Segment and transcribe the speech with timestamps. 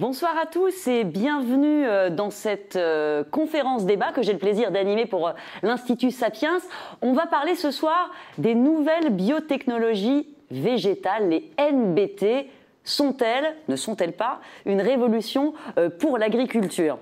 [0.00, 4.70] Bonsoir à tous et bienvenue euh, dans cette euh, conférence débat que j'ai le plaisir
[4.70, 6.56] d'animer pour euh, l'Institut Sapiens.
[7.02, 12.48] On va parler ce soir des nouvelles biotechnologies végétales, les NBT,
[12.82, 15.52] sont-elles, ne sont-elles pas, une révolution
[15.98, 16.98] pour l'agriculture?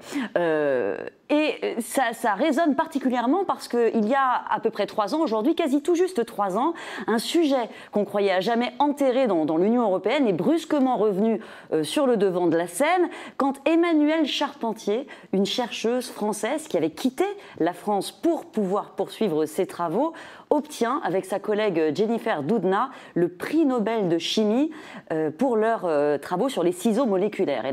[1.30, 5.54] Et euh, ça, résonne particulièrement parce qu'il y a à peu près trois ans, aujourd'hui,
[5.54, 6.72] quasi tout juste trois ans,
[7.06, 11.40] un sujet qu'on croyait à jamais enterré dans, l'Union européenne est brusquement revenu
[11.72, 16.90] euh, sur le devant de la scène quand Emmanuelle Charpentier, une chercheuse française qui avait
[16.90, 17.24] quitté
[17.58, 20.12] la France pour pouvoir poursuivre ses travaux,
[20.50, 24.70] obtient avec sa collègue Jennifer Doudna le prix Nobel de chimie
[25.12, 25.88] euh, pour leurs
[26.20, 27.64] travaux sur les ciseaux moléculaires.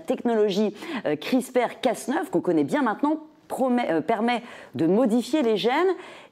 [0.00, 0.74] Technologie
[1.06, 3.20] euh, CRISPR-Cas9, qu'on connaît bien maintenant,
[3.60, 4.42] euh, permet
[4.74, 5.72] de modifier les gènes.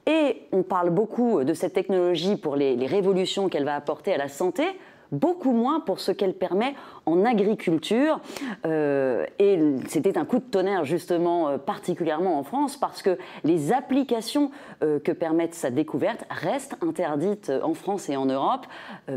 [0.06, 4.28] Et on parle beaucoup de cette technologie pour les révolutions qu'elle va apporter à la
[4.28, 4.64] santé
[5.12, 6.74] beaucoup moins pour ce qu'elle permet
[7.06, 8.20] en agriculture.
[8.66, 13.72] Euh, et c'était un coup de tonnerre justement euh, particulièrement en France parce que les
[13.72, 14.50] applications
[14.82, 18.66] euh, que permettent sa découverte restent interdites en France et en Europe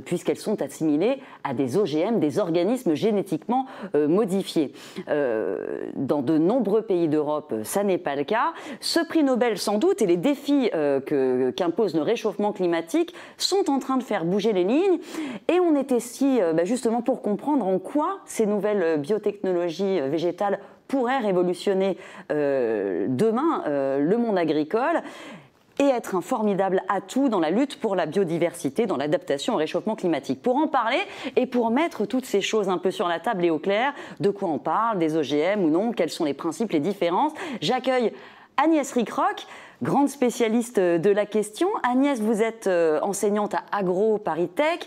[0.05, 4.73] puisqu'elles sont assimilées à des OGM, des organismes génétiquement modifiés.
[5.07, 8.53] dans de nombreux pays d'Europe, ça n'est pas le cas.
[8.79, 10.69] Ce prix Nobel sans doute et les défis
[11.55, 14.99] qu'impose le réchauffement climatique sont en train de faire bouger les lignes
[15.47, 20.09] et on était si bah, justement pour comprendre en quoi ces nouvelles euh, biotechnologies euh,
[20.09, 21.97] végétales pourraient révolutionner
[22.31, 25.01] euh, demain le monde agricole
[25.79, 29.97] et être un formidable atout dans la lutte pour la biodiversité, dans l'adaptation au réchauffement
[29.97, 30.41] climatique.
[30.41, 30.99] Pour en parler
[31.35, 34.29] et pour mettre toutes ces choses un peu sur la table et au clair, de
[34.29, 38.13] quoi on parle, des OGM ou non, quels sont les principes, les différences, j'accueille
[38.55, 39.45] Agnès Ricroc
[39.83, 41.67] grande spécialiste de la question.
[41.83, 44.79] Agnès, vous êtes euh, enseignante à Agro Paris Tech,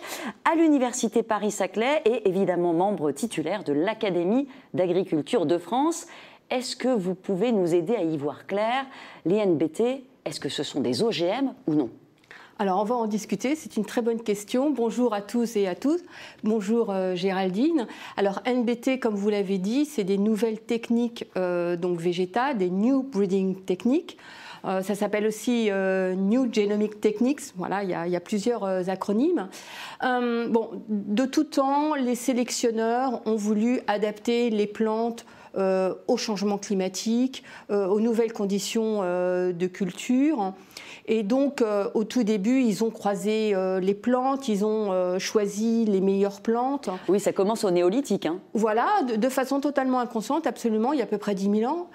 [0.51, 6.07] à l'Université Paris-Saclay et évidemment membre titulaire de l'Académie d'agriculture de France.
[6.51, 8.85] Est-ce que vous pouvez nous aider à y voir clair?
[9.25, 11.91] Les NBT, est-ce que ce sont des OGM ou non?
[12.59, 13.57] Alors, on va en discuter.
[13.57, 14.71] C'est une très bonne question.
[14.71, 16.05] Bonjour à tous et à toutes.
[16.45, 17.87] Bonjour euh, Géraldine.
[18.19, 23.03] Alors, NBT, comme vous l'avez dit, c'est des nouvelles techniques euh, donc végétales, des New
[23.03, 24.19] Breeding Techniques.
[24.65, 27.41] Euh, ça s'appelle aussi euh, New Genomic Techniques.
[27.57, 29.49] Voilà, il y a, plusieurs euh, acronymes.
[30.03, 35.25] bon, de tout temps, les sélectionneurs ont voulu adapter les plantes
[35.57, 40.55] au changement climatique, aux nouvelles conditions de culture.
[41.13, 45.19] Et donc, euh, au tout début, ils ont croisé euh, les plantes, ils ont euh,
[45.19, 46.89] choisi les meilleures plantes.
[47.09, 48.27] Oui, ça commence au néolithique.
[48.27, 48.39] Hein.
[48.55, 51.89] Voilà, de, façon totalement inconsciente, absolument, il y a à peu près 10 000 ans.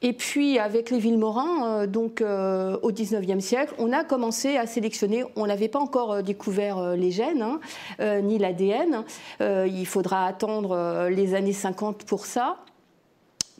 [0.00, 5.24] Et puis, avec les Villemorins, donc au 19e siècle, on a commencé à sélectionner.
[5.36, 7.60] On n'avait pas encore découvert les gènes, hein,
[8.22, 9.04] ni l'ADN.
[9.40, 12.56] il faudra attendre les années 50 pour ça.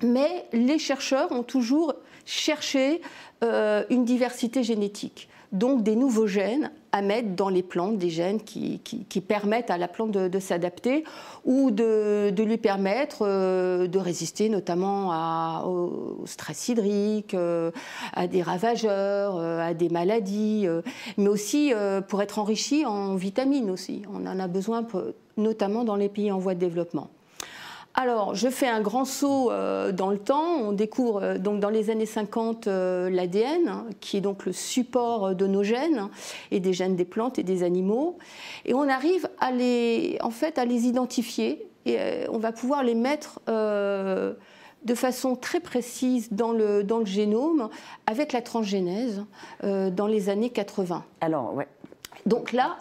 [0.03, 3.01] Mais les chercheurs ont toujours cherché
[3.43, 8.41] euh, une diversité génétique, donc des nouveaux gènes à mettre dans les plantes, des gènes
[8.41, 8.81] qui,
[9.27, 11.05] permettent à la plante de, s'adapter
[11.45, 17.71] ou de, lui permettre euh, de résister notamment au, stress hydrique, euh,
[18.13, 20.67] à des ravageurs, à des maladies,
[21.17, 21.73] mais aussi
[22.09, 24.03] pour être enrichi en vitamines aussi.
[24.13, 24.87] On en a besoin
[25.37, 27.11] notamment dans les pays en voie de développement.
[27.95, 30.57] Alors, je fais un grand saut euh, dans le temps.
[30.61, 34.53] On découvre euh, donc dans les années 50 euh, l'ADN, hein, qui est donc le
[34.53, 36.09] support de nos gènes
[36.51, 38.17] et des gènes des plantes et des animaux.
[38.65, 41.99] Et on arrive à les, en fait, à les identifier et
[42.31, 47.69] on va pouvoir les mettre de façon très précise dans le, dans le génome
[48.07, 49.25] avec la transgénèse
[49.65, 51.05] dans les années 80.
[51.21, 51.67] Alors, ouais.
[52.25, 52.77] Donc là,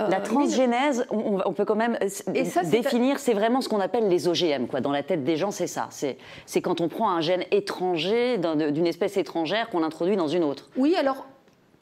[0.00, 4.28] euh, la transgénèse, on, peut quand même euh, définir, c'est vraiment ce qu'on appelle les
[4.28, 4.66] OGM.
[4.66, 4.80] Quoi.
[4.80, 5.88] Dans la tête des gens, c'est ça.
[5.90, 10.68] C'est quand on prend un gène étranger, d'une espèce étrangère, qu'on introduit dans une autre.
[10.76, 11.26] Oui, alors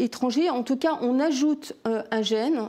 [0.01, 2.69] étranger, en tout cas, on ajoute euh, un gène.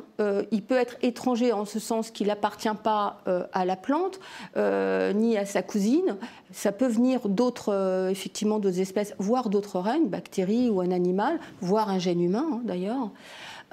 [0.52, 3.18] il peut être étranger en ce sens qu'il n'appartient pas
[3.52, 4.20] à la plante
[4.56, 6.18] ni à sa cousine.
[6.52, 11.90] Ça peut venir d'autres, effectivement, d'autres espèces, voire d'autres règnes, bactéries ou un animal, voire
[11.90, 13.10] un gène humain hein, d'ailleurs.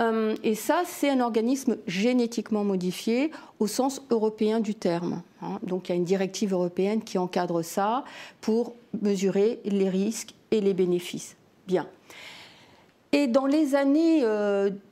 [0.00, 3.30] Euh, et ça, c'est un organisme génétiquement modifié
[3.60, 5.22] au sens européen du terme.
[5.42, 5.58] Hein.
[5.62, 8.04] Donc il y a une directive européenne qui encadre ça
[8.40, 11.36] pour mesurer les risques et les bénéfices.
[11.66, 11.86] Bien.
[13.12, 14.24] Et dans les années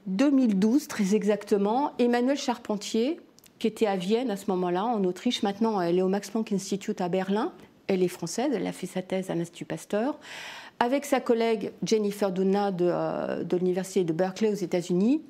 [0.07, 3.19] 2012, euh, très exactement, Emmanuel Charpentier,
[3.59, 6.53] qui était à Vienne à ce moment-là, en Autriche, maintenant elle est au Max Planck
[6.53, 7.53] Institute à Berlin,
[7.87, 10.19] elle est française, elle a fait sa thèse à l'Institut Pasteur,
[10.81, 15.23] avec sa collègue Jennifer Doudna euh, de, l'Université de Berkeley aux États-Unis,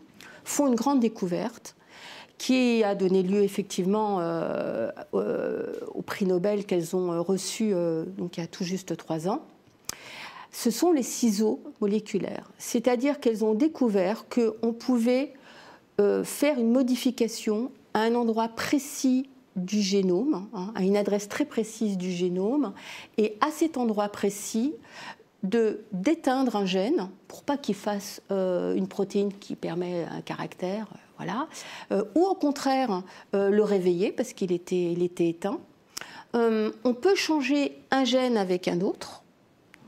[0.45, 1.77] font une grande découverte
[2.39, 7.75] qui a donné lieu effectivement euh, au prix prix Nobel qu'elles ont reçu
[8.17, 9.43] donc il y a tout juste trois ans,
[10.51, 12.51] ce sont les ciseaux moléculaires.
[12.57, 15.35] C'est-à-dire qu'elles ont découvert qu'on pouvait
[16.25, 21.97] faire une modification à un endroit précis du génome, hein, à une adresse très précise
[21.97, 22.73] du génome,
[23.19, 24.75] et à cet endroit précis,
[25.43, 30.87] de d'éteindre un gène pour pas qu'il fasse euh, une protéine qui permet un caractère,
[30.93, 31.49] euh, voilà,
[31.93, 33.03] euh, ou au contraire
[33.33, 35.61] le réveiller parce qu'il était, il était éteint.
[36.35, 39.23] on peut changer un gène avec un autre,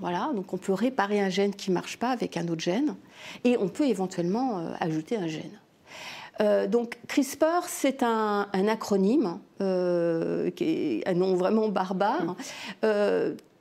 [0.00, 2.96] voilà, donc on peut réparer un gène qui marche pas avec un autre gène,
[3.44, 6.69] et on peut éventuellement ajouter un gène.
[6.69, 12.37] donc CRISPR, c'est un, acronyme, qui est un nom vraiment barbare,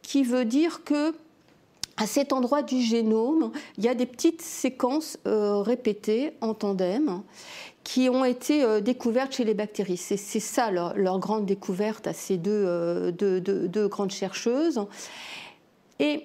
[0.02, 1.14] qui veut dire que
[2.02, 7.22] à cet endroit du génome, il y a des petites séquences euh, répétées en tandem
[7.84, 9.98] qui ont été euh, découvertes chez les bactéries.
[9.98, 14.84] C'est ça leur, grande découverte à ces euh, deux, grandes chercheuses.
[16.00, 16.24] Et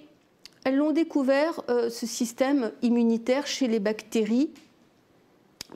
[0.64, 4.48] elles l'ont découvert, ce système immunitaire chez les bactéries,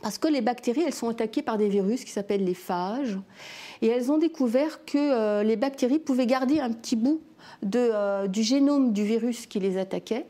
[0.01, 3.19] parce que les bactéries, elles sont attaquées par des virus qui s'appellent les phages.
[3.83, 7.21] Et elles ont découvert que les bactéries pouvaient garder un petit bout
[7.75, 10.27] euh, du génome du virus qui les attaquait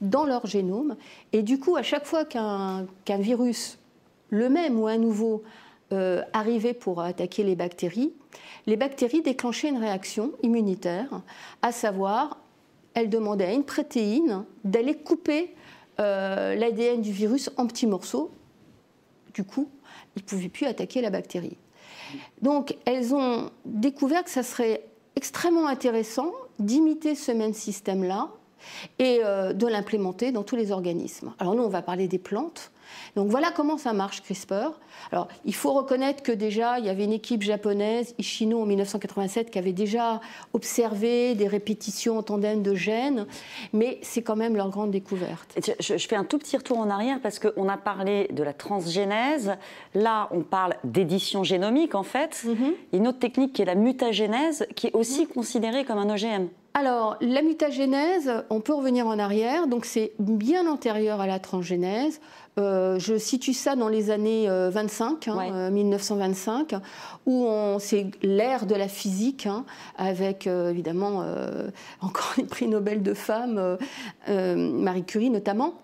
[0.00, 0.96] dans leur génome.
[1.32, 3.78] Et du coup, à chaque fois qu'un virus,
[4.30, 5.42] le même ou un nouveau,
[5.92, 8.12] euh, arrivait pour attaquer les bactéries,
[8.66, 11.22] les bactéries déclenchaient une réaction immunitaire,
[11.62, 12.38] à savoir,
[12.92, 15.54] elles demandaient à une protéine d'aller couper
[15.98, 18.30] euh, l'ADN du virus en petits morceaux.
[19.32, 19.70] Du coup,
[20.14, 21.56] ils ne pouvaient plus attaquer la bactérie.
[22.42, 24.84] Donc, elles ont découvert que ça serait
[25.16, 28.28] extrêmement intéressant d'imiter ce même système-là
[28.98, 31.32] et euh, de l'implémenter dans tous les organismes.
[31.38, 32.70] Alors nous, on va parler des plantes.
[33.16, 34.72] Donc voilà comment ça marche CRISPR.
[35.12, 39.50] Alors il faut reconnaître que déjà il y avait une équipe japonaise, Ishino en 1987,
[39.50, 40.20] qui avait déjà
[40.52, 43.26] observé des répétitions en tandem de gènes,
[43.72, 45.58] mais c'est quand même leur grande découverte.
[45.80, 49.52] Je, fais un tout petit retour en arrière parce qu'on a parlé de la transgénèse.
[49.94, 52.44] Là, on parle d'édition génomique en fait.
[52.44, 52.74] Mhm.
[52.92, 55.28] Une autre technique qui est la mutagénèse, qui est aussi mhm.
[55.28, 56.48] considérée comme un OGM.
[56.74, 62.20] Alors, la mutagénèse, on peut revenir en arrière, donc c'est bien antérieur à la transgénèse.
[62.58, 68.66] Euh, je situe ça dans les années 25, euh, 1925, hein, euh, où c'est l'ère
[68.66, 69.64] de la physique, hein,
[69.96, 71.24] avec évidemment
[72.00, 73.78] encore les prix Nobel de femmes,
[74.28, 75.74] Marie Curie notamment.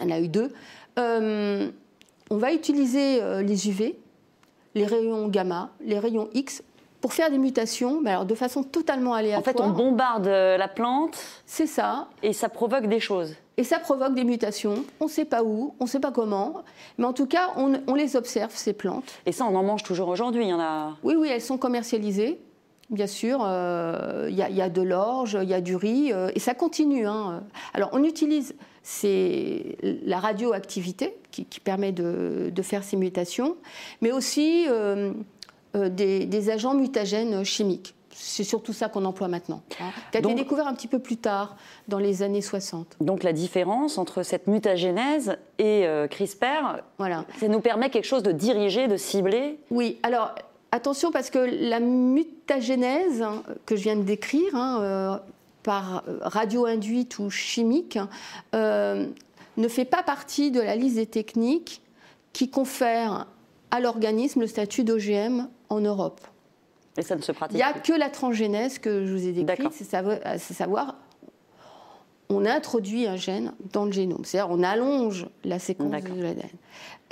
[0.00, 0.52] On en a eu deux.
[0.96, 3.98] on va utiliser les UV,
[4.74, 6.62] les rayons gamma, les rayons X
[7.06, 9.54] pour faire des mutations, mais alors de façon totalement aléatoire.
[9.54, 11.16] En fait, on bombarde la plante.
[11.44, 12.08] C'est ça.
[12.24, 13.36] Et ça provoque des choses.
[13.56, 14.84] Et ça provoque des mutations.
[14.98, 16.64] On ne sait pas où, on ne sait pas comment,
[16.98, 19.20] mais en tout cas, on, les observe, ces plantes.
[19.24, 20.96] Et ça, on en mange toujours aujourd'hui il y en a...
[21.04, 22.40] Oui, oui, elles sont commercialisées.
[22.90, 26.40] Bien sûr, euh, il y, a de l'orge, il y a du riz, euh, et
[26.40, 27.06] ça continue.
[27.06, 27.44] Hein.
[27.72, 28.56] Alors, on utilise
[29.02, 33.56] la radioactivité qui, permet de, faire ces mutations,
[34.00, 35.12] mais aussi euh,
[35.76, 40.66] des, agents mutagènes chimiques c'est surtout ça qu'on emploie maintenant, hein, qui a été découvert
[40.66, 41.56] un petit peu plus tard,
[41.86, 42.96] dans les années 60.
[43.00, 47.24] Donc la différence entre cette mutagénèse et euh, CRISPR, voilà.
[47.38, 49.58] ça nous permet quelque chose de dirigé, de ciblé?
[49.70, 50.34] Oui, alors
[50.72, 55.16] attention parce que la mutagénèse hein, que je viens de décrire, hein, euh,
[55.62, 57.98] par radio-induite ou chimique,
[58.54, 59.06] euh,
[59.56, 61.82] ne fait pas partie de la liste des techniques
[62.32, 63.26] qui confèrent
[63.70, 66.20] à l'organisme le statut d'OGM en Europe.
[66.98, 69.32] Et ça ne se pratique Il n'y a que la transgénèse que je vous ai
[69.32, 69.84] décrite, c'est
[70.54, 70.94] savoir,
[72.28, 76.48] on introduit un gène dans le génome, c'est-à-dire on allonge la séquence de l'ADN.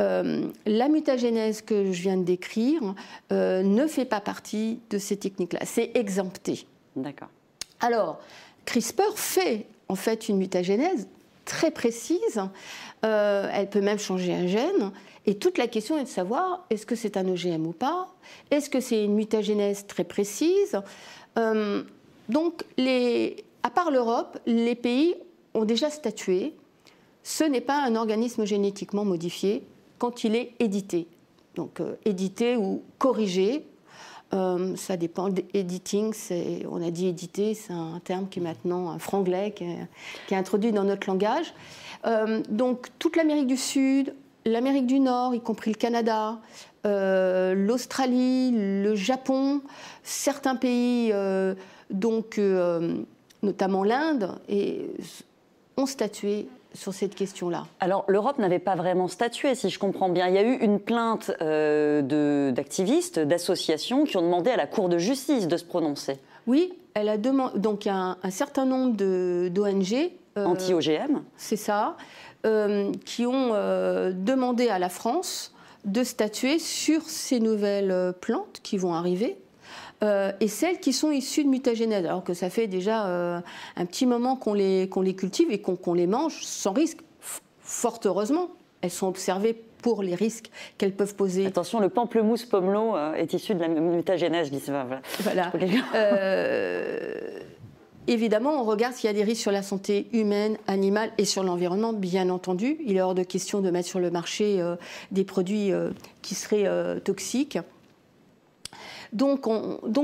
[0.01, 2.95] Euh, la mutagénèse que je viens de décrire
[3.31, 6.67] euh, ne fait pas partie de ces techniques-là, c'est exempté.
[6.97, 7.29] D'accord.
[7.81, 8.21] Alors,
[8.65, 11.07] CRISPR fait en fait une mutagénèse
[11.45, 12.41] très précise.
[13.05, 14.93] Euh, elle peut même changer un gène.
[15.27, 18.09] Et toute la question est de savoir est-ce que c'est un OGM ou pas?
[18.51, 20.81] Est-ce que c'est une mutagénèse très précise?
[21.39, 21.83] Euh,
[22.29, 22.65] Donc,
[23.63, 25.15] à part l'Europe, les pays
[25.55, 26.55] ont déjà statué
[27.27, 29.63] ce n'est pas un organisme génétiquement modifié
[29.99, 31.07] quand il est édité.
[31.55, 33.65] Donc, euh, édité ou corrigé,
[34.77, 35.31] ça dépend.
[35.55, 36.13] Editing,
[36.69, 40.73] on a dit éditer, c'est un terme qui est maintenant un franglais, qui est, introduit
[40.73, 41.55] dans notre langage.
[42.49, 46.39] Donc, toute l'Amérique du Sud, l'Amérique du Nord, y compris le Canada,
[46.87, 49.63] euh, l'Australie, le Japon,
[50.03, 51.55] certains pays, euh,
[51.91, 52.99] donc euh,
[53.43, 54.39] notamment l'Inde,
[55.77, 57.67] ont statué sur cette question-là.
[57.81, 60.29] Alors l'Europe n'avait pas vraiment statué, si je comprends bien.
[60.29, 64.99] Il y a eu une plainte d'activistes, d'associations qui ont demandé à la Cour de
[64.99, 66.19] justice de se prononcer.
[66.47, 68.95] Oui, elle a demandé donc un, un certain nombre
[69.49, 71.23] d'ONG anti-OGM.
[71.37, 71.97] C'est ça,
[73.05, 73.51] qui ont
[74.13, 79.37] demandé à la France de statuer sur ces nouvelles euh, plantes qui vont arriver.
[80.03, 83.41] Euh, et celles qui sont issues de mutagénèse, alors que ça fait déjà euh,
[83.77, 86.99] un petit moment qu'on les, qu'on les cultive et qu'on les mange sans risque,
[87.61, 88.51] fort heureusement.
[88.81, 91.47] Elles sont observées pour les risques qu'elles peuvent poser.
[91.47, 94.51] Attention, le pamplemousse pomelo est issu de la mutagénèse.
[94.67, 95.01] Voilà.
[95.21, 95.53] voilà.
[98.07, 101.43] Évidemment, on regarde s'il y a des risques sur la santé humaine, animale et sur
[101.43, 102.77] l'environnement, bien entendu.
[102.85, 104.77] Il est hors de question de mettre sur le marché euh,
[105.11, 107.59] des produits euh, qui seraient euh, toxiques.
[109.13, 109.47] Donc,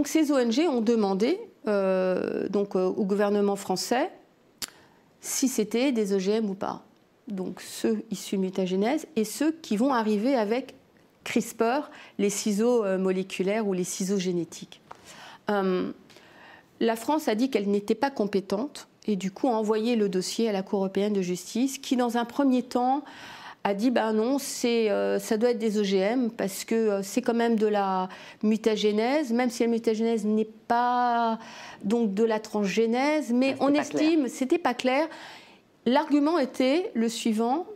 [0.07, 4.11] ces ONG ont demandé au gouvernement français
[5.21, 6.85] si c'était des OGM ou pas.
[7.29, 10.75] Donc ceux issus de mutagénèse et ceux qui vont arriver avec
[11.25, 14.81] CRISPR, les ciseaux moléculaires ou les ciseaux génétiques
[16.81, 20.49] la France a dit qu'elle n'était pas compétente et du coup a envoyé le dossier
[20.49, 23.05] à la Cour européenne de justice qui, dans un premier temps,
[23.63, 27.21] a dit ben non, c'est euh, ça doit être des OGM parce que euh, c'est
[27.21, 28.09] quand même de la
[28.43, 31.39] mutagénèse, même si la mutagénèse n'est pas
[31.85, 35.07] donc de la transgénèse, mais on estime, c'était pas clair.
[35.85, 37.67] L'argument était le suivant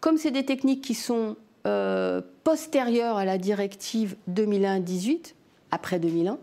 [0.00, 1.36] comme c'est des techniques qui sont
[1.66, 5.34] euh, postérieures à la directive 2001-18,
[5.70, 6.38] après 2001,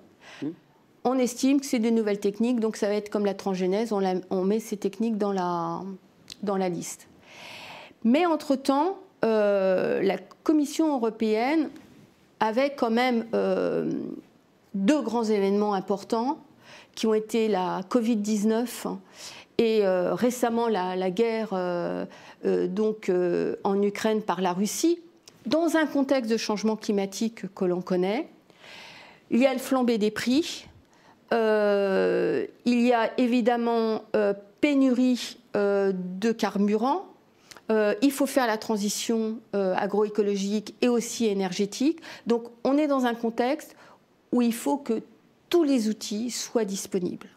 [1.04, 4.44] on estime que c'est de nouvelles techniques, donc ça va être comme la transgénèse, on,
[4.44, 7.08] met ces techniques dans la, liste.
[8.04, 11.70] Mais entre-temps, euh, la Commission européenne
[12.40, 13.92] avait quand même euh,
[14.74, 16.40] deux grands événements importants
[16.96, 18.98] qui ont été la Covid-19
[19.58, 21.50] et euh, récemment la, guerre
[22.44, 23.12] donc,
[23.64, 25.00] en Ukraine par la Russie,
[25.48, 28.28] dans un contexte de changement climatique que l'on connaît.
[29.32, 30.68] Il y a le flambé des prix,
[31.34, 37.06] euh, il y a évidemment euh, pénurie euh, de carburant.
[38.02, 42.02] il faut faire la transition agroécologique et aussi énergétique.
[42.28, 43.78] Donc on est dans un contexte
[44.34, 45.02] où il faut que
[45.50, 47.28] tous les outils soient disponibles.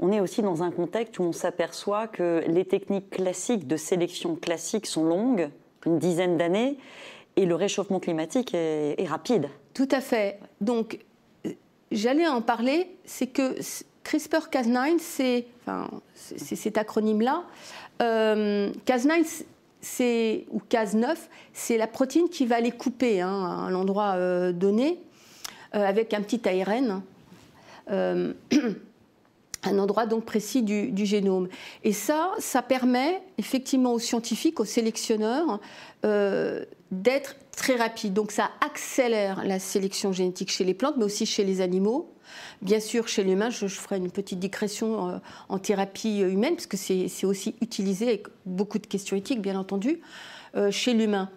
[0.00, 4.34] On est aussi dans un contexte où on s'aperçoit que les techniques classiques de sélection
[4.34, 5.50] classique sont longues,
[5.86, 6.76] une dizaine d'années,
[7.36, 9.50] et le réchauffement climatique est, est rapide.
[9.72, 10.40] Tout à fait.
[10.60, 10.98] Donc
[11.90, 13.56] j'allais en parler, c'est que
[14.04, 17.44] CRISPR-Cas9, c'est cet acronyme-là.
[18.02, 19.44] Euh, Cas9,
[19.80, 21.16] c'est, ou Cas9,
[21.52, 25.00] c'est la protéine qui va les couper hein, à un endroit euh, donné,
[25.74, 27.02] euh, avec un petit ARN.
[27.90, 28.32] Euh,
[29.62, 31.48] un endroit donc précis du, génome.
[31.84, 35.60] Et ça, ça permet effectivement aux scientifiques, aux sélectionneurs,
[36.02, 38.12] d'être très rapide.
[38.12, 42.12] Donc ça accélère la sélection génétique chez les plantes, mais aussi chez les animaux.
[42.62, 46.76] Bien sûr, chez l'humain, je, ferai une petite digression euh, en thérapie humaine, parce que
[46.76, 50.00] c'est aussi utilisé avec beaucoup de questions éthiques, bien entendu,
[50.54, 51.28] euh, chez l'humain.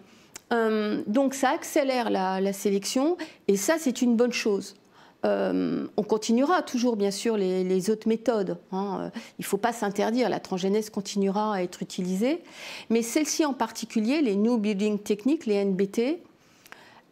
[0.52, 3.16] Euh, donc ça accélère la sélection,
[3.48, 4.76] et ça, c'est une bonne chose.
[5.24, 8.58] Euh, on continuera toujours, bien sûr, les, autres méthodes.
[8.72, 8.98] Hein.
[9.00, 12.42] Euh, il ne faut pas s'interdire, la transgénèse continuera à être utilisée.
[12.90, 16.20] Mais celle-ci en particulier, les New Building Techniques, les NBT,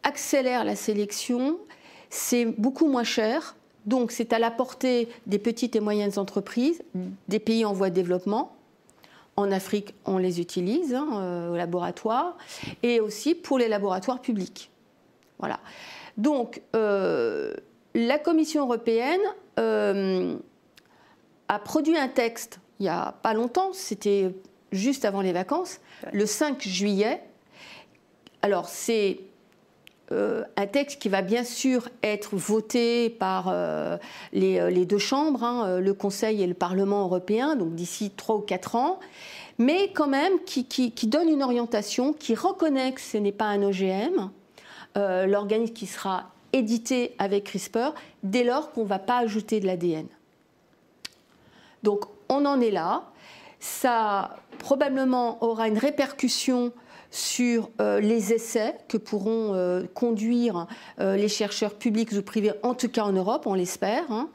[0.03, 1.57] accélèrent la sélection.
[2.09, 3.55] C'est beaucoup moins cher.
[3.85, 6.81] Donc, c'est à la portée des petites et moyennes entreprises,
[7.27, 8.55] des pays en voie de développement.
[9.35, 12.37] En Afrique, on les utilise hein, euh, au laboratoire.
[12.83, 14.69] Et aussi pour les laboratoires publics.
[15.39, 15.59] Voilà.
[16.15, 16.61] Donc,
[17.95, 19.21] la Commission européenne
[19.59, 20.35] euh,
[21.47, 24.33] a produit un texte il n'y a pas longtemps, c'était
[24.71, 25.79] juste avant les vacances,
[26.11, 27.21] le 5 juillet.
[28.41, 29.19] Alors c'est
[30.11, 33.97] euh, un texte qui va bien sûr être voté par euh,
[34.33, 38.75] les, deux chambres, hein, le Conseil et le Parlement européen, donc d'ici trois ou quatre
[38.75, 38.99] ans,
[39.59, 43.61] mais quand même qui, qui, donne une orientation, qui reconnaît que ce n'est pas un
[43.63, 44.29] OGM,
[44.95, 47.93] l'organisme qui sera édité avec CRISPR
[48.23, 50.07] dès lors qu'on ne va pas ajouter de l'ADN.
[51.83, 53.03] Donc on en est là.
[53.59, 56.71] Ça probablement aura une répercussion
[57.13, 60.65] sur euh, les essais que pourront euh, conduire
[60.99, 64.03] euh, les chercheurs publics ou privés, en tout cas en Europe, on l'espère.
[64.09, 64.29] Hein.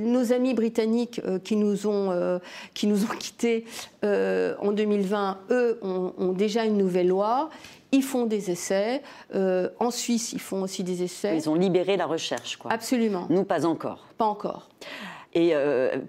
[0.00, 2.40] nos amis britanniques qui, nous ont,
[2.74, 3.64] qui nous ont quittés
[4.04, 7.50] en 2020, eux, ont, ont, déjà une nouvelle loi.
[7.92, 9.02] Ils font des essais.
[9.34, 11.36] Euh, en Suisse, ils font aussi des essais.
[11.36, 12.72] Ils ont libéré la recherche, quoi.
[12.72, 13.26] Absolument.
[13.30, 14.06] Nous, pas encore.
[14.18, 14.68] Pas encore.
[15.34, 15.54] Et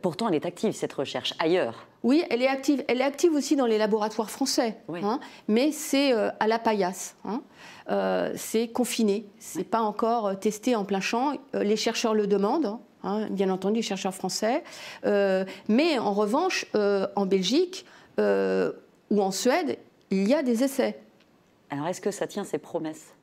[0.02, 1.86] pourtant, elle est active, cette recherche, ailleurs.
[2.04, 2.84] Oui, elle est active.
[2.88, 7.16] Elle est active aussi dans les laboratoires français, hein, mais c'est à la paillasse.
[7.26, 7.42] Hein.
[8.36, 11.34] c'est confiné, c'est pas encore testé en plein champ.
[11.54, 12.78] les chercheurs le demandent.
[13.04, 14.64] Hein, bien entendu, les chercheurs français.
[15.04, 17.86] mais en revanche, en Belgique
[18.18, 19.78] ou en Suède,
[20.12, 20.98] il y a des essais.
[21.70, 23.14] Alors, est-ce que ça tient ses promesses?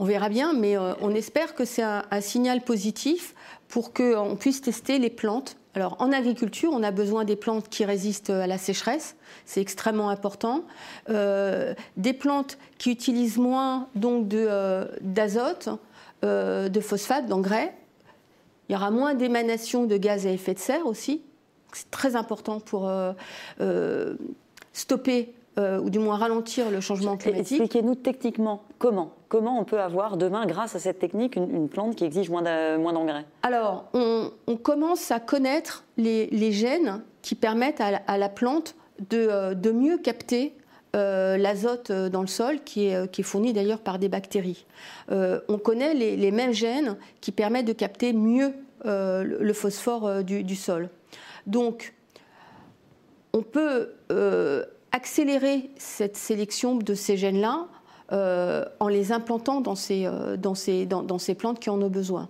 [0.00, 3.34] On verra bien, mais euh, on espère que c'est un, signal positif
[3.68, 5.56] pour qu'on puisse tester les plantes.
[5.74, 10.08] Alors en agriculture, on a besoin des plantes qui résistent à la sécheresse, c'est extrêmement
[10.08, 10.64] important.
[11.10, 15.68] Euh, des plantes qui utilisent moins donc euh, d'azote,
[16.22, 17.74] de phosphate, d'engrais.
[18.68, 21.22] Il y aura moins d'émanation de gaz à effet de serre aussi.
[21.72, 22.90] C'est très important pour
[24.72, 27.60] stopper euh, ou du moins ralentir le changement climatique.
[27.60, 32.04] Expliquez-nous techniquement comment Comment on peut avoir demain, grâce à cette technique, une, plante qui
[32.04, 38.74] exige moins d'engrais Alors, on, commence à connaître les, gènes qui permettent à, la plante
[39.08, 40.56] de, euh, de mieux capter
[40.96, 44.66] euh, l'azote dans le sol, qui est, qui est fourni d'ailleurs par des bactéries.
[45.10, 48.52] on connaît les, mêmes gènes qui permettent de capter mieux
[48.84, 50.88] le, phosphore du, du, sol.
[51.46, 51.94] Donc,
[53.32, 53.90] on peut
[54.92, 57.68] accélérer cette sélection de ces gènes-là
[58.12, 61.88] euh, en les implantant dans ces, euh, dans, ces, dans, ces, plantes qui en ont
[61.88, 62.28] besoin.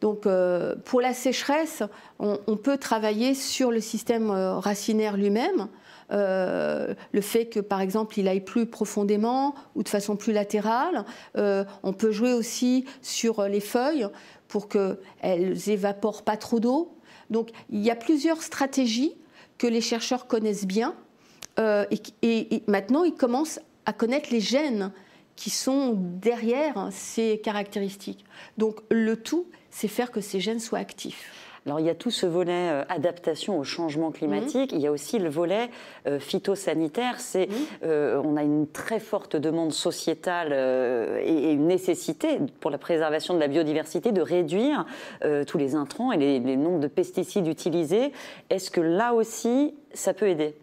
[0.00, 1.84] Donc euh, pour la sécheresse,
[2.18, 5.68] on, peut travailler sur le système racinaire lui-même.
[6.10, 11.04] le fait que par exemple il aille plus profondément ou de façon plus latérale.
[11.36, 14.08] on peut jouer aussi sur les feuilles
[14.48, 16.96] pour qu'elles évaporent pas trop d'eau.
[17.30, 19.14] Donc il y a plusieurs stratégies
[19.56, 20.94] que les chercheurs connaissent bien
[21.58, 21.84] euh,
[22.22, 24.92] et, maintenant, ils commencent à connaître les gènes
[25.36, 28.24] qui sont derrière ces caractéristiques.
[28.56, 31.32] Donc le tout, c'est faire que ces gènes soient actifs.
[31.66, 34.72] Alors il y a tout ce volet euh, adaptation au changement climatique.
[34.72, 34.78] Mhm.
[34.78, 35.70] Il y a aussi le volet
[36.06, 37.18] euh, phytosanitaire.
[37.20, 38.22] C'est, mhm.
[38.22, 40.52] on a une très forte demande sociétale
[41.24, 44.86] et, une nécessité pour la préservation de la biodiversité de réduire
[45.46, 48.12] tous les intrants et les, les nombres de pesticides utilisés.
[48.50, 50.54] Est-ce que là aussi, ça peut aider?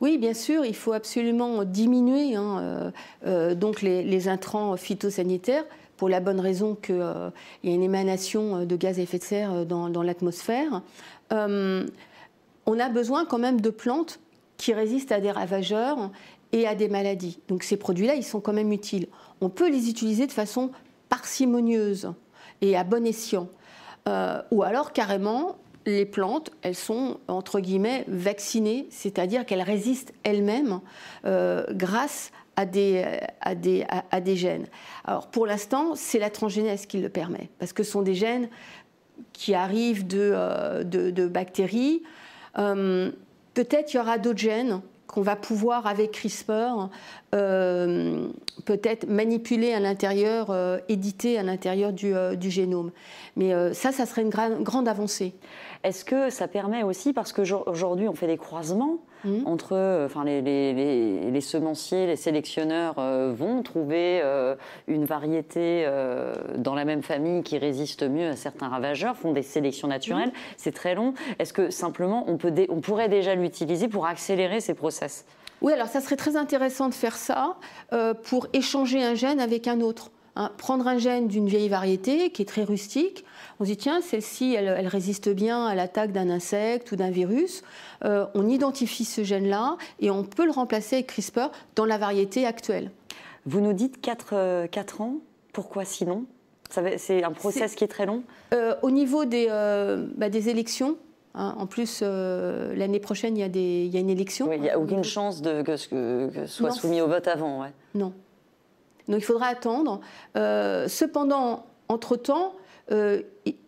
[0.00, 2.90] Oui, bien sûr, il faut absolument diminuer hein, euh,
[3.26, 5.64] euh, donc les, intrants phytosanitaires
[5.96, 7.30] pour la bonne raison qu'il euh,
[7.64, 10.82] y a une émanation de gaz à effet de serre dans, l'atmosphère.
[11.30, 14.20] on a besoin quand même de plantes
[14.58, 16.10] qui résistent à des ravageurs
[16.52, 17.38] et à des maladies.
[17.48, 19.06] Donc ces produits-là, ils sont quand même utiles.
[19.40, 20.70] On peut les utiliser de façon
[21.08, 22.12] parcimonieuse
[22.60, 23.48] et à bon escient.
[24.50, 30.80] ou alors carrément les plantes, elles sont entre guillemets vaccinées, c'est-à-dire qu'elles résistent elles-mêmes
[31.24, 33.04] euh, grâce à des,
[34.34, 34.66] gènes.
[35.04, 38.48] Alors pour l'instant, c'est la transgénèse qui le permet, parce que ce sont des gènes
[39.32, 42.02] qui arrivent de, euh, bactéries.
[42.58, 43.12] Euh,
[43.54, 46.88] peut-être il y aura d'autres gènes qu'on va pouvoir, avec CRISPR,
[47.30, 50.52] peut-être manipuler à l'intérieur,
[50.88, 52.90] éditer à l'intérieur du, génome.
[53.36, 55.34] Mais ça, ça serait une grande avancée.
[55.82, 59.46] Est-ce que ça permet aussi, parce qu'aujourd'hui on fait des croisements mmh.
[59.46, 64.56] entre, euh, enfin les, semenciers, les sélectionneurs euh, vont trouver euh,
[64.88, 65.86] une variété
[66.56, 70.28] dans la même famille qui résiste mieux à certains ravageurs, font des sélections naturelles.
[70.28, 70.54] Mmh.
[70.56, 71.14] C'est très long.
[71.38, 75.24] Est-ce que simplement on, peut on pourrait déjà l'utiliser pour accélérer ces process?
[75.62, 77.56] Oui, alors ça serait très intéressant de faire ça
[78.24, 80.10] pour échanger un gène avec un autre.
[80.38, 83.24] Hein, prendre un gène d'une vieille variété qui est très rustique,
[83.58, 87.62] on se dit tiens, celle-ci, elle, résiste bien à l'attaque d'un insecte ou d'un virus.
[88.04, 92.44] Euh, on identifie ce gène-là et on peut le remplacer avec CRISPR dans la variété
[92.44, 92.90] actuelle.
[93.46, 94.66] Vous nous dites 4, euh,
[94.98, 95.14] ans.
[95.54, 96.26] Pourquoi sinon
[96.68, 98.22] C'est un process qui est très long?
[98.52, 99.46] Euh, Au niveau des,
[100.16, 100.98] bah, des élections,
[101.34, 104.52] hein, en plus, l'année prochaine, il y, a des, il y, a une élection.
[104.52, 107.62] il n'y a aucune chance de, que ce soit soumis au vote avant.
[107.62, 107.72] Ouais.
[107.94, 108.12] Non.
[109.08, 110.00] Donc il faudra attendre.
[110.36, 112.54] Euh, cependant, entre-temps,
[112.92, 113.22] euh,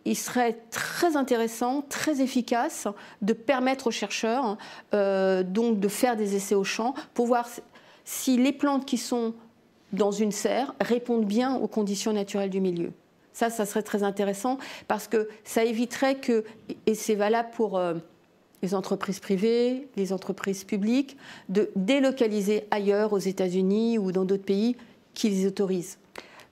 [0.05, 2.87] il serait très intéressant, très efficace
[3.21, 4.57] de permettre aux chercheurs
[4.93, 7.49] euh, donc de faire des essais au champ pour voir
[8.05, 9.33] si les plantes qui sont
[9.91, 12.91] dans une serre répondent bien aux conditions naturelles du milieu.
[13.33, 16.43] Ça, ça serait très intéressant parce que ça éviterait que,
[16.85, 17.79] et c'est valable pour
[18.61, 24.75] les entreprises privées, les entreprises publiques, de délocaliser ailleurs, aux États-Unis ou dans d'autres pays,
[25.19, 25.99] qui les autorisent.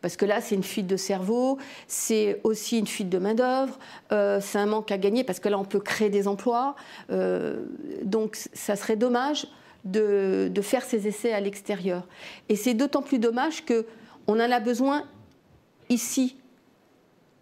[0.01, 3.79] Parce que là, c'est une fuite de cerveau, c'est aussi une fuite de main-d'œuvre,
[4.11, 6.75] euh, c'est un manque à gagner parce que là, on peut créer des emplois.
[7.09, 7.63] Euh,
[8.03, 9.47] donc, ça serait dommage
[9.85, 12.05] de, de, faire ces essais à l'extérieur.
[12.49, 15.03] Et c'est d'autant plus dommage qu'on en a besoin
[15.89, 16.35] ici,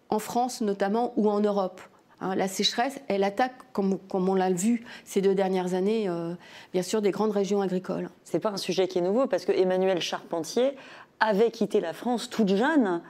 [0.08, 1.80] en France notamment, ou en Europe.
[2.20, 6.34] Hein, la sécheresse, elle attaque, comme, on l'a vu ces deux dernières années, euh,
[6.72, 8.08] bien sûr, des grandes régions agricoles.
[8.24, 10.76] Ce n'est pas un sujet qui est nouveau, parce que Emmanuel Charpentier
[11.20, 13.02] avait quitté la France toute jeune.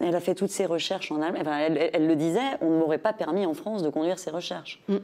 [0.00, 1.90] Elle a fait toutes ses recherches en Allemagne.
[1.92, 4.82] elle, le disait, on ne m'aurait pas permis en France de conduire ses recherches.
[4.88, 4.96] Mm.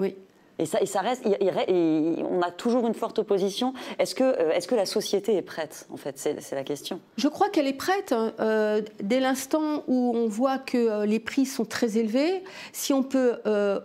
[0.00, 0.16] Oui.
[0.58, 3.72] Et ça, et ça reste, on a toujours une forte opposition.
[3.98, 6.18] Est-ce que, euh, est que la société est prête, en fait?
[6.18, 7.00] C'est la question.
[7.16, 8.12] Je crois qu'elle est prête.
[8.12, 8.32] Hein.
[8.38, 13.02] Euh, dès l'instant où on voit que euh, les prix sont très élevés, si on
[13.02, 13.38] peut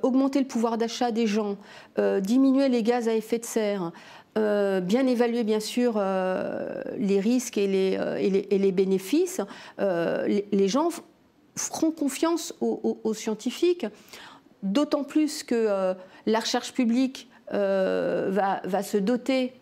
[0.04, 1.58] augmenter le pouvoir d'achat des gens,
[1.98, 3.92] diminuer les gaz à effet de serre,
[4.82, 6.00] bien évaluer bien sûr
[6.97, 8.00] les risques et les,
[8.50, 9.41] et les, bénéfices,
[9.80, 10.89] les, gens
[11.56, 13.86] feront confiance aux scientifiques.
[14.63, 15.93] D'autant plus que euh,
[16.26, 18.30] la recherche publique euh,
[18.63, 19.54] va, se doter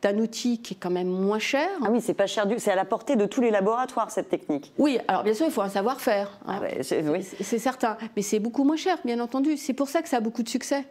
[0.00, 1.68] d'un outil qui est quand même moins cher.
[1.82, 4.28] Ah oui, c'est pas cher du, c'est à la portée de tous les laboratoires cette
[4.28, 4.72] technique.
[4.78, 6.38] Oui, alors bien sûr, il faut un savoir-faire.
[6.46, 6.60] Hein.
[6.62, 9.56] Ah c'est, certain, mais c'est beaucoup moins cher, bien entendu.
[9.56, 10.84] C'est pour ça que ça a beaucoup de succès.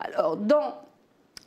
[0.00, 0.74] Alors dans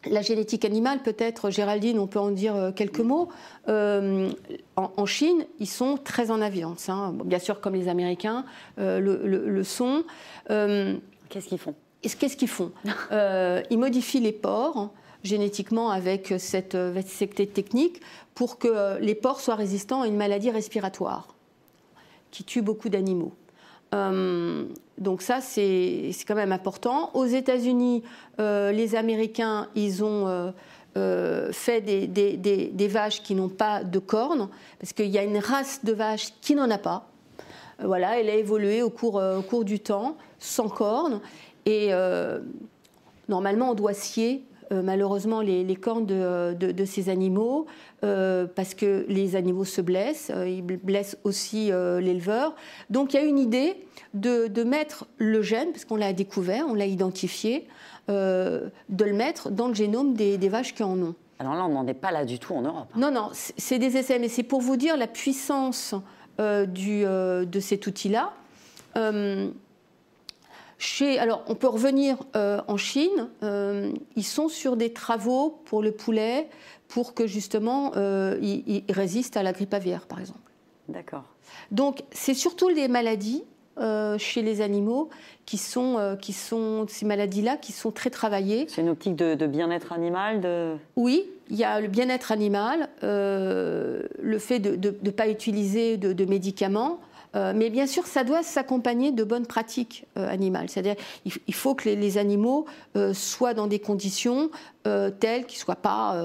[0.10, 3.30] la génétique animale, peut-être, Géraldine, on peut en dire euh, quelques mots.
[3.68, 7.14] en, Chine, ils sont très en avance, hein.
[7.26, 8.46] bien sûr, comme les Américains
[8.78, 10.04] le, sont.
[10.48, 11.76] Qu'est-ce qu'ils font?
[12.02, 12.72] Qu'est-ce qu'ils font?
[13.12, 14.90] Euh, Ils modifient les porcs
[15.24, 18.02] génétiquement avec cette, cette technique
[18.36, 21.36] pour que les porcs soient résistants à une maladie respiratoire
[22.32, 23.34] qui tue beaucoup d'animaux.
[23.94, 24.66] Euh,
[24.98, 27.12] donc ça, c'est quand même important.
[27.14, 28.04] Aux États-Unis,
[28.40, 30.54] euh, les Américains, ils ont
[31.52, 34.48] fait des, des, vaches qui n'ont pas de cornes,
[34.80, 37.10] parce qu'il y a une race de vaches qui n'en a pas.
[37.84, 41.20] Voilà, elle a évolué au cours, au cours du temps sans cornes.
[41.66, 42.40] Et euh,
[43.28, 47.66] normalement, on doit scier euh, malheureusement les, cornes de, ces animaux
[48.04, 52.56] euh, parce que les animaux se blessent, ils blessent aussi l'éleveur.
[52.90, 53.76] Donc il y a une idée
[54.14, 57.68] de, mettre le gène, parce qu'on l'a découvert, on l'a identifié,
[58.08, 61.16] de le mettre dans le génome des, vaches qui en ont.
[61.40, 62.88] Alors là, on n'en est pas là du tout en Europe.
[62.96, 65.96] Non, non, c'est des essais, mais c'est pour vous dire la puissance
[66.40, 68.34] du, de cet outil-là
[71.20, 73.30] alors, on peut revenir euh, en Chine.
[73.44, 76.48] Euh, ils sont sur des travaux pour le poulet,
[76.88, 80.40] pour que justement euh, il, résiste à la grippe aviaire, par exemple.
[80.90, 81.24] D'accord.
[81.72, 83.44] Donc, c'est surtout les maladies
[84.18, 85.10] chez les animaux
[85.46, 88.68] qui sont, qui sont ces maladies-là qui sont très travaillées.
[88.70, 90.78] C'est une optique de, bien-être animal de...
[90.96, 96.24] Oui, il y a le bien-être animal, le fait de ne pas utiliser de, de
[96.24, 97.02] médicaments.
[97.36, 100.70] Euh, mais bien sûr, ça doit s'accompagner de bonnes pratiques euh, animales.
[100.70, 100.96] C'est-à-dire,
[101.26, 104.50] il, faut que les, animaux euh, soient dans des conditions
[105.20, 106.16] telles qu'ils ne soient pas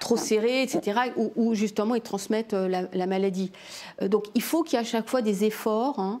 [0.00, 3.52] trop serrés, etc., où, justement ils transmettent la, maladie.
[4.02, 6.20] donc, il faut qu'il y ait à chaque fois des efforts hein,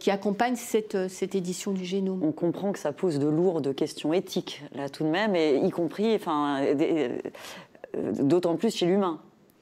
[0.00, 2.22] qui accompagnent cette, cette, édition du génome.
[2.22, 6.14] On comprend que ça pose de lourdes questions éthiques, là, tout de même, y compris,
[6.14, 6.64] enfin,
[8.18, 9.20] d'autant plus chez l'humain.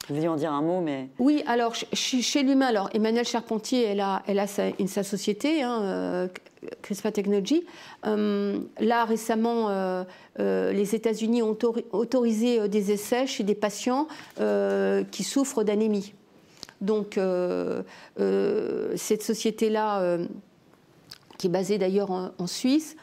[0.09, 1.07] Vous vouliez en dire un mot, mais...
[1.19, 6.27] Oui, alors chez, l'humain, alors Emmanuel Charpentier, elle a, elle a sa, société, hein, euh,
[6.81, 7.63] CRISPR Technology.
[8.07, 10.03] Euh, là, récemment, euh,
[10.37, 11.55] les États-Unis ont
[11.91, 14.07] autorisé des essais chez des patients
[15.11, 16.15] qui souffrent d'anémie.
[16.81, 17.19] Donc,
[18.95, 20.17] cette société-là,
[21.37, 22.95] qui est basée d'ailleurs en Suisse,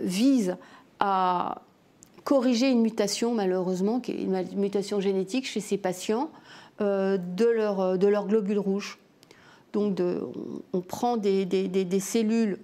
[0.00, 0.56] vise
[1.00, 1.60] à
[2.24, 6.30] corriger une mutation, malheureusement, qui est une mutation génétique chez ces patients,
[6.80, 8.98] euh, de, leur, euh, de leur globule rouge.
[9.72, 10.00] Donc,
[10.72, 12.58] on, prend des, cellules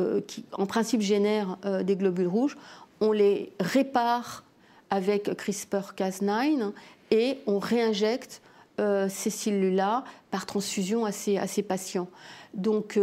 [0.00, 2.56] euh, qui, en principe, génèrent des globules rouges,
[3.00, 4.42] on les répare
[4.90, 6.72] avec CRISPR-Cas9
[7.12, 8.42] et on réinjecte
[8.78, 12.08] ces cellules-là par transfusion à ces, à ces patients.
[12.54, 12.98] Donc,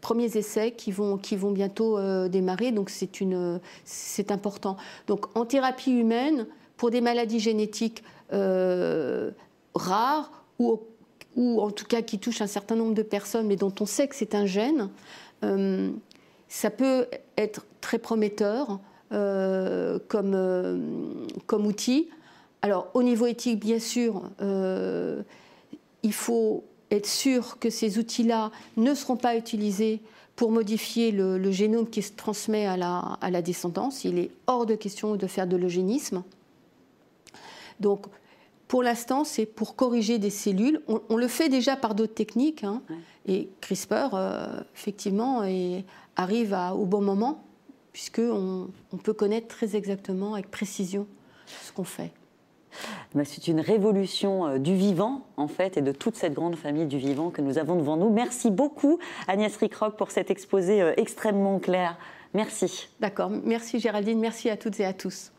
[0.00, 1.18] premiers essais qui vont,
[1.52, 4.76] bientôt euh, démarrer, donc c'est important.
[5.06, 9.30] Donc en thérapie humaine, pour des maladies génétiques euh,
[9.74, 10.80] rares ou,
[11.36, 14.08] ou, en tout cas qui touchent un certain nombre de personnes, mais dont on sait
[14.08, 14.90] que c'est un gène,
[15.44, 15.90] euh,
[16.48, 17.06] ça peut
[17.36, 18.80] être très prometteur
[19.10, 21.08] comme,
[21.46, 22.10] comme outil.
[22.60, 24.22] Alors au niveau éthique, bien sûr,
[26.02, 30.00] il faut être sûr que ces outils-là ne seront pas utilisés
[30.36, 34.04] pour modifier le, génome qui se transmet à la, à la, descendance.
[34.04, 36.22] Il est hors de question de faire de l'eugénisme.
[37.80, 38.06] Donc,
[38.68, 40.80] pour l'instant, c'est pour corriger des cellules.
[40.86, 42.64] On, le fait déjà par d'autres techniques.
[42.64, 42.82] Hein.
[43.26, 45.42] Et CRISPR, euh, effectivement,
[46.16, 47.42] arrive à, au bon moment,
[47.92, 51.06] puisqu'on on peut connaître très exactement, avec précision,
[51.64, 52.12] ce qu'on fait.
[53.14, 56.86] Bah, c'est une révolution euh, du vivant, en fait, et de toute cette grande famille
[56.86, 58.10] du vivant que nous avons devant nous.
[58.10, 61.96] Merci beaucoup, Agnès Rickrock, pour cet exposé euh, extrêmement clair.
[62.34, 62.88] Merci.
[63.00, 63.30] D'accord.
[63.30, 64.20] Merci, Géraldine.
[64.20, 65.32] Merci à toutes et à tous.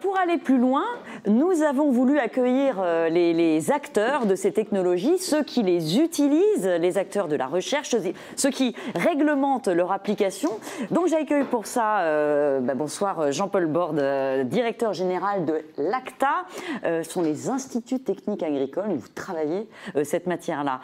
[0.00, 0.84] Pour aller plus loin,
[1.26, 6.98] nous avons voulu accueillir euh, les, acteurs de ces technologies, ceux qui les utilisent, les
[6.98, 7.94] acteurs de la recherche,
[8.36, 10.50] ceux qui réglementent leur application.
[10.90, 14.00] Donc j'accueille pour ça, euh, bah, bonsoir Jean-Paul Borde,
[14.48, 16.44] directeur général de l'ACTA.
[16.84, 19.68] ce sont les instituts techniques agricoles où vous travaillez
[20.04, 20.80] cette matière-là.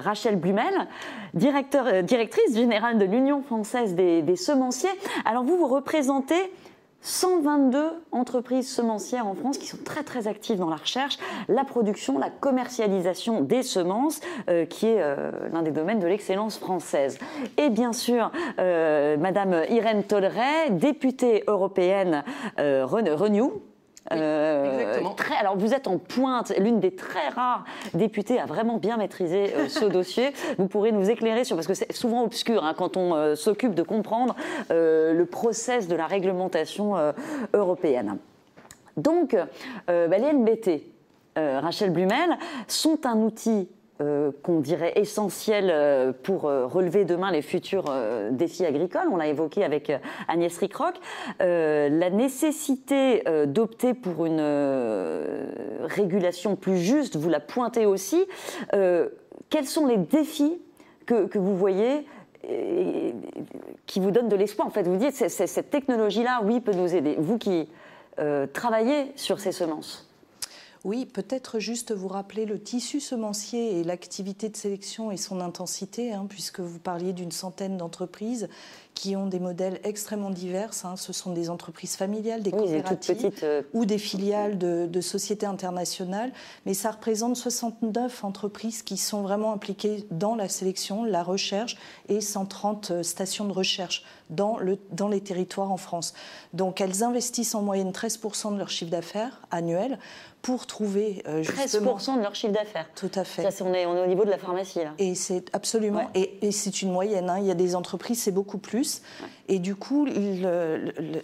[0.00, 0.88] Rachel Blumel,
[1.34, 4.90] directrice générale de l'Union française des, des semenciers.
[5.24, 6.50] Alors vous, vous représentez
[7.06, 12.18] 122 entreprises semencières en France qui sont très très actives dans la recherche, la production,
[12.18, 17.18] la commercialisation des semences, euh, qui est euh, l'un des domaines de l'excellence française.
[17.58, 22.24] Et bien sûr, euh, Madame Irène Tolleret, députée européenne
[22.58, 23.62] Renew,
[24.12, 27.64] euh, très, alors vous êtes en pointe, l'une des très rares
[27.94, 30.32] députées à vraiment bien maîtriser euh, ce dossier.
[30.58, 33.74] Vous pourrez nous éclairer sur, parce que c'est souvent obscur hein, quand on euh, s'occupe
[33.74, 34.34] de comprendre
[34.70, 36.94] le process de la réglementation
[37.52, 38.18] européenne.
[38.96, 39.36] Donc,
[39.86, 40.82] bah, les NBT,
[41.36, 42.36] Rachel Blumel,
[42.68, 43.68] sont un outil
[44.02, 47.90] euh, qu'on dirait essentiel euh, pour euh, relever demain les futurs
[48.30, 49.08] défis agricoles.
[49.10, 49.90] On l'a évoqué avec
[50.28, 50.96] Agnès Rickrock.
[51.38, 54.42] la nécessité d'opter pour une
[55.82, 58.26] régulation plus juste, vous la pointez aussi.
[58.70, 60.60] quels sont les défis
[61.06, 62.06] que, vous voyez
[63.86, 67.16] qui vous donnent de l'espoir En fait, vous dites, cette technologie-là, oui, peut nous aider.
[67.18, 67.68] Vous qui
[68.52, 70.05] travaillez sur ces semences.
[70.86, 76.12] Oui, peut-être juste vous rappeler le tissu semencier et l'activité de sélection et son intensité,
[76.12, 78.48] hein, puisque vous parliez d'une centaine d'entreprises
[78.94, 80.70] qui ont des modèles extrêmement divers.
[80.84, 80.94] Hein.
[80.96, 86.32] Ce sont des entreprises familiales, des coopératives euh, ou des filiales de, sociétés internationales.
[86.66, 91.76] Mais ça représente 69 entreprises qui sont vraiment impliquées dans la sélection, la recherche
[92.08, 96.14] et 130 euh, stations de recherche dans, le, dans les territoires en France.
[96.52, 99.98] Donc elles investissent en moyenne 13% de leur chiffre d'affaires annuel
[100.46, 101.96] pour trouver euh, justement...
[101.96, 102.88] 13% de leur chiffre d'affaires.
[102.94, 103.50] Tout à fait.
[103.50, 104.92] Ça, on, est, on est au niveau de la pharmacie là.
[104.96, 106.08] Et c'est absolument.
[106.14, 107.28] Et, et c'est une moyenne.
[107.28, 107.38] Hein.
[107.40, 109.02] Il y a des entreprises, c'est beaucoup plus.
[109.48, 110.06] Et du coup,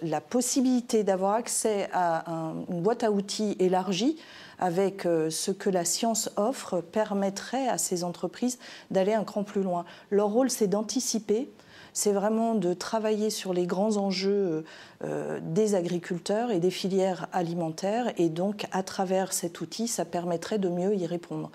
[0.02, 2.24] la possibilité d'avoir accès à
[2.68, 4.18] une boîte à outils élargie
[4.58, 8.58] avec euh, ce que la science offre permettrait à ces entreprises
[8.90, 9.85] d'aller un cran plus loin.
[10.11, 11.48] Leur rôle, c'est d'anticiper,
[11.92, 14.64] c'est vraiment de travailler sur les grands enjeux
[15.05, 18.12] euh, des agriculteurs et des filières alimentaires.
[18.16, 21.50] Et donc, à travers cet outil, ça permettrait de mieux y répondre.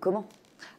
[0.00, 0.26] comment?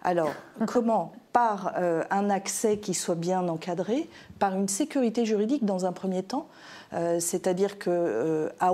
[0.02, 0.32] Alors,
[0.66, 1.14] comment?
[1.34, 6.24] Par euh, un accès qui soit bien encadré, par une sécurité juridique dans un premier
[6.24, 6.48] temps,
[6.94, 8.74] euh, c'est-à-dire que euh, à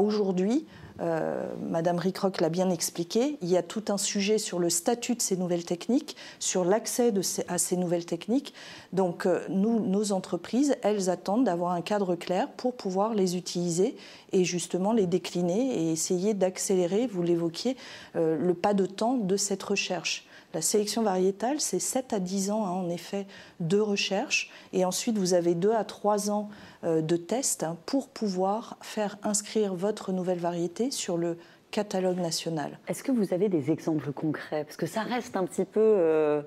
[1.04, 1.24] aujourd'hui,
[1.70, 5.22] Madame Rickrock l'a bien expliqué, il y a tout un sujet sur le statut de
[5.22, 7.12] ces nouvelles techniques, sur l'accès
[7.48, 8.54] à ces nouvelles techniques.
[8.94, 13.96] Donc, nous, nos entreprises, elles attendent d'avoir un cadre clair pour pouvoir les utiliser
[14.32, 17.76] et justement les décliner et essayer d'accélérer, vous l'évoquiez,
[18.16, 20.26] le pas de temps de cette recherche.
[20.54, 23.26] La sélection variétale, c'est 7 à 10 ans, hein, en effet,
[23.60, 24.52] de recherche.
[24.72, 26.50] Et ensuite, vous avez 2 à 3 ans
[26.84, 31.38] euh, de tests hein, pour pouvoir faire inscrire votre nouvelle variété sur le
[31.72, 32.78] catalogue national.
[32.88, 34.64] Est-ce que vous avez des exemples concrets?
[34.64, 36.44] Parce que ça reste un petit peu euh,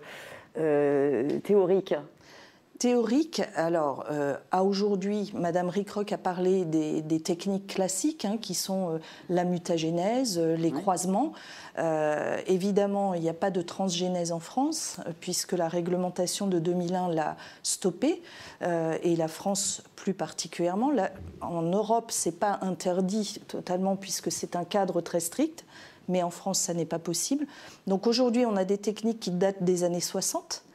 [0.57, 1.95] euh, théorique
[2.79, 8.91] théorique, alors euh, à aujourd'hui, Madame Rickrock a parlé des, techniques classiques hein, qui sont
[8.91, 11.33] euh, la mutagénèse, euh, les croisements.
[12.47, 17.37] évidemment, il n'y a pas de transgénèse en France puisque la réglementation de 2001 l'a
[17.63, 18.23] stoppé
[18.63, 20.93] et la France plus particulièrement.
[21.41, 25.65] en Europe, c'est pas interdit totalement puisque c'est un cadre très strict,
[26.09, 27.47] mais en France, ça n'est pas possible.
[27.87, 30.66] Donc aujourd'hui, on a des techniques qui datent des années 60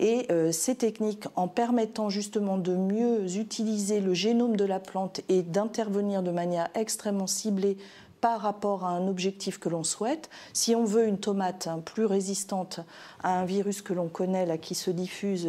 [0.00, 5.20] et euh, ces techniques, en permettant justement de mieux utiliser le génome de la plante
[5.28, 7.76] et d'intervenir de manière extrêmement ciblée
[8.20, 10.30] par rapport à un objectif que l'on souhaite.
[10.52, 12.80] Si on veut une tomate hein, plus résistante
[13.22, 15.48] à un virus que l'on connaît, qui se diffuse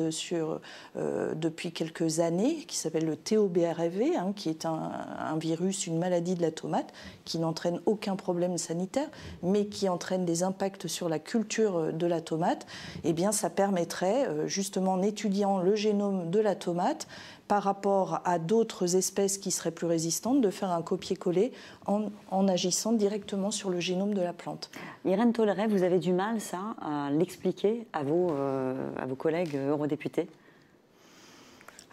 [0.96, 6.36] euh, depuis quelques années, qui s'appelle le TOBRV, hein, qui est un, virus, une maladie
[6.36, 6.94] de la tomate,
[7.26, 9.10] qui n'entraîne aucun problème sanitaire,
[9.44, 12.66] mais qui entraîne des impacts sur la culture de la tomate,
[13.04, 17.08] eh bien, ça permettrait, euh, justement, en étudiant le génome de la tomate,
[17.52, 21.52] par rapport à d'autres espèces qui seraient plus résistantes, de faire un copier-coller
[21.86, 24.72] en, agissant directement sur le génome de la plante.
[25.04, 26.40] Irène Tolleret, vous avez du mal,
[26.82, 30.30] à l'expliquer à euh, à vos collègues eurodéputés?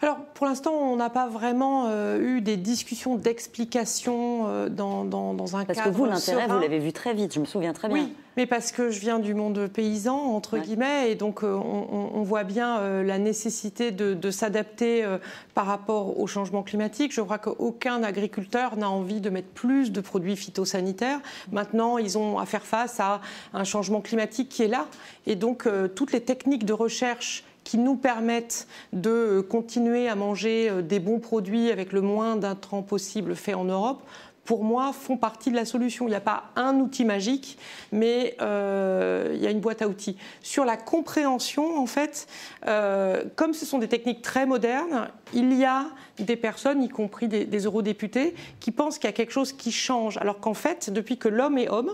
[0.01, 5.33] Alors, pour l'instant, on n'a pas vraiment euh, eu des discussions d'explication euh, dans, dans,
[5.33, 5.89] dans, un parce cadre.
[5.89, 7.97] Parce que vous, l'intérêt, vous l'avez vu très vite, je me souviens très bien.
[7.97, 12.23] Oui, mais parce que je viens du monde paysan, entre guillemets, et donc euh, on,
[12.23, 15.05] voit bien la nécessité de, de s'adapter
[15.53, 17.13] par rapport au changement climatique.
[17.13, 21.19] Je crois qu'aucun agriculteur n'a envie de mettre plus de produits phytosanitaires.
[21.51, 23.19] Maintenant, ils ont à faire face à
[23.53, 24.85] un changement climatique qui est là,
[25.27, 30.81] et donc toutes les techniques de recherche qui nous permettent de continuer à manger euh,
[30.81, 34.01] des bons produits avec le moins d'intrants possible fait en Europe,
[34.43, 36.07] pour moi, font partie de la solution.
[36.07, 37.59] Il n'y a pas un outil magique,
[37.91, 40.17] mais euh, il y a une boîte à outils.
[40.41, 42.25] Sur la compréhension, en fait,
[42.65, 45.85] euh, comme ce sont des techniques très modernes, il y a
[46.17, 49.71] des personnes, y compris des, des eurodéputés, qui pensent qu'il y a quelque chose qui
[49.71, 51.93] change, alors qu'en fait, depuis que l'homme est homme,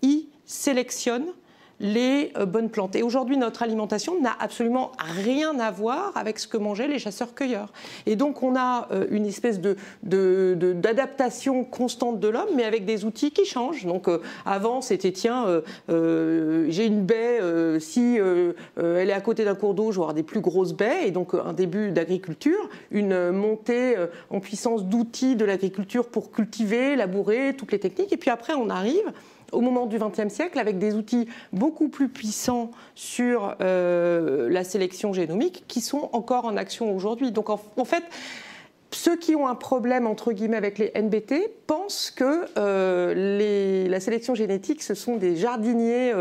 [0.00, 1.26] il sélectionne
[1.82, 2.96] les euh, bonnes plantes.
[2.96, 7.72] Et aujourd'hui, notre alimentation n'a absolument rien à voir avec ce que mangeaient les chasseurs-cueilleurs.
[8.06, 9.60] Et donc, on a euh, une espèce
[10.02, 13.84] d'adaptation de, constante de l'homme, mais avec des outils qui changent.
[13.84, 17.40] Donc, euh, avant, c'était tiens, j'ai une baie,
[17.80, 18.16] si
[18.76, 21.10] elle est à côté d'un cours d'eau, je vais avoir des plus grosses baies, et
[21.10, 23.96] donc un début d'agriculture, une montée
[24.30, 28.12] en puissance d'outils de l'agriculture pour cultiver, labourer, toutes les techniques.
[28.12, 29.12] Et puis après, on arrive
[29.52, 35.12] au moment du XXe siècle avec des outils beaucoup plus puissants sur euh, la sélection
[35.12, 37.30] génomique qui sont encore en action aujourd'hui.
[37.30, 38.04] Donc en, fait,
[38.90, 41.34] ceux qui ont un problème entre guillemets avec les NBT
[41.66, 46.12] pensent que euh, la sélection génétique, ce sont des jardiniers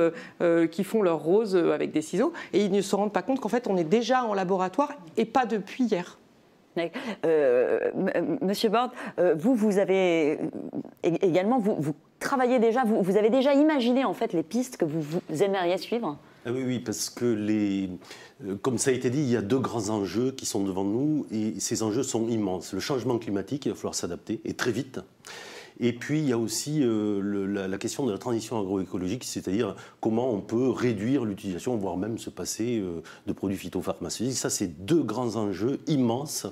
[0.41, 3.39] euh, qui font leur rose avec des ciseaux et ils ne se rendent pas compte
[3.39, 6.17] qu'en fait on est déjà en laboratoire et pas depuis hier.
[8.41, 8.91] Monsieur Bord,
[9.35, 10.39] vous, vous avez
[11.03, 15.77] également, vous travaillez déjà, vous, avez déjà imaginé en fait les pistes que vous, aimeriez
[15.77, 16.17] suivre?
[16.45, 17.89] Ah oui, oui, parce que les,
[18.45, 20.85] euh, comme ça a été dit, il y a deux grands enjeux qui sont devant
[20.85, 22.73] nous et ces enjeux sont immenses.
[22.73, 24.99] Le changement climatique, il va falloir s'adapter et très vite.
[25.79, 30.31] Et puis il y a aussi euh, la, question de la transition agroécologique, c'est-à-dire comment
[30.31, 34.37] on peut réduire l'utilisation, voire même se passer euh, de produits phytopharmaceutiques.
[34.37, 36.45] Ça, c'est deux grands enjeux immenses.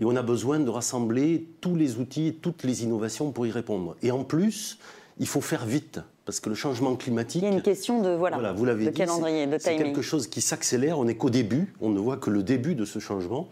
[0.00, 3.96] Et on a besoin de rassembler tous les outils, toutes les innovations pour y répondre.
[4.02, 4.78] Et en plus,
[5.18, 7.42] il faut faire vite parce que le changement climatique.
[7.42, 9.78] Il y a une question de voilà, vous l'avez de calendrier, de timing.
[9.78, 10.98] C'est quelque chose qui s'accélère.
[10.98, 11.72] On n'est qu'au début.
[11.80, 13.48] On ne voit que le début de ce changement,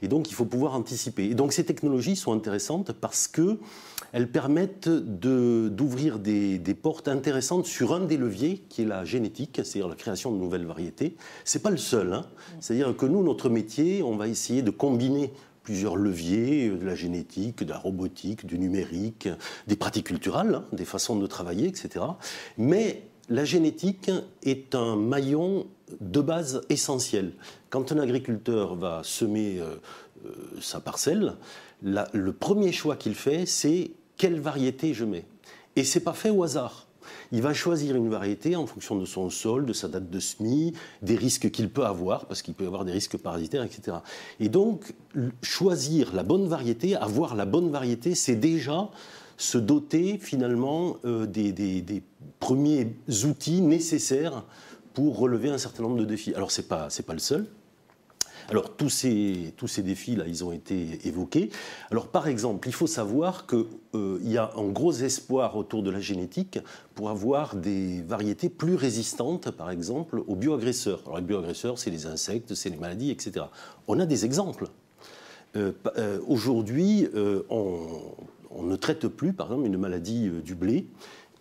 [0.00, 1.24] et donc il faut pouvoir anticiper.
[1.26, 3.58] Et donc ces technologies sont intéressantes parce que
[4.12, 9.60] elles permettent d'ouvrir des, des, portes intéressantes sur un des leviers qui est la génétique,
[9.64, 11.16] c'est-à-dire la création de nouvelles variétés.
[11.44, 12.12] C'est pas le seul.
[12.14, 12.24] Hein.
[12.60, 15.32] C'est-à-dire que nous, notre métier, on va essayer de combiner
[15.64, 19.28] plusieurs leviers, euh, de la génétique, de la robotique, du numérique,
[19.66, 22.04] des pratiques culturelles, hein, des façons de travailler, etc.
[22.56, 24.10] Mais la génétique
[24.44, 25.66] est un maillon
[26.00, 27.32] de base essentiel.
[27.70, 29.76] Quand un agriculteur va semer euh,
[30.26, 31.34] euh, sa parcelle,
[31.82, 35.24] le premier choix qu'il fait, c'est quelle variété je mets.
[35.76, 36.86] Et c'est pas fait au hasard
[37.32, 40.72] il va choisir une variété en fonction de son sol, de sa date de semis,
[41.02, 43.98] des risques qu'il peut avoir, parce qu'il peut avoir des risques parasitaires, etc.
[44.40, 44.94] Et donc,
[45.42, 48.90] choisir la bonne variété, avoir la bonne variété, c'est déjà
[49.36, 52.02] se doter finalement euh, des,
[52.38, 54.44] premiers outils nécessaires
[54.92, 56.34] pour relever un certain nombre de défis.
[56.34, 57.46] Alors, ce n'est pas le seul.
[58.50, 61.50] Alors tous ces, tous ces défis-là, ils ont été évoqués.
[61.90, 65.90] Alors par exemple, il faut savoir qu'il euh, y a un gros espoir autour de
[65.90, 66.58] la génétique
[66.94, 71.02] pour avoir des variétés plus résistantes, par exemple, aux bioagresseurs.
[71.06, 73.46] Alors les bioagresseurs, c'est les insectes, c'est les maladies, etc.
[73.88, 74.68] On a des exemples.
[75.56, 77.08] Euh, euh, aujourd'hui,
[77.48, 77.78] on,
[78.50, 80.86] on, ne traite plus, par exemple, une maladie du blé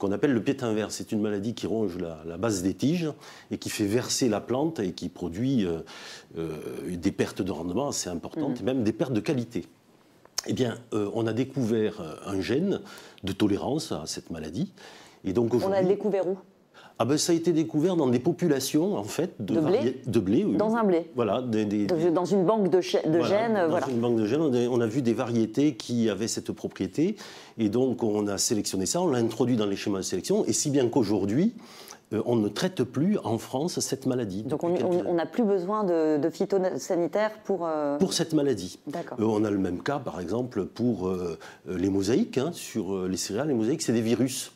[0.03, 0.91] qu'on appelle le pétain vert.
[0.91, 3.09] C'est une maladie qui ronge la, base des tiges
[3.51, 5.79] et qui fait verser la plante et qui produit euh,
[6.37, 8.63] euh, des pertes de rendement assez importantes mmh.
[8.63, 9.65] et même des pertes de qualité.
[10.45, 12.81] Eh bien, euh, on a découvert un gène
[13.23, 14.73] de tolérance à cette maladie.
[15.23, 16.37] Et donc on a découvert où?
[16.99, 20.43] Ah ben, ça a été découvert dans des populations en fait de, blé, de blé
[20.43, 21.09] dans un blé.
[21.15, 23.03] Voilà, dans une banque de, gènes.
[23.05, 23.87] Dans voilà.
[23.89, 27.15] une banque de gènes, on a, vu des variétés qui avaient cette propriété
[27.57, 30.53] et donc on a sélectionné ça, on l'a introduit dans les schémas de sélection et
[30.53, 31.55] si bien qu'aujourd'hui
[32.13, 34.43] euh, on ne traite plus en France cette maladie.
[34.43, 37.65] Donc on n'a plus besoin de, de phytosanitaires pour...
[37.65, 38.79] Euh, pour cette maladie.
[38.87, 39.17] D'accord.
[39.19, 41.11] Euh, on a le même cas, par exemple, pour
[41.67, 42.37] les mosaïques.
[42.37, 44.52] Hein, sur les céréales, les mosaïques, c'est des virus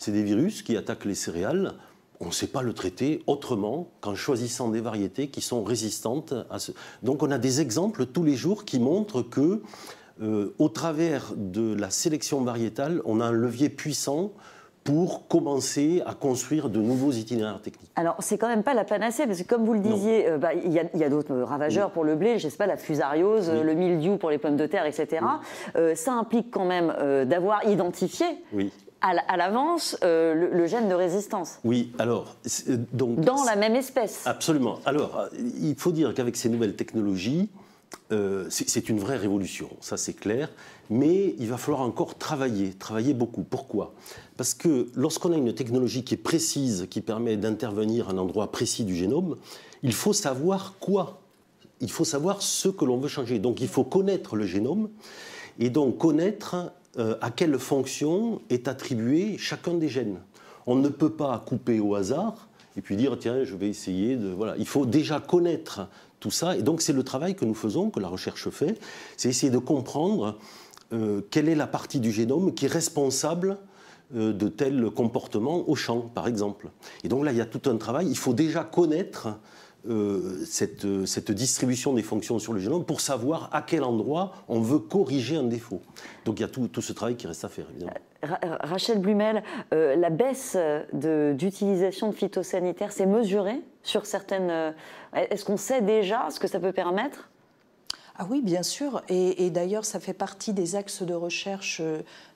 [0.00, 1.74] c'est des virus qui attaquent les céréales
[2.20, 6.58] on ne sait pas le traiter autrement qu'en choisissant des variétés qui sont résistantes à
[6.58, 6.72] ce.
[7.02, 9.62] Donc on a des exemples tous les jours qui montrent que,
[10.22, 14.32] euh, au travers de la sélection variétale, on a un levier puissant
[14.84, 17.90] pour commencer à construire de nouveaux itinéraires techniques.
[17.96, 20.54] Alors, c'est quand même pas la panacée, parce que comme vous le disiez, euh, bah,
[20.54, 24.16] il y a, d'autres ravageurs pour le blé, je sais pas, la fusariose, le mildiou
[24.16, 25.24] pour les pommes de terre, etc.
[25.76, 26.94] Euh, ça implique quand même
[27.26, 28.26] d'avoir identifié
[29.02, 31.58] à l'avance euh, le, gène de résistance.
[31.64, 32.36] Oui, alors.
[32.68, 34.26] Euh, donc, Dans la même espèce.
[34.26, 34.78] Absolument.
[34.84, 35.28] Alors, euh,
[35.60, 37.48] il faut dire qu'avec ces nouvelles technologies,
[38.50, 40.48] c'est une vraie révolution, ça c'est clair,
[40.90, 43.42] mais il va falloir encore travailler, travailler beaucoup.
[43.42, 43.94] Pourquoi?
[44.36, 48.50] Parce que lorsqu'on a une technologie qui est précise, qui permet d'intervenir à un endroit
[48.50, 49.36] précis du génome,
[49.82, 51.20] il faut savoir quoi
[51.80, 53.38] Il faut savoir ce que l'on veut changer.
[53.38, 54.90] Donc il faut connaître le génome
[55.58, 60.20] et donc connaître euh, à quelle fonction est attribué chacun des gènes.
[60.66, 64.28] On ne peut pas couper au hasard et puis dire tiens, je vais essayer de.
[64.28, 64.54] Voilà.
[64.58, 65.88] Il faut déjà connaître
[66.20, 66.56] tout ça.
[66.56, 68.78] Et donc, c'est le travail que nous faisons, que la recherche fait
[69.16, 70.38] c'est essayer de comprendre
[70.92, 73.58] euh, quelle est la partie du génome qui est responsable
[74.14, 76.68] euh, de tel comportement au champ, par exemple.
[77.04, 78.08] Et donc là, il y a tout un travail.
[78.08, 79.28] Il faut déjà connaître
[79.88, 84.60] euh, cette, cette, distribution des fonctions sur le génome pour savoir à quel endroit on
[84.60, 85.80] veut corriger un défaut.
[86.24, 87.92] Donc il y a tout, tout ce travail qui reste à faire, évidemment.
[88.22, 90.56] Rachel Blumel, euh, la baisse
[90.92, 94.50] d'utilisation de, phytosanitaires, c'est mesuré sur certaines...
[94.50, 94.72] Euh,
[95.14, 97.30] est-ce qu'on sait déjà ce que ça peut permettre?
[98.22, 99.00] Ah oui, bien sûr.
[99.08, 101.80] Et, d'ailleurs, ça fait partie des axes de recherche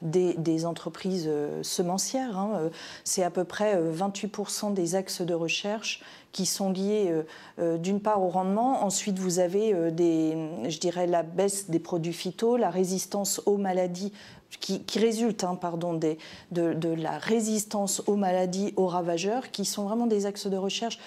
[0.00, 1.30] des, entreprises
[1.60, 2.38] semencières.
[2.38, 2.70] Hein.
[3.04, 6.00] C'est à peu près 28% des axes de recherche
[6.34, 7.22] qui sont liés euh,
[7.60, 10.36] euh, d'une part au rendement, ensuite vous avez euh, des,
[10.68, 14.12] je dirais la baisse des produits phyto, la résistance aux maladies
[14.60, 20.26] qui, résulte hein, pardon, de, la résistance aux maladies, aux ravageurs, qui sont vraiment des
[20.26, 20.98] axes de recherche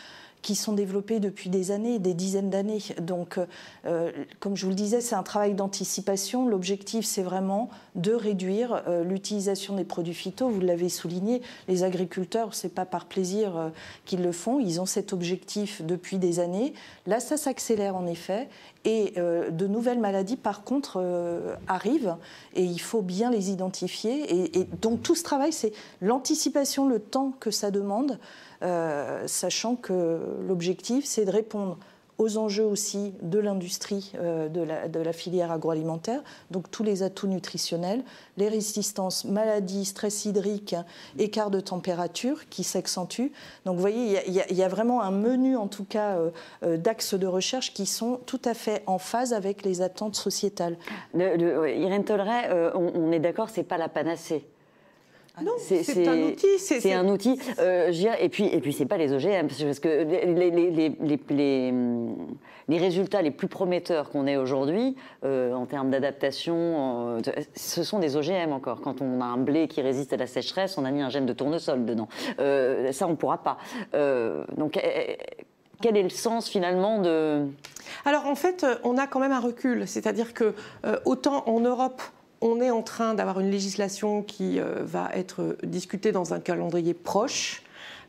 [0.42, 2.82] qui sont développés depuis des années, des dizaines d'années.
[3.02, 3.40] Donc,
[3.86, 6.48] euh, comme je vous le disais, c'est un travail d'anticipation.
[6.48, 10.50] L'objectif, c'est vraiment de réduire euh, l'utilisation des produits phyto.
[10.50, 13.70] Vous l'avez souligné, les agriculteurs, c'est pas par plaisir euh,
[14.06, 14.60] qu'ils le font.
[14.60, 16.74] Ils ont cet objectif depuis des années.
[17.08, 18.48] Là, ça s'accélère en effet.
[18.86, 21.04] Et de nouvelles maladies, par contre,
[21.68, 22.16] arrivent
[22.56, 24.58] et il faut bien les identifier.
[24.58, 28.18] Et donc tout ce travail, c'est l'anticipation, le temps que ça demande.
[28.64, 31.78] Euh, sachant que l'objectif, c'est de répondre
[32.18, 38.04] aux enjeux aussi de l'industrie euh, de, la, filière agroalimentaire, donc tous les atouts nutritionnels,
[38.38, 40.76] les résistances, maladies, stress hydrique,
[41.20, 43.32] écart de température qui s'accentuent.
[43.66, 46.18] Donc vous voyez, il y, a, vraiment un menu en tout cas
[46.64, 50.78] euh, d'axes de recherche qui sont tout à fait en phase avec les attentes sociétales.
[51.14, 54.48] Irène Tolleret, on, on est d'accord, c'est pas la panacée.
[55.42, 56.58] Non, c'est un outil.
[56.58, 57.40] C'est un outil.
[57.60, 60.96] Euh, et puis, et puis c'est pas les OGM, parce que les, les,
[61.30, 61.74] les,
[62.68, 67.20] les résultats les plus prometteurs qu'on ait aujourd'hui, euh, en termes d'adaptation, euh,
[67.56, 68.82] ce sont des OGM encore.
[68.82, 71.28] Quand on a un blé qui résiste à la sécheresse, on a mis un gène
[71.28, 72.08] de tournesol dedans.
[72.38, 73.58] ça, on ne pourra pas.
[74.58, 74.80] donc,
[75.80, 77.46] quel est le sens finalement de...
[78.06, 79.88] Alors en fait, on a quand même un recul.
[79.88, 80.56] C'est-à-dire que
[81.06, 82.02] autant en Europe,
[82.42, 86.94] on est en train d'avoir une législation qui euh, va être discutée dans un calendrier
[86.94, 87.64] proche.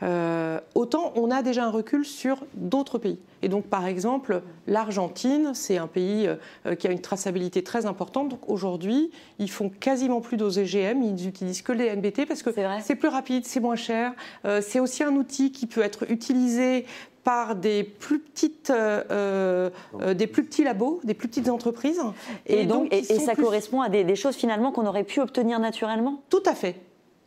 [0.04, 3.18] Euh, autant on a déjà un recul sur d'autres pays.
[3.42, 8.28] Et donc, par exemple, l'Argentine, c'est un pays euh, qui a une traçabilité très importante.
[8.28, 9.10] Donc, aujourd'hui,
[9.40, 12.50] ils font quasiment plus d'OGM, ils n'utilisent que les NBT parce que
[12.80, 14.12] c'est plus rapide, c'est moins cher.
[14.60, 16.86] c'est aussi un outil qui peut être utilisé
[17.28, 19.68] par des plus petites, euh,
[20.00, 22.00] euh, des plus petits labos, des plus petites entreprises.
[22.46, 26.22] Et, donc, et, ça correspond à des, choses finalement qu'on aurait pu obtenir naturellement?
[26.30, 26.76] Tout à fait.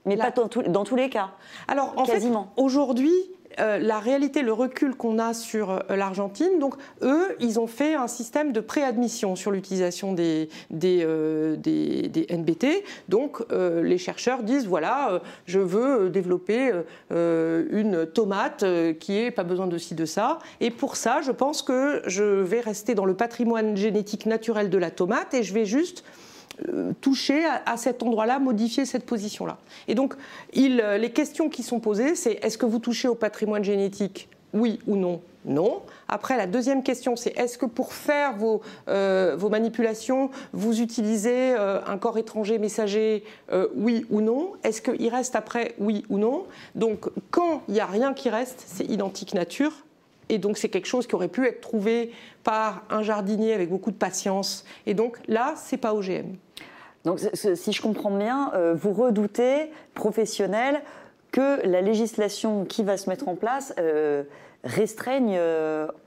[0.08, 1.30] Mais pas dans, dans, tous les cas?
[1.68, 2.52] Alors en Quasiment.
[2.56, 3.14] fait, aujourd'hui,
[3.60, 7.96] euh, la réalité, le recul qu'on a sur euh, l'Argentine, donc eux, ils ont fait
[7.96, 10.50] un système de préadmission sur l'utilisation des,
[10.84, 12.84] euh, NBT.
[13.10, 16.72] Donc les chercheurs disent, voilà, je veux développer
[17.10, 18.64] une tomate
[19.00, 20.40] qui n'ait pas besoin de ci, de ça.
[20.60, 24.78] Et pour ça, je pense que je vais rester dans le patrimoine génétique naturel de
[24.78, 26.04] la tomate et je vais juste
[27.02, 29.58] toucher à, cet endroit-là, modifier cette position-là.
[29.88, 30.16] Et donc,
[30.58, 34.30] euh, les questions qui sont posées, c'est est-ce que vous touchez au patrimoine génétique?
[34.54, 35.22] Oui ou non?
[35.44, 35.82] Non.
[36.08, 41.98] Après, la deuxième question, c'est est-ce que pour faire vos, euh, manipulations, vous utilisez un
[41.98, 43.24] corps étranger messager,
[43.76, 44.52] oui ou non?
[44.64, 46.44] Est-ce qu'il reste après, oui ou non?
[46.76, 49.72] Donc, quand il n'y a rien qui reste, c'est identique nature.
[50.32, 52.14] Et donc, c'est quelque chose qui aurait pu être trouvé
[52.46, 54.64] par un jardinier avec beaucoup de patience.
[54.86, 56.36] Et donc, là, c'est pas OGM.
[57.04, 60.82] Donc, si je comprends bien, euh, vous redoutez, professionnels,
[61.34, 63.74] que la législation qui va se mettre en place
[64.64, 65.40] restreigne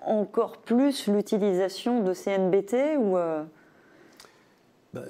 [0.05, 3.17] encore plus l'utilisation de CNBT ou
[4.93, 5.03] bah,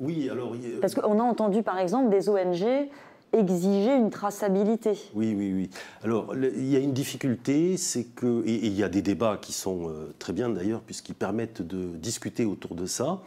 [0.00, 0.54] Oui, alors.
[0.80, 2.90] Parce qu'on a entendu par exemple des ONG
[3.32, 4.92] exiger une traçabilité.
[5.14, 5.70] Oui, oui, oui.
[6.02, 9.52] Alors, il y a une difficulté, c'est que, et, il y a des débats qui
[9.52, 13.22] sont euh, très bien d'ailleurs, puisqu'ils permettent de discuter autour de ça.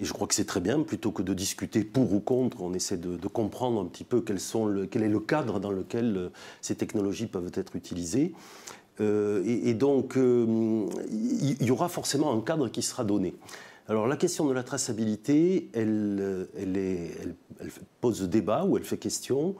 [0.00, 2.74] Et je crois que c'est très bien, plutôt que de discuter pour ou contre, on
[2.74, 6.28] essaie de, comprendre un petit peu quel est le cadre dans lequel euh,
[6.60, 8.32] ces technologies peuvent être utilisées.
[9.00, 13.34] Euh, et, donc, il y, aura forcément un cadre qui sera donné.
[13.86, 16.48] Alors la question de la traçabilité, elle,
[18.00, 19.56] pose débat ou elle fait question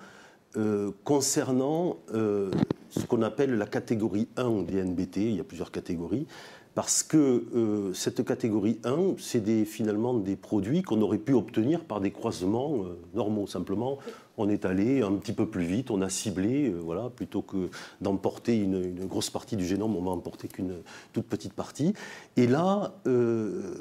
[0.56, 2.50] euh, concernant euh,
[2.88, 5.16] ce qu'on appelle la catégorie 1 des NBT.
[5.16, 6.26] Il y a plusieurs catégories.
[6.74, 12.00] Parce que euh, cette catégorie 1, c'est finalement des produits qu'on aurait pu obtenir par
[12.00, 13.46] des croisements normaux.
[13.46, 13.98] Simplement,
[14.36, 17.70] on est allé un petit peu plus vite, on a ciblé, euh, voilà, plutôt que
[18.00, 20.74] d'emporter une, grosse partie du génome, on va emporter qu'une
[21.12, 21.94] toute petite partie.
[22.36, 23.74] Et là, euh,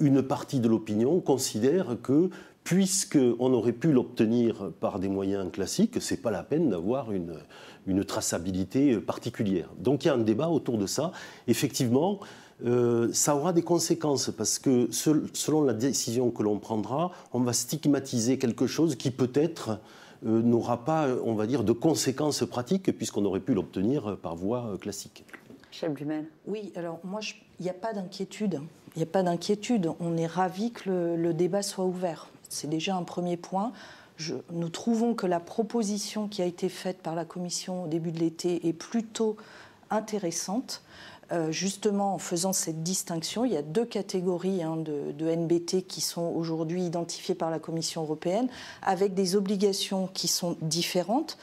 [0.00, 2.30] une partie de l'opinion considère que
[2.64, 7.34] puisqu'on aurait pu l'obtenir par des moyens classiques, ce n'est pas la peine d'avoir une,
[7.86, 9.68] une, traçabilité particulière.
[9.78, 11.12] Donc il y a un débat autour de ça.
[11.48, 12.20] Effectivement,
[12.64, 17.52] euh, ça aura des conséquences parce que selon la décision que l'on prendra, on va
[17.52, 19.80] stigmatiser quelque chose qui peut-être
[20.24, 24.66] euh, n'aura pas, on va dire, de conséquences pratiques puisqu'on aurait pu l'obtenir par voie
[24.72, 25.24] euh, classique.
[25.70, 26.26] Chef Blumel.
[26.46, 27.20] Oui, alors moi,
[27.58, 28.60] il n'y a pas d'inquiétude.
[28.94, 29.90] Il n'y a pas d'inquiétude.
[29.98, 32.28] On est ravis que le, débat soit ouvert.
[32.48, 33.72] C'est déjà un premier point.
[34.52, 38.20] Nous trouvons que la proposition qui a été faite par la Commission au début de
[38.20, 39.36] l'été est plutôt
[39.90, 40.82] intéressante.
[41.32, 43.46] Euh, justement en faisant cette distinction.
[43.46, 48.02] Il y a deux catégories hein, de, NBT qui sont aujourd'hui identifiées par la Commission
[48.02, 48.48] européenne,
[48.82, 51.38] avec des obligations qui sont différentes.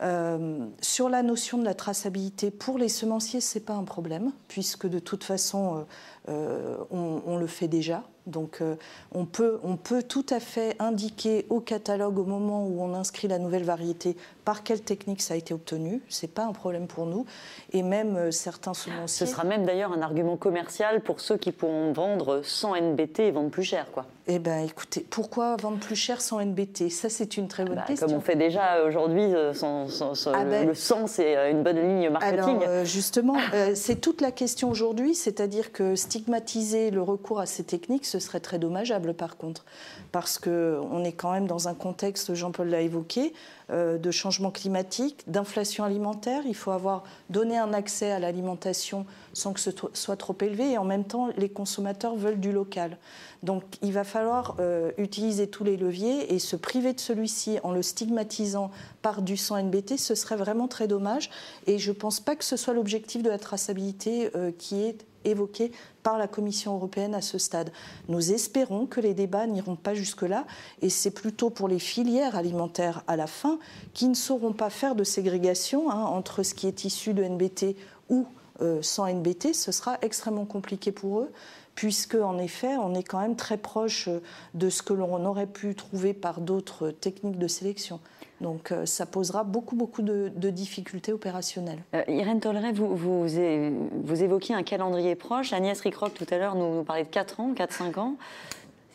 [0.00, 4.32] Euh, sur la notion de la traçabilité, pour les semenciers, ce n'est pas un problème,
[4.48, 5.84] puisque de toute façon,
[6.30, 8.04] euh, on, le fait déjà.
[8.28, 8.76] Donc euh,
[9.12, 13.28] on, peut, on peut tout à fait indiquer au catalogue au moment où on inscrit
[13.28, 14.16] la nouvelle variété
[14.48, 16.00] par quelle technique ça a été obtenu.
[16.08, 17.26] Ce n'est pas un problème pour nous.
[17.74, 19.26] Et même euh, certains semenciers...
[19.26, 23.30] Ce sera même d'ailleurs un argument commercial pour ceux qui pourront vendre sans NBT et
[23.30, 23.92] vendre plus cher.
[23.92, 24.06] Quoi.
[24.26, 27.84] Eh bien écoutez, pourquoi vendre plus cher sans NBT Ça c'est une très bonne bah,
[27.86, 28.06] question.
[28.06, 32.62] Comme on fait déjà aujourd'hui, euh, ah ben, le sans c'est une bonne ligne marketing.
[32.62, 33.36] Alors justement,
[33.74, 38.40] c'est toute la question aujourd'hui, c'est-à-dire que stigmatiser le recours à ces techniques, ce serait
[38.40, 39.64] très dommageable par contre,
[40.12, 45.24] parce qu'on est quand même dans un contexte, Jean-Paul l'a évoqué, euh, de changement climatique,
[45.26, 46.42] d'inflation alimentaire.
[46.46, 49.04] Il faut avoir donné un accès à l'alimentation
[49.34, 52.98] sans que ce soit trop élevé et en même temps, les consommateurs veulent du local.
[53.42, 57.72] Donc il va falloir euh, utiliser tous les leviers et se priver de celui-ci en
[57.72, 58.70] le stigmatisant
[59.02, 61.30] par du sang NBT, ce serait vraiment très dommage.
[61.66, 65.06] Et je ne pense pas que ce soit l'objectif de la traçabilité euh, qui est
[65.24, 65.72] évoqué
[66.08, 67.70] par la Commission européenne à ce stade.
[68.08, 70.46] Nous espérons que les débats n'iront pas jusque-là
[70.80, 73.58] et c'est plutôt pour les filières alimentaires à la fin
[73.92, 77.76] qui ne sauront pas faire de ségrégation hein, entre ce qui est issu de NBT
[78.08, 78.24] ou
[78.62, 79.52] euh, sans NBT.
[79.52, 81.30] Ce sera extrêmement compliqué pour eux
[81.74, 84.08] puisque en effet, on est quand même très proche
[84.54, 88.00] de ce que l'on aurait pu trouver par d'autres techniques de sélection.
[88.40, 91.82] Donc euh, ça posera beaucoup, de, difficultés opérationnelles.
[91.94, 95.52] Euh, Irène Tolleret, vous, vous, évoquiez un calendrier proche.
[95.52, 98.16] Agnès Rickrock, tout à l'heure, nous, nous parlait de 4 ans, 4-5 ans.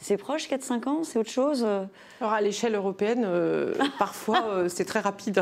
[0.04, 1.64] C'est proche, 4-5 ans C'est autre chose
[2.20, 5.41] Alors, à l'échelle européenne, euh, parfois, euh, c'est très rapide.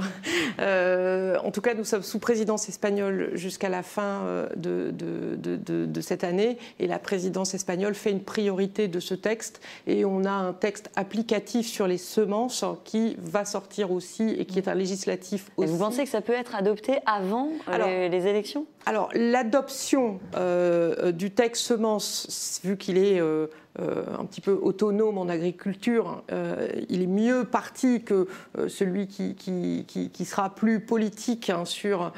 [0.60, 4.22] Euh, en tout cas, nous sommes sous présidence espagnole jusqu'à la fin
[4.56, 6.60] de, de, cette année.
[6.80, 9.62] Et la présidence espagnole fait une priorité de ce texte.
[9.88, 14.60] Et on a un texte applicatif sur les semences qui va sortir aussi et qui
[14.60, 15.72] est un législatif aussi.
[15.72, 18.68] vous pensez que ça peut être adopté avant les, les, élections?
[18.86, 20.20] Alors, l'adoption
[21.14, 23.48] du texte semences, vu qu'il est euh,
[23.80, 29.36] un petit peu autonome en agriculture, euh, il est mieux parti que euh, celui qui,
[29.36, 32.14] qui, sera plus politique hein, sur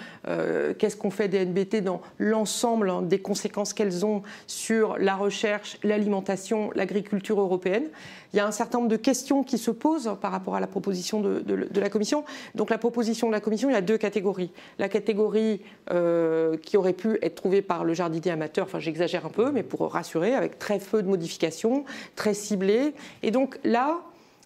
[0.78, 5.78] qu'est-ce qu'on fait des NBT dans l'ensemble hein, des conséquences qu'elles ont sur la recherche,
[5.84, 7.86] l'alimentation, l'agriculture européenne.
[8.34, 10.68] Il y a un certain nombre de questions qui se posent par rapport à la
[10.68, 12.26] proposition de, la Commission.
[12.56, 14.52] Donc la proposition de la Commission, il y a deux catégories.
[14.80, 15.62] La catégorie
[16.64, 19.92] qui aurait pu être trouvée par le jardinier amateur, enfin j'exagère un peu, mais pour
[19.92, 22.96] rassurer, avec très peu de modifications très ciblée.
[23.22, 24.02] Et donc là,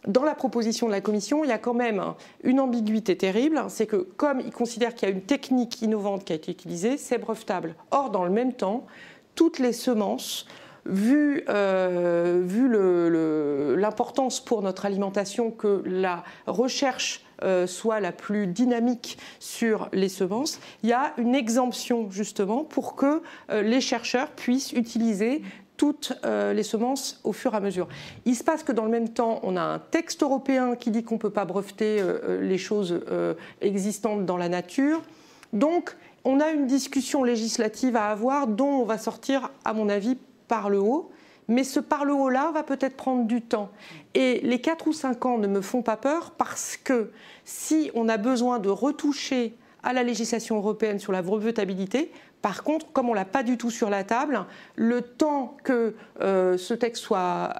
[0.07, 2.01] dans la proposition de la Commission, il y a quand même
[2.43, 6.33] une ambiguïté terrible, c'est que comme ils considèrent qu'il y a une technique innovante qui
[6.33, 7.75] a été utilisée, c'est brevetable.
[7.91, 8.85] Or, dans le même temps,
[9.35, 10.45] toutes les semences
[10.87, 12.45] vu, euh,
[13.77, 20.59] l'importance pour notre alimentation que la recherche euh, soit la plus dynamique sur les semences,
[20.83, 23.21] il y a une exemption justement pour que
[23.51, 25.41] euh, les chercheurs puissent utiliser
[25.77, 27.87] toutes les semences au fur et à mesure.
[28.25, 31.03] Il se passe que dans le même temps, on a un texte européen qui dit
[31.03, 32.01] qu'on ne peut pas breveter
[32.41, 32.99] les choses
[33.61, 35.03] existantes dans la nature.
[35.53, 40.17] Donc, on a une discussion législative à avoir dont on va sortir, à mon avis,
[40.47, 41.11] par le haut
[41.47, 43.69] mais ce par le haut-là va peut-être prendre du temps.
[44.13, 47.11] Et les 4 ou 5 ans ne me font pas peur parce que
[47.45, 52.11] si on a besoin de retoucher à la législation européenne sur la brevetabilité,
[52.47, 54.45] par contre, comme on ne l'a pas du tout sur la table,
[54.77, 57.53] le temps que euh, ce texte soit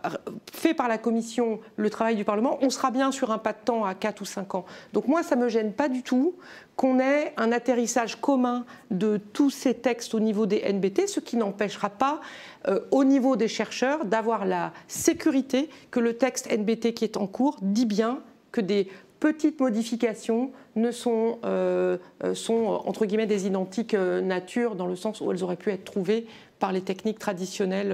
[0.53, 3.57] fait par la Commission, le travail du Parlement, on sera bien sur un pas de
[3.65, 4.65] temps à 4 ou 5 ans.
[4.93, 6.35] Donc moi, ça ne me gêne pas du tout
[6.77, 11.35] qu'on ait un atterrissage commun de tous ces textes au niveau des NBT, ce qui
[11.35, 12.21] n'empêchera pas,
[12.69, 17.27] euh, au niveau des chercheurs, d'avoir la sécurité que le texte NBT qui est en
[17.27, 18.21] cours dit bien
[18.53, 18.87] que des
[19.19, 24.95] petites modifications ne sont, euh, euh, sont entre guillemets des identiques euh, nature dans le
[24.95, 26.27] sens où elles auraient pu être trouvées
[26.59, 27.93] par les techniques traditionnelles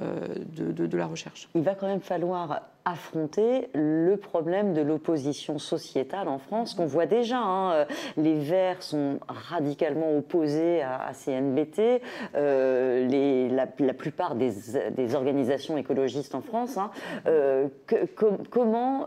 [0.00, 1.48] de, de, la recherche.
[1.54, 7.06] Il va quand même falloir affronter le problème de l'opposition sociétale en France, qu'on voit
[7.06, 7.38] déjà.
[7.38, 7.86] Hein.
[8.16, 12.02] Les Verts sont radicalement opposés à, ces NBT.
[12.34, 14.52] les, la, plupart des,
[14.92, 16.78] des, organisations écologistes en France.
[16.78, 16.90] Hein.
[17.24, 18.06] Que,
[18.50, 19.06] comment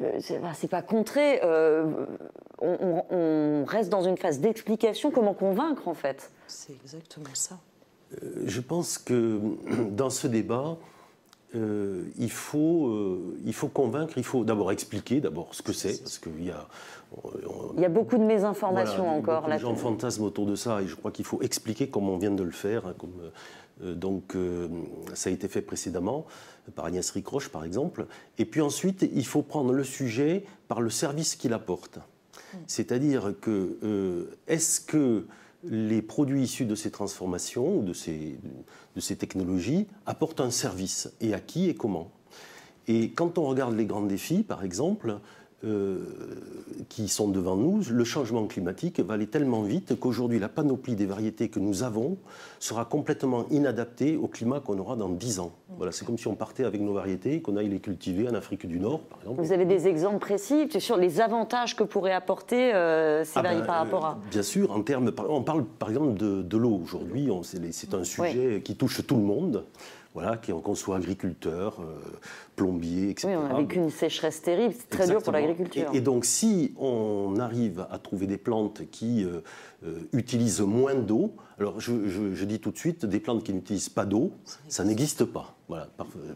[0.00, 1.40] euh, c'est pas contré.
[1.42, 2.06] Euh,
[2.60, 5.10] on, reste dans une phase d'explication.
[5.10, 6.30] Comment convaincre, en fait?
[6.46, 7.58] C'est exactement ça.
[8.22, 9.40] Euh, je pense que
[9.90, 10.76] dans ce débat,
[11.54, 16.44] il, faut, il faut convaincre, il faut d'abord expliquer d'abord ce que c'est, parce qu'il
[16.44, 16.66] y a...
[17.76, 19.48] il y a beaucoup de mésinformations encore.
[19.48, 22.30] Les gens fantasment autour de ça, et je crois qu'il faut expliquer comme on vient
[22.30, 23.12] de le faire, hein, comme
[23.82, 24.68] euh, donc euh,
[25.14, 26.26] ça a été fait précédemment
[26.74, 28.06] par Agnès Ricroche par exemple.
[28.38, 31.98] Et puis ensuite, il faut prendre le sujet par le service qu'il apporte.
[32.68, 35.26] C'est-à-dire que euh, est-ce que
[35.68, 38.38] les produits issus de ces transformations ou de ces,
[38.94, 42.10] de ces technologies apportent un service et à qui et comment.
[42.86, 45.18] Et quand on regarde les grands défis, par exemple,
[46.88, 51.06] qui sont devant nous, le changement climatique va aller tellement vite qu'aujourd'hui, la panoplie des
[51.06, 52.18] variétés que nous avons
[52.58, 55.52] sera complètement inadaptée au climat qu'on aura dans 10 ans.
[55.76, 58.66] Voilà, c'est comme si on partait avec nos variétés, qu'on aille les cultiver en Afrique
[58.66, 59.42] du Nord, par exemple.
[59.42, 63.62] Vous avez des exemples précis sur les avantages que pourraient apporter euh, ces ah variétés
[63.62, 66.80] ben, par rapport à euh, Bien sûr, en termes, on parle par exemple de, l'eau
[66.82, 67.28] aujourd'hui.
[67.72, 69.64] C'est un sujet qui touche tout le monde
[70.14, 71.98] voilà, qu'on soit agriculteur, euh,
[72.54, 73.26] plombier, etc.
[73.30, 75.90] Oui, on a vécu une sécheresse terrible, c'est très dur pour l'agriculture.
[75.92, 79.40] Et, donc, si on arrive à trouver des plantes qui euh,
[79.84, 84.06] euh, utilisent moins d'eau, alors je, dis tout de suite, des plantes qui n'utilisent pas
[84.06, 84.30] d'eau,
[84.68, 85.56] ça n'existe pas.
[85.66, 85.88] Voilà,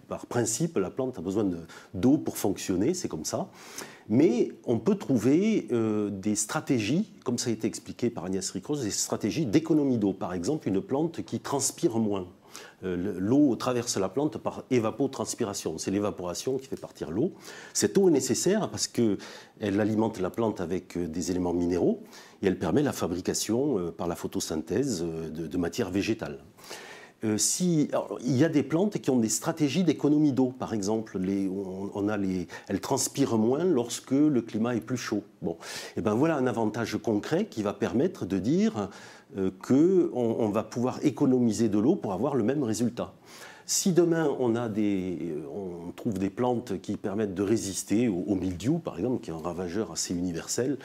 [0.08, 1.48] par, principe, la plante a besoin
[1.94, 3.48] d'eau pour fonctionner, c'est comme ça.
[4.08, 5.68] Mais on peut trouver
[6.10, 10.14] des stratégies, comme ça a été expliqué par Agnès Ricros, des stratégies d'économie d'eau.
[10.14, 12.26] Par exemple, une plante qui transpire moins.
[12.84, 15.78] Euh, l'eau traverse la plante par évapotranspiration.
[15.78, 17.32] C'est l'évaporation qui fait partir l'eau.
[17.72, 19.18] Cette eau est nécessaire parce qu'elle
[19.60, 22.02] alimente la plante avec euh, des éléments minéraux
[22.42, 26.38] et elle permet la fabrication euh, par la photosynthèse de, matières végétales.
[27.36, 27.90] Si,
[28.24, 31.18] il y a des plantes qui ont des stratégies d'économie d'eau, par exemple.
[31.94, 35.24] On, a les, elles transpirent moins lorsque le climat est plus chaud.
[35.42, 38.88] Bon, et eh ben voilà un avantage concret qui va permettre de dire
[39.36, 39.50] euh,
[40.52, 43.12] va pouvoir économiser de l'eau pour avoir le même résultat.
[43.66, 48.34] Si demain on, a des, euh, on trouve des plantes qui permettent de résister au,
[48.34, 50.78] mildiou, par exemple, qui est un ravageur assez universel,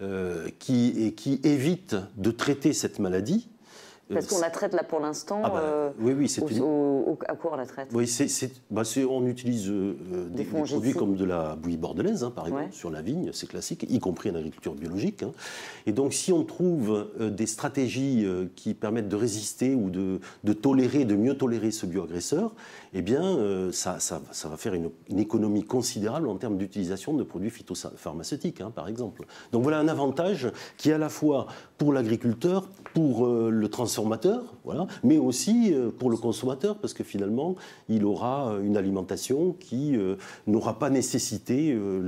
[0.00, 3.48] euh, et qui évite de traiter cette maladie,
[4.12, 5.40] parce qu'on la traite là pour l'instant.
[5.44, 7.88] Ah bah, euh, oui, oui, c'est à quoi on la traite?
[7.92, 8.10] Oui,
[8.70, 9.94] bah, on utilise euh,
[10.28, 13.86] des, produits comme de la bouillie bordelaise, hein, par exemple, sur la vigne, c'est classique,
[13.88, 15.22] y compris en agriculture biologique.
[15.22, 15.32] Hein.
[15.86, 20.52] Et donc, si on trouve euh, des stratégies qui permettent de résister ou de, de,
[20.52, 22.54] tolérer, de mieux tolérer ce bioagresseur,
[22.92, 23.38] eh bien,
[23.72, 28.72] ça, ça, ça, va faire une, économie considérable en termes d'utilisation de produits phytopharmaceutiques, hein,
[28.74, 29.24] par exemple.
[29.52, 31.46] Donc voilà un avantage qui est à la fois
[31.78, 33.99] pour l'agriculteur, pour le transformateur,
[34.64, 37.56] voilà, mais aussi euh, pour le consommateur, parce que finalement,
[37.88, 42.04] il aura une alimentation qui euh, n'aura pas nécessité euh,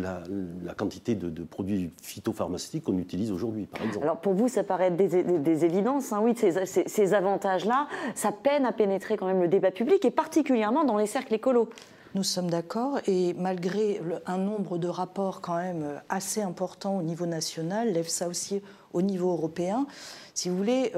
[0.64, 4.04] la, quantité de, produits phytopharmaceutiques qu'on utilise aujourd'hui, par exemple.
[4.04, 8.64] Alors pour vous, ça paraît des, des, évidences, hein, oui, ces, ces, avantages-là, ça peine
[8.64, 11.68] à pénétrer quand même le débat public, et particulièrement dans les cercles écolos.
[12.14, 17.24] Nous sommes d'accord et malgré un nombre de rapports quand même assez important au niveau
[17.24, 18.60] national, lève ça aussi
[18.92, 19.86] au niveau européen.
[20.34, 20.92] Si vous voulez,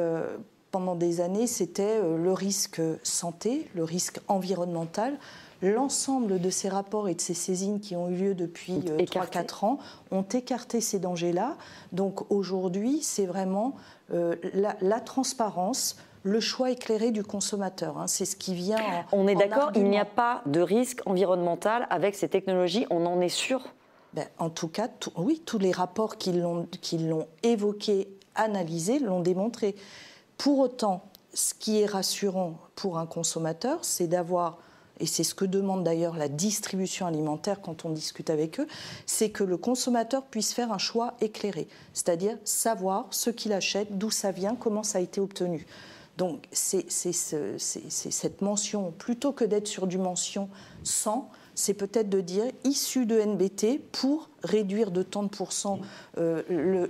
[0.75, 5.16] pendant des années, c'était euh, le risque santé, le risque environnemental,
[5.62, 9.79] l'ensemble de ces rapports et de ces saisines qui ont eu lieu depuis 3-4 ans
[10.11, 11.57] ont écarté ces dangers-là.
[11.93, 13.77] Donc aujourd'hui, c'est vraiment
[14.11, 17.97] la, la transparence, le choix éclairé du consommateur.
[17.97, 18.09] Hein.
[18.09, 18.79] C'est ce qui vient.
[19.12, 23.20] on est d'accord, il n'y a pas de risque environnemental avec ces technologies, on en
[23.20, 23.62] est sûr
[24.12, 29.77] ben, En tout cas, oui, tous les rapports qui l'ont évoqué, analysé, l'ont démontré.
[30.39, 34.59] Pour autant, ce qui est rassurant pour un consommateur, c'est d'avoir
[35.01, 38.68] et c'est ce que demande d'ailleurs la distribution alimentaire quand on discute avec eux,
[39.07, 44.11] c'est que le consommateur puisse faire un choix éclairé, c'est-à-dire savoir ce qu'il achète, d'où
[44.11, 45.66] ça vient, comment ça a été obtenu.
[46.16, 50.49] Donc c'est cette mention, plutôt que d'être sur du mention
[50.85, 55.78] sans, c'est peut-être de dire issu de NBT pour réduire de tant de pourcents
[56.18, 56.42] euh,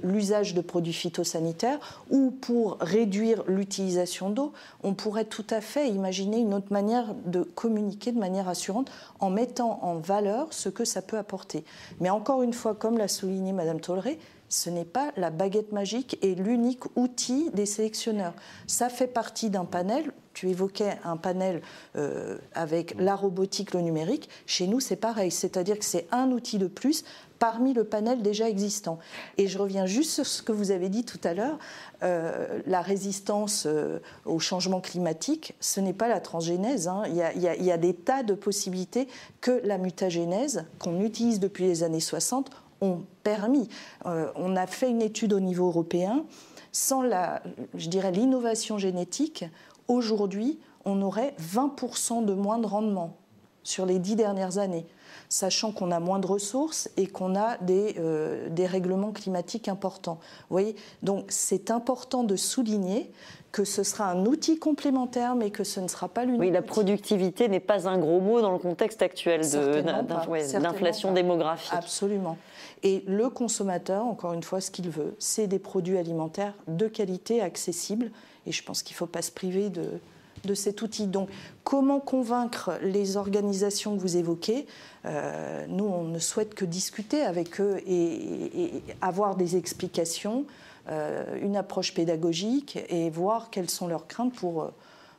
[0.02, 4.52] l'usage de produits phytosanitaires ou pour réduire l'utilisation d'eau.
[4.82, 8.90] On pourrait tout à fait imaginer une autre manière de communiquer de manière assurante
[9.20, 11.64] en mettant en valeur ce que ça peut apporter.
[12.00, 14.18] Mais encore une fois, comme l'a souligné Madame Tolleret,
[14.54, 18.34] ce n'est pas la baguette magique et l'unique outil des sélectionneurs.
[18.68, 20.12] Ça fait partie d'un panel.
[20.32, 21.60] Tu évoquais un panel
[21.96, 24.28] euh, avec la robotique, le numérique.
[24.46, 25.32] Chez nous, c'est pareil.
[25.32, 27.04] C'est-à-dire que c'est un outil de plus
[27.40, 29.00] parmi le panel déjà existant.
[29.38, 31.58] Et je reviens juste sur ce que vous avez dit tout à l'heure.
[32.04, 36.86] Euh, la résistance euh, au changement climatique, ce n'est pas la transgénèse.
[36.86, 37.02] Hein.
[37.08, 39.08] Il, y a, des tas de possibilités
[39.40, 42.50] que la mutagénèse, qu'on utilise depuis les années 60,
[42.80, 43.68] ont permis.
[44.06, 46.24] Euh, on a fait une étude au niveau européen.
[46.72, 47.42] Sans la,
[47.74, 49.44] je dirais, l'innovation génétique,
[49.88, 53.16] aujourd'hui, on aurait 20% de moins de rendement
[53.62, 54.86] sur les dix dernières années,
[55.28, 60.18] sachant qu'on a moins de ressources et qu'on a des, euh, des règlements climatiques importants.
[60.50, 63.10] Vous voyez Donc c'est important de souligner
[63.50, 66.40] que ce sera un outil complémentaire, mais que ce ne sera pas l'unique.
[66.40, 71.72] Oui, la productivité n'est pas un gros mot dans le contexte actuel d'inflation démographique.
[71.72, 72.36] Absolument.
[72.84, 77.40] Et le consommateur, encore une fois, ce qu'il veut, c'est des produits alimentaires de qualité,
[77.40, 78.10] accessibles.
[78.46, 81.06] Et je pense qu'il ne faut pas se priver de, cet outil.
[81.06, 81.30] Donc,
[81.64, 84.66] comment convaincre les organisations que vous évoquez?
[85.06, 90.44] Euh, Nous, on ne souhaite que discuter avec eux et, avoir des explications,
[90.90, 94.70] euh, une approche pédagogique et voir quelles sont leurs craintes pour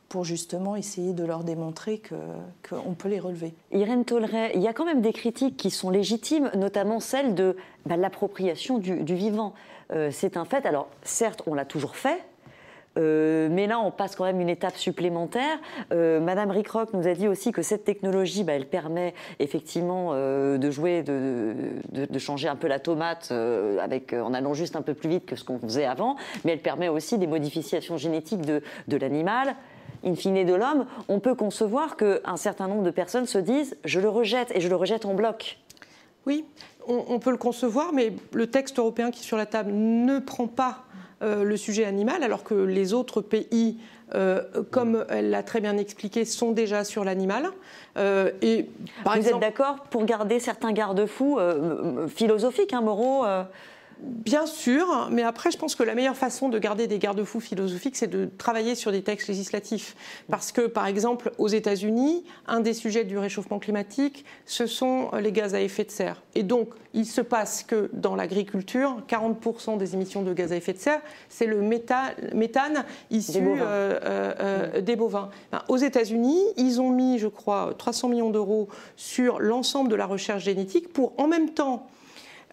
[0.08, 2.00] pour justement essayer de leur démontrer
[2.68, 3.54] qu'on peut les relever.
[3.72, 7.56] Irène Tolleret, il y a quand même des critiques qui sont légitimes, notamment celle de
[7.86, 9.54] bah, l'appropriation du, vivant.
[9.92, 10.64] Euh, c'est un fait.
[10.66, 12.24] Alors, certes, on l'a toujours fait.
[12.98, 15.58] Euh, mais là, on passe quand même une étape supplémentaire.
[15.92, 20.70] Euh, Madame Rickrock nous a dit aussi que cette technologie, bah, elle permet effectivement de
[20.70, 21.54] jouer, de,
[21.92, 23.32] de, changer un peu la tomate
[23.82, 26.62] avec, en allant juste un peu plus vite que ce qu'on faisait avant, mais elle
[26.62, 29.56] permet aussi des modifications génétiques de, de l'animal
[30.04, 34.00] in fine de l'homme, on peut concevoir qu'un certain nombre de personnes se disent je
[34.00, 35.58] le rejette et je le rejette en bloc.
[36.26, 36.44] Oui,
[36.88, 40.48] on, peut le concevoir, mais le texte européen qui est sur la table ne prend
[40.48, 40.84] pas
[41.22, 43.78] euh, le sujet animal, alors que les autres pays,
[44.14, 47.50] euh, comme elle l'a très bien expliqué, sont déjà sur l'animal.
[47.96, 48.68] Euh, et
[49.04, 51.38] Vous êtes d'accord pour garder certains garde-fous
[52.08, 53.24] philosophiques, hein, moraux
[53.98, 57.96] Bien sûr, mais après, je pense que la meilleure façon de garder des garde-fous philosophiques,
[57.96, 59.96] c'est de travailler sur des textes législatifs.
[60.30, 65.32] Parce que, par exemple, aux États-Unis, un des sujets du réchauffement climatique, ce sont les
[65.32, 66.22] gaz à effet de serre.
[66.34, 70.74] Et donc, il se passe que dans l'agriculture, 40% des émissions de gaz à effet
[70.74, 73.62] de serre, c'est le méthane issu des bovins.
[73.62, 75.30] Euh, euh, des bovins.
[75.52, 80.06] Ben, aux États-Unis, ils ont mis, je crois, 300 millions d'euros sur l'ensemble de la
[80.06, 81.86] recherche génétique pour, en même temps,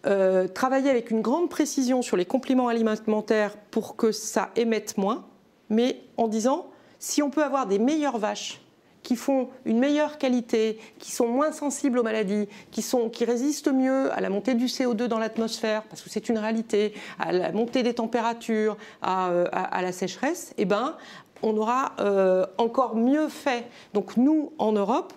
[0.06, 5.26] euh, travailler avec une grande précision sur les compléments alimentaires pour que ça émette moins,
[5.70, 6.68] mais en disant
[6.99, 8.62] si on peut avoir des meilleures vaches
[9.04, 12.84] qui font une meilleure qualité, qui sont moins sensibles aux maladies, qui,
[13.26, 17.32] résistent mieux à la montée du CO2 dans l'atmosphère, parce que c'est une réalité, à
[17.32, 20.95] la montée des températures, à, euh, la sécheresse, eh ben,
[21.41, 23.66] on aura euh, encore mieux fait.
[23.93, 25.14] Donc nous, en Europe,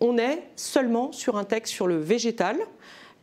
[0.00, 2.56] on est seulement sur un texte sur le végétal,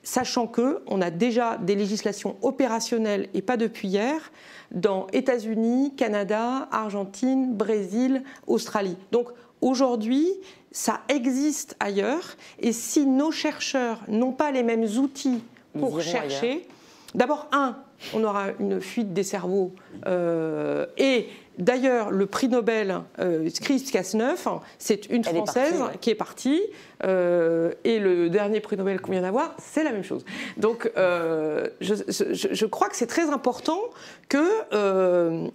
[0.05, 4.31] sachant que on a déjà des législations opérationnelles et pas depuis hier
[4.71, 8.95] dans États-Unis, Canada, Argentine, Brésil, Australie.
[9.11, 9.29] Donc
[9.61, 10.27] aujourd'hui,
[10.71, 15.43] ça existe ailleurs et si nos chercheurs n'ont pas les mêmes outils
[15.77, 16.67] pour chercher,
[17.15, 17.75] d'abord un,
[18.13, 19.73] on aura une fuite des cerveaux
[20.05, 21.27] euh, et
[21.57, 26.61] D'ailleurs, le prix Nobel euh, Cas9, c'est une Française qui est partie,
[27.03, 30.25] euh, et le dernier prix Nobel qu'on vient d'avoir, c'est la même chose.
[30.57, 33.79] Donc, euh, je, crois que c'est très important
[34.27, 34.45] que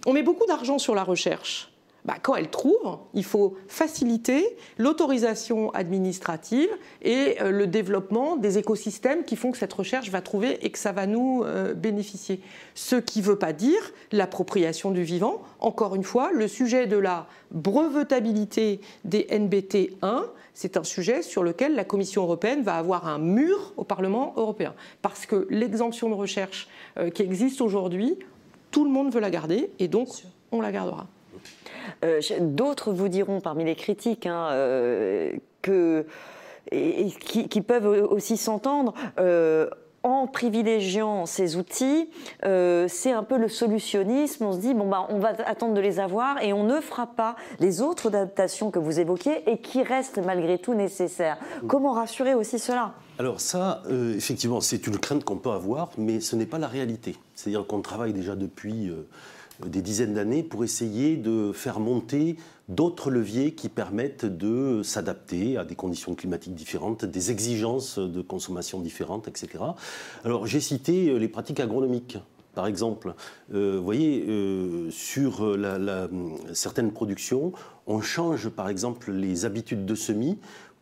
[0.06, 1.69] on met beaucoup d'argent sur la recherche.
[2.10, 4.44] Bah, quand elle trouve, il faut faciliter
[4.78, 6.68] l'autorisation administrative
[7.02, 10.78] et euh, le développement des écosystèmes qui font que cette recherche va trouver et que
[10.80, 12.40] ça va nous euh, bénéficier.
[12.74, 15.40] Ce qui ne veut pas dire l'appropriation du vivant.
[15.60, 21.44] Encore une fois, le sujet de la brevetabilité des NBT 1, c'est un sujet sur
[21.44, 24.74] lequel la Commission européenne va avoir un mur au Parlement européen.
[25.00, 26.66] Parce que l'exemption de recherche
[26.98, 28.18] euh, qui existe aujourd'hui,
[28.72, 30.08] tout le monde veut la garder et donc
[30.50, 31.06] on la gardera.
[32.04, 35.32] Euh, d'autres vous diront parmi les critiques hein, euh,
[35.62, 36.06] que,
[36.70, 38.94] et, qui, peuvent aussi s'entendre.
[39.18, 39.68] Euh,
[40.02, 42.08] en privilégiant ces outils,
[42.42, 44.46] c'est un peu le solutionnisme.
[44.46, 47.06] On se dit, bon, bah, on va attendre de les avoir et on ne fera
[47.06, 51.36] pas les autres adaptations que vous évoquiez et qui restent malgré tout nécessaires.
[51.68, 52.94] Comment rassurer aussi cela?
[53.18, 53.82] Alors ça,
[54.16, 57.16] effectivement, c'est une crainte qu'on peut avoir, mais ce n'est pas la réalité.
[57.34, 58.90] C'est-à-dire qu'on travaille déjà depuis
[59.66, 62.36] des dizaines d'années pour essayer de faire monter
[62.68, 68.80] d'autres leviers qui permettent de s'adapter à des conditions climatiques différentes, des exigences de consommation
[68.80, 69.64] différentes, etc.
[70.24, 72.18] Alors j'ai cité euh, les pratiques agronomiques.
[72.54, 73.14] Par exemple,
[73.54, 75.56] euh, vous voyez, euh, sur
[76.52, 77.52] certaines productions,
[77.86, 80.38] on change par exemple les habitudes de semis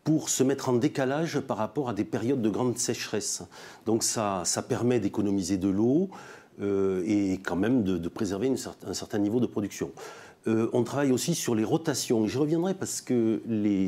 [0.08, 3.42] pour se mettre en décalage par rapport à des périodes de grande sécheresse.
[3.84, 6.08] Donc ça, ça permet d'économiser de l'eau,
[6.60, 8.52] et quand même de, préserver
[8.86, 9.92] un certain niveau de production.
[10.46, 12.26] Euh, on travaille aussi sur les rotations.
[12.26, 13.42] Je reviendrai parce que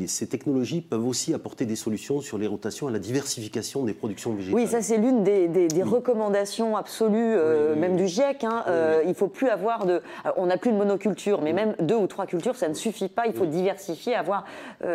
[0.07, 4.33] ces technologies peuvent aussi apporter des solutions sur les rotations à la diversification des productions
[4.33, 4.61] végétales.
[4.61, 8.43] Oui, ça c'est l'une des, recommandations absolues, euh, même du GIEC.
[8.43, 8.63] Hein.
[8.67, 10.01] Euh, il faut plus avoir de...
[10.37, 13.25] on n'a plus de monoculture, mais même deux ou trois cultures, ça ne suffit pas.
[13.25, 14.45] Il faut diversifier, avoir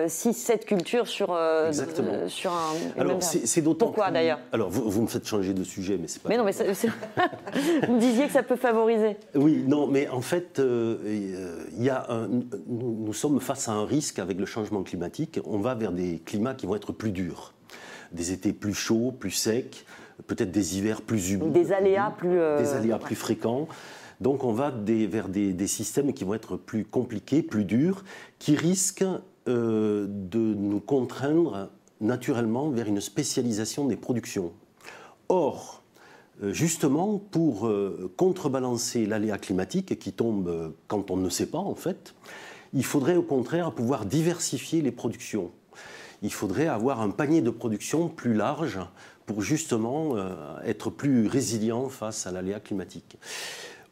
[0.07, 1.37] six, sept cultures sur,
[1.67, 2.29] Exactement.
[2.29, 3.01] sur un...
[3.01, 4.39] Alors c'est d'autant Pourquoi d'ailleurs?
[4.53, 6.29] Alors vous, me faites changer de sujet, mais c'est pas...
[6.29, 6.53] Mais non, mais
[7.87, 9.17] vous me disiez que ça peut favoriser.
[9.35, 10.61] Oui, non, mais en fait
[11.79, 12.07] y a
[12.67, 15.41] nous, sommes face à un risque avec le changement climatique.
[15.45, 17.55] On va vers des climats qui vont être plus durs,
[18.13, 19.85] des étés plus chauds, plus secs,
[20.27, 23.69] peut-être des hivers plus humides, des aléas plus, euh, des aléas plus fréquents.
[24.21, 28.05] Donc on va vers des, systèmes qui vont être plus compliqués, plus durs,
[28.39, 29.05] qui risquent
[29.49, 31.71] euh, de nous contraindre
[32.01, 34.53] naturellement vers une spécialisation des productions.
[35.29, 35.86] Or, euh,
[36.43, 41.75] justement pour euh, contrebalancer l'aléa climatique qui tombe euh, quand on ne sait pas en
[41.75, 42.15] fait,
[42.73, 45.51] il faudrait au contraire pouvoir diversifier les productions.
[46.23, 48.79] Il faudrait avoir un panier de production plus large
[49.25, 50.17] pour justement
[50.65, 53.19] être plus résilient face à l'aléa climatique.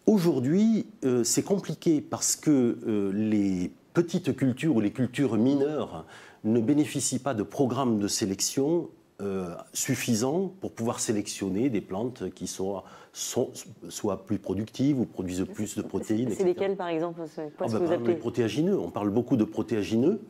[0.06, 0.86] Aujourd'hui,
[1.22, 6.06] c'est compliqué parce que les petites cultures ou les cultures mineures
[6.44, 8.88] ne bénéficient pas de programmes de sélection
[9.22, 15.76] euh, suffisant pour pouvoir sélectionner des plantes qui soient, soit plus productives ou produisent plus
[15.76, 16.32] de protéines.
[16.32, 17.22] C'est lesquelles par exemple
[17.60, 18.76] ah bah, Les protéagineux.
[18.76, 20.20] On parle beaucoup de protéagineux.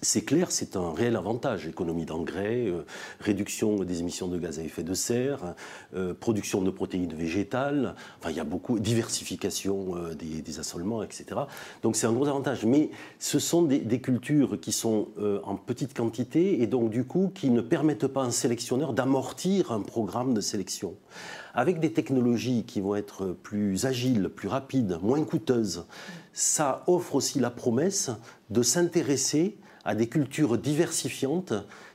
[0.00, 1.66] C'est clair, c'est un réel avantage.
[1.66, 2.84] Économie d'engrais, euh,
[3.20, 5.54] réduction des émissions de gaz à effet de serre,
[5.94, 7.94] euh, production de protéines végétales,
[8.80, 11.42] diversification euh, des, assolements, etc.
[11.82, 12.64] Donc c'est un gros avantage.
[12.64, 15.08] Mais ce sont des, des cultures qui sont
[15.44, 19.72] en petite quantité et donc du coup qui ne permettent pas à un sélectionneur d'amortir
[19.72, 20.94] un programme de sélection.
[21.54, 25.84] Avec des technologies qui vont être plus agiles, plus rapides, moins coûteuses,
[26.32, 28.10] ça offre aussi la promesse
[28.50, 31.52] de s'intéresser à des cultures diversifiantes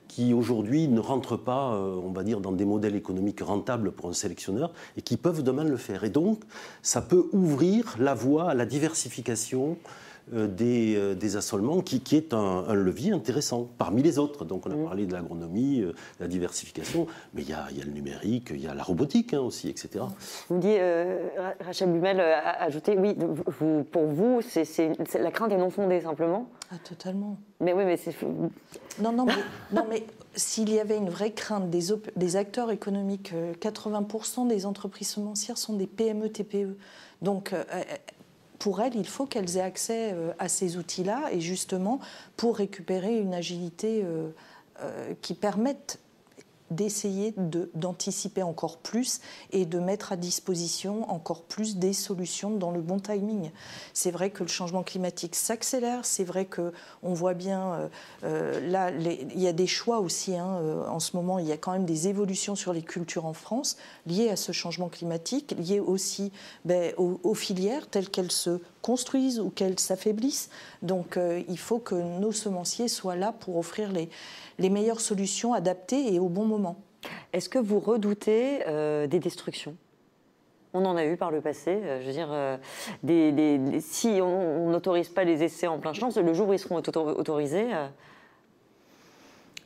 [0.08, 4.10] qui aujourd'hui ne rentrent pas, euh, on va dire, dans des modèles économiques rentables pour
[4.10, 6.04] un sélectionneur et qui peuvent demain le faire.
[6.04, 6.42] Et donc,
[6.82, 9.78] ça peut ouvrir la voie à la diversification
[10.34, 14.44] euh, euh, des, assolements, qui, est un, levier intéressant parmi les autres.
[14.44, 14.84] Donc on a mm.
[14.84, 18.68] parlé de l'agronomie, euh, de la diversification, mais il y, a, le numérique, il y
[18.68, 20.04] a la robotique hein, aussi, etc.
[20.50, 20.80] Vous dites,
[21.62, 23.16] Rachel Blumel a ajouté, oui,
[23.92, 27.38] pour vous, c'est, la crainte est non fondée simplement Ah, totalement.
[27.62, 28.16] Mais oui, mais c'est...
[29.02, 29.34] Non, non, mais,
[29.72, 30.06] non, mais
[30.36, 35.74] s'il y avait une vraie crainte des, des acteurs économiques, 80% des entreprises semencières sont
[35.74, 36.78] des PME-TPE.
[37.22, 37.54] Donc,
[38.60, 42.00] pour elles, il faut qu'elles aient accès euh, à ces outils-là et justement
[42.36, 44.30] pour récupérer une agilité euh,
[44.82, 46.00] euh, qui permette
[46.72, 47.34] d'essayer
[47.74, 53.00] d'anticiper encore plus et de mettre à disposition encore plus des solutions dans le bon
[53.00, 53.52] timing.
[53.94, 57.88] C'est vrai que le changement climatique s'accélère, c'est vrai que on voit bien euh,
[58.24, 61.52] euh, là il y a des choix aussi hein, euh, en ce moment, il y
[61.52, 65.56] a quand même des évolutions sur les cultures en France liées à ce changement climatique,
[65.58, 66.32] liées aussi
[66.66, 70.50] ben, aux, filières telles qu'elles se construisent ou qu'elles s'affaiblissent.
[70.82, 74.10] Donc il faut que nos semenciers soient là pour offrir les
[74.60, 76.78] les meilleures solutions adaptées et au bon moment.
[77.34, 79.76] Est-ce que vous redoutez euh, des destructions?
[80.74, 81.82] On en a eu par le passé.
[82.02, 82.30] je veux dire,
[83.80, 87.68] si on n'autorise pas les essais en plein champ, le jour où ils seront autorisés.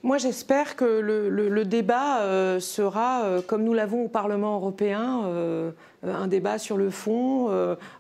[0.04, 5.24] Moi, j'espère que le, débat sera, comme nous l'avons au Parlement européen,
[6.04, 7.49] un débat sur le fond,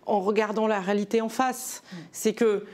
[0.07, 1.83] en regardant la réalité en face.
[2.11, 2.65] C'est que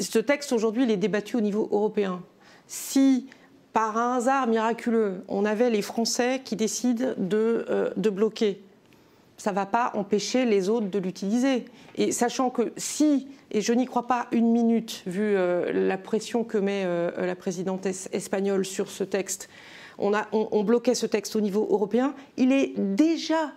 [0.00, 2.22] ce texte, aujourd'hui, il est débattu au niveau européen.
[2.66, 3.26] Si,
[3.72, 8.62] par un hasard miraculeux, on avait les Français qui décident de, euh, bloquer,
[9.36, 11.64] ça ne va pas empêcher les autres de l'utiliser.
[11.96, 16.42] Et sachant que si, et je n'y crois pas une minute, vu euh, la pression
[16.42, 19.48] que met euh, la présidente espagnole sur ce texte,
[19.98, 20.26] on, a,
[20.64, 23.52] bloquait ce texte au niveau européen, il est déjà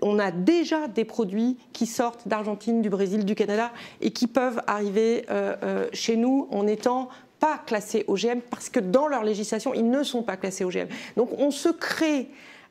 [0.00, 4.60] on a déjà des produits qui sortent d'Argentine, du Brésil, du Canada et qui peuvent
[4.66, 7.08] arriver euh, euh, chez nous en étant
[7.38, 10.86] pas classés OGM parce que dans leur législation, ils ne sont pas classés OGM.
[11.16, 12.28] Donc on se crée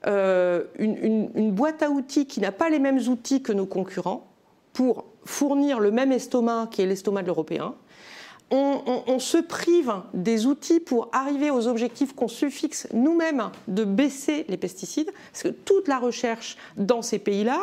[0.07, 4.27] euh, une, boîte à outils qui n'a pas les mêmes outils que nos concurrents
[4.71, 7.75] pour fournir le même estomac qui est l'estomac de l'européen.
[8.51, 14.45] On, se prive des outils pour arriver aux objectifs qu'on se fixe nous-mêmes de baisser
[14.49, 17.59] les pesticides, parce que toute la recherche dans ces pays-là,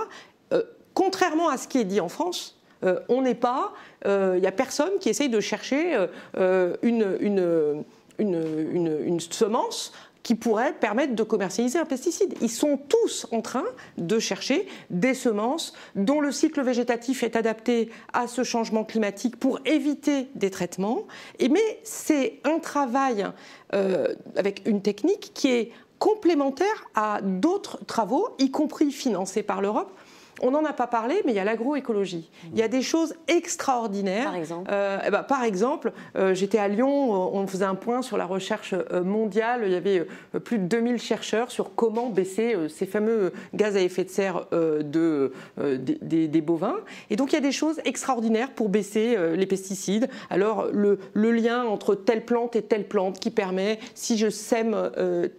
[0.52, 0.62] euh,
[0.94, 3.72] contrairement à ce qui est dit en France, euh, on n'est pas,
[4.04, 6.06] il euh, n'y a personne qui essaye de chercher
[6.82, 7.84] une,
[8.18, 9.92] une, semence
[10.26, 12.34] qui pourraient permettre de commercialiser un pesticide.
[12.40, 13.62] Ils sont tous en train
[13.96, 19.60] de chercher des semences dont le cycle végétatif est adapté à ce changement climatique pour
[19.64, 21.06] éviter des traitements.
[21.38, 23.24] Mais c'est un travail
[23.72, 25.70] euh, avec une technique qui est
[26.00, 29.96] complémentaire à d'autres travaux, y compris financés par l'Europe,
[30.42, 32.30] on n'en a pas parlé, mais il y a l'agroécologie.
[32.52, 34.24] Il y a des choses extraordinaires.
[34.24, 38.02] Par exemple euh, eh ben, Par exemple, euh, j'étais à Lyon, on faisait un point
[38.02, 39.62] sur la recherche euh, mondiale.
[39.64, 40.06] Il y avait
[40.44, 45.32] plus de 2000 chercheurs sur comment baisser ces fameux gaz à effet de serre de,
[45.56, 46.76] des, bovins.
[47.10, 50.08] Et donc, il y a des choses extraordinaires pour baisser les pesticides.
[50.30, 54.90] Alors, le, lien entre telle plante et telle plante qui permet, si je sème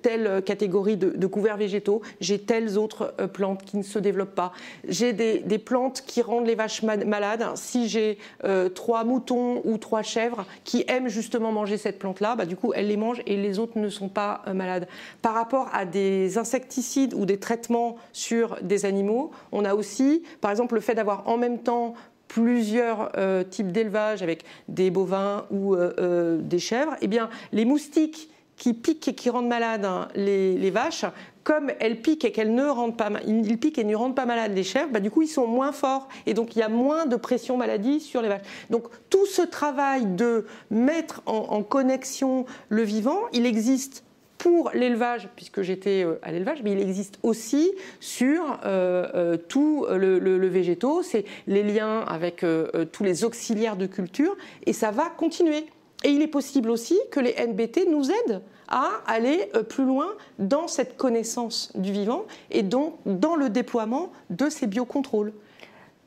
[0.02, 4.52] telle catégorie de, de couverts végétaux, j'ai telles autres plantes qui ne se développent pas
[4.88, 7.46] j'ai des, plantes qui rendent les vaches malades.
[7.56, 12.46] Si j'ai euh, trois moutons ou trois chèvres qui aiment justement manger cette plante-là, bah,
[12.46, 14.88] du coup, elles les mangent et les autres ne sont pas euh, malades.
[15.22, 20.52] Par rapport à des insecticides ou des traitements sur des animaux, on a aussi, par
[20.52, 21.94] exemple, le fait d'avoir en même temps
[22.28, 28.74] plusieurs euh, types d'élevage avec des bovins ou des chèvres, eh bien, les moustiques qui
[28.74, 31.06] piquent et qui rendent malades hein, les, vaches,
[31.48, 34.54] comme elles piquent et qu'elles ne rendent pas, ils piquent et ne rendent pas malades
[34.54, 37.06] les chèvres, bah, du coup ils sont moins forts et donc il y a moins
[37.06, 38.42] de pression maladie sur les vaches.
[38.70, 44.04] Donc tout ce travail de mettre en, connexion le vivant, il existe
[44.38, 47.72] pour l'élevage, puisque j'étais euh, à l'élevage, mais il existe aussi
[48.02, 52.46] sur euh, euh, tout le, le, végétaux, c'est les liens avec
[52.92, 54.36] tous les auxiliaires de culture,
[54.66, 55.66] et ça va continuer.
[56.04, 60.08] Et il est possible aussi que les NBT nous aident à aller euh, plus loin
[60.40, 65.34] dans cette connaissance du vivant et donc dans le déploiement de ces biocontrôles.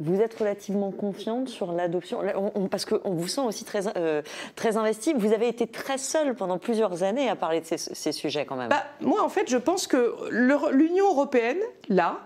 [0.02, 2.22] Vous êtes relativement confiante sur l'adoption,
[2.70, 4.22] parce qu'on vous sent aussi très, euh,
[4.56, 5.12] très investi.
[5.12, 8.70] Vous avez été très seule pendant plusieurs années à parler de ces, sujets quand même.
[8.70, 11.58] Bah, moi, en fait, je pense que l'Union européenne,
[11.90, 12.20] là,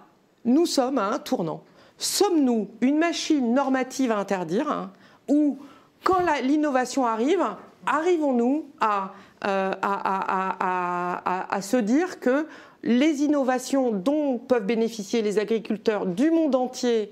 [0.45, 1.65] nous sommes à un tournant.
[1.99, 4.93] Sommes-nous une machine normative à interdire, hein,
[5.29, 5.59] ou
[6.05, 7.45] quand l'innovation arrive,
[7.87, 9.13] arrivons-nous à,
[9.47, 12.47] euh, à, se dire que
[12.83, 17.11] les innovations dont peuvent bénéficier les agriculteurs du monde entier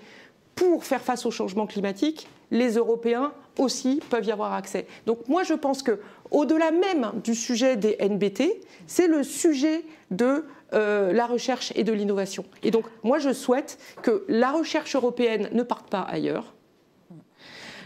[0.54, 4.86] pour faire face au changement climatique, les Européens aussi peuvent y avoir accès.
[5.06, 8.42] Donc moi je pense que au-delà même du sujet des NBT,
[8.86, 12.44] c'est le sujet de euh, la recherche et de l'innovation.
[12.62, 16.54] Et donc moi je souhaite que la recherche européenne ne parte pas ailleurs,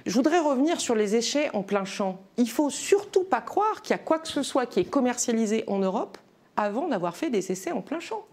[0.06, 2.20] je voudrais revenir sur les échecs en plein champ.
[2.36, 5.64] Il faut surtout pas croire qu'il y a quoi que ce soit qui est commercialisé
[5.66, 6.16] en Europe
[6.56, 8.24] avant d'avoir fait des essais en plein champ.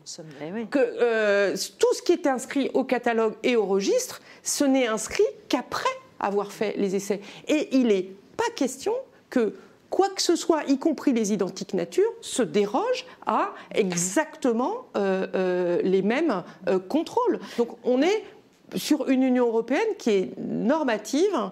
[0.41, 4.88] Eh que euh, tout ce qui est inscrit au catalogue et au registre, ce n'est
[4.88, 7.19] inscrit qu'après avoir fait les essais.
[7.47, 8.93] Et il n'est pas question
[9.30, 9.55] que
[9.89, 15.82] quoi que ce soit, y compris les identiques natures, se déroge à exactement euh, euh,
[15.84, 16.43] les mêmes
[16.88, 17.39] contrôles.
[17.57, 18.24] Donc on est
[18.76, 21.51] sur une Union européenne qui est normative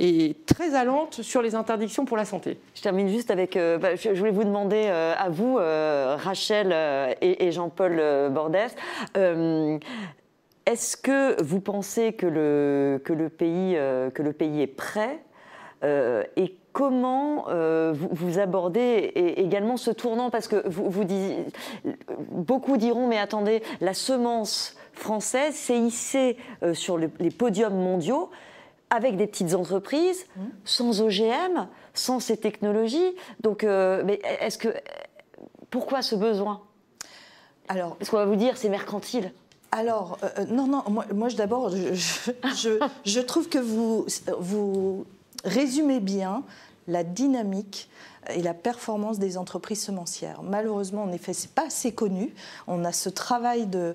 [0.00, 2.58] et très allante sur les interdictions pour la santé.
[2.74, 6.74] Je termine juste avec, euh, bah, je, voulais vous demander euh, à vous, euh, Rachel
[7.20, 8.68] et, Jean-Paul Bordès,
[10.66, 13.74] est-ce que vous pensez que le, que le, pays,
[14.14, 15.18] que le pays est prêt
[15.82, 17.46] et comment
[17.92, 20.30] vous, abordez également ce tournant?
[20.30, 20.64] Parce que
[22.30, 26.36] beaucoup diront, mais attendez, la semence française s'est hissée
[26.74, 28.30] sur les podiums mondiaux
[28.90, 30.40] avec des petites entreprises, mmh.
[30.64, 33.14] sans OGM, sans ces technologies.
[33.40, 34.68] Donc, mais est-ce que
[35.70, 36.62] pourquoi ce besoin?
[37.68, 39.32] Alors, Parce qu'on va vous dire c'est mercantile.
[39.72, 42.70] Alors, non, non, moi, moi d'abord, je, je,
[43.04, 44.04] je, trouve que vous,
[44.38, 45.06] vous
[45.44, 46.42] résumez bien
[46.88, 47.88] la dynamique
[48.34, 50.42] et la performance des entreprises semencières.
[50.42, 52.34] Malheureusement, en effet, ce n'est pas assez connu.
[52.66, 53.94] On a ce travail de,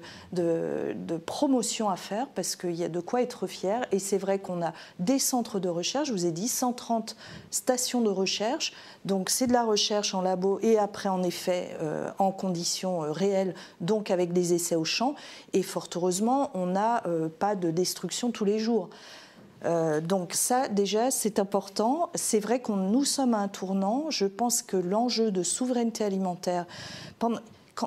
[1.25, 3.85] promotion à faire parce qu'il y a de quoi être fier.
[3.91, 7.15] Et c'est vrai qu'on a des centres de recherche, je vous ai dit 130
[7.51, 8.73] stations de recherche.
[9.05, 13.11] Donc c'est de la recherche en labo et après, en effet, euh, en conditions euh,
[13.11, 15.15] réelles, donc avec des essais au champ.
[15.53, 18.89] Et fort heureusement, on n'a euh, pas de destruction tous les jours.
[19.65, 22.09] Euh, donc ça, déjà, c'est important.
[22.15, 24.05] C'est vrai qu'on nous sommes à un tournant.
[24.09, 26.65] Je pense que l'enjeu de souveraineté alimentaire,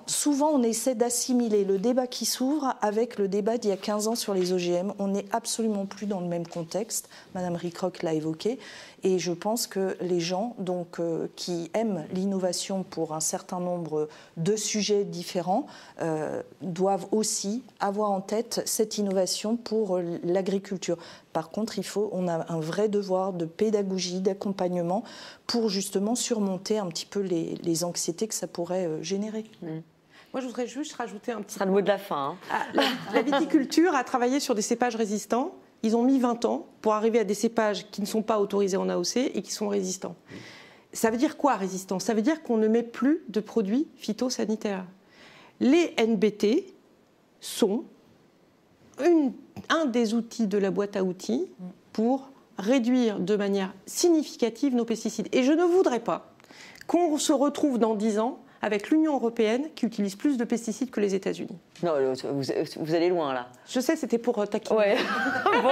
[0.06, 4.08] souvent on essaie d'assimiler le débat qui s'ouvre avec le débat d'il y a 15
[4.08, 4.92] ans sur les OGM.
[4.98, 7.08] On n'est absolument plus dans le même contexte.
[7.34, 8.58] Madame Rickrock l'a évoqué.
[9.04, 14.08] Et je pense que les gens donc, euh, qui aiment l'innovation pour un certain nombre
[14.36, 15.66] de sujets différents
[16.00, 20.96] euh, doivent aussi avoir en tête cette innovation pour l'agriculture.
[21.32, 25.04] Par contre, il faut, on a un vrai devoir de pédagogie, d'accompagnement
[25.46, 29.44] pour justement surmonter un petit peu les, anxiétés que ça pourrait euh, générer.
[29.62, 29.66] Mmh.
[30.32, 31.52] Moi, je voudrais juste rajouter un petit.
[31.52, 32.30] Ce sera le mot de la fin.
[32.30, 32.36] Hein.
[32.50, 32.82] Ah, la,
[33.14, 37.18] la viticulture a travaillé sur des cépages résistants ils ont mis 20 ans pour arriver
[37.18, 40.16] à des cépages qui ne sont pas autorisés en AOC et qui sont résistants.
[40.92, 44.84] Ça veut dire quoi résistant Ça veut dire qu'on ne met plus de produits phytosanitaires.
[45.60, 46.64] Les NBT
[47.40, 47.84] sont
[49.68, 51.46] un des outils de la boîte à outils
[51.92, 55.28] pour réduire de manière significative nos pesticides.
[55.32, 56.32] Et je ne voudrais pas
[56.86, 61.00] qu'on se retrouve dans 10 ans avec l'Union européenne qui utilise plus de pesticides que
[61.00, 61.58] les États-Unis.
[61.82, 61.92] Non,
[62.32, 63.46] vous, allez loin là.
[63.68, 64.78] Je sais, c'était pour euh, taquiner.
[64.78, 64.96] Ouais.
[65.62, 65.70] bon.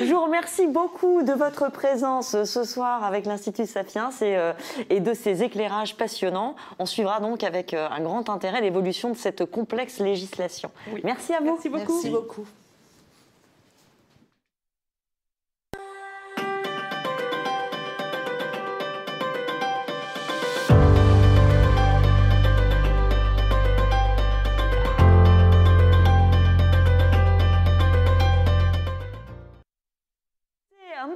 [0.00, 4.52] Je vous remercie beaucoup de votre présence euh, ce soir avec l'Institut Sapiens et, euh,
[4.90, 6.54] et, de ces éclairages passionnants.
[6.78, 10.70] On suivra donc avec un grand intérêt l'évolution de cette complexe législation.
[11.02, 11.46] Merci à vous.
[11.46, 11.92] Merci beaucoup.
[11.92, 12.46] Merci beaucoup.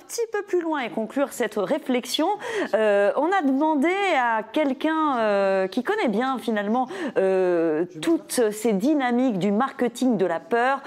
[0.07, 2.29] Petit peu plus loin et conclure cette réflexion,
[2.75, 9.39] euh, on a demandé à quelqu'un euh, qui connaît bien finalement euh, toutes ces dynamiques
[9.39, 10.83] du marketing de la peur,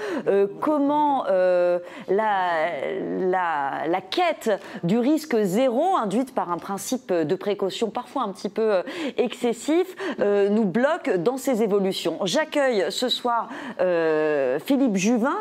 [0.59, 4.51] comment la, la, la, quête
[4.83, 8.83] du risque zéro induite par un principe de précaution parfois un petit peu
[9.17, 12.19] excessif nous bloque dans ces évolutions.
[12.23, 15.37] J'accueille ce soir Philippe Juvin,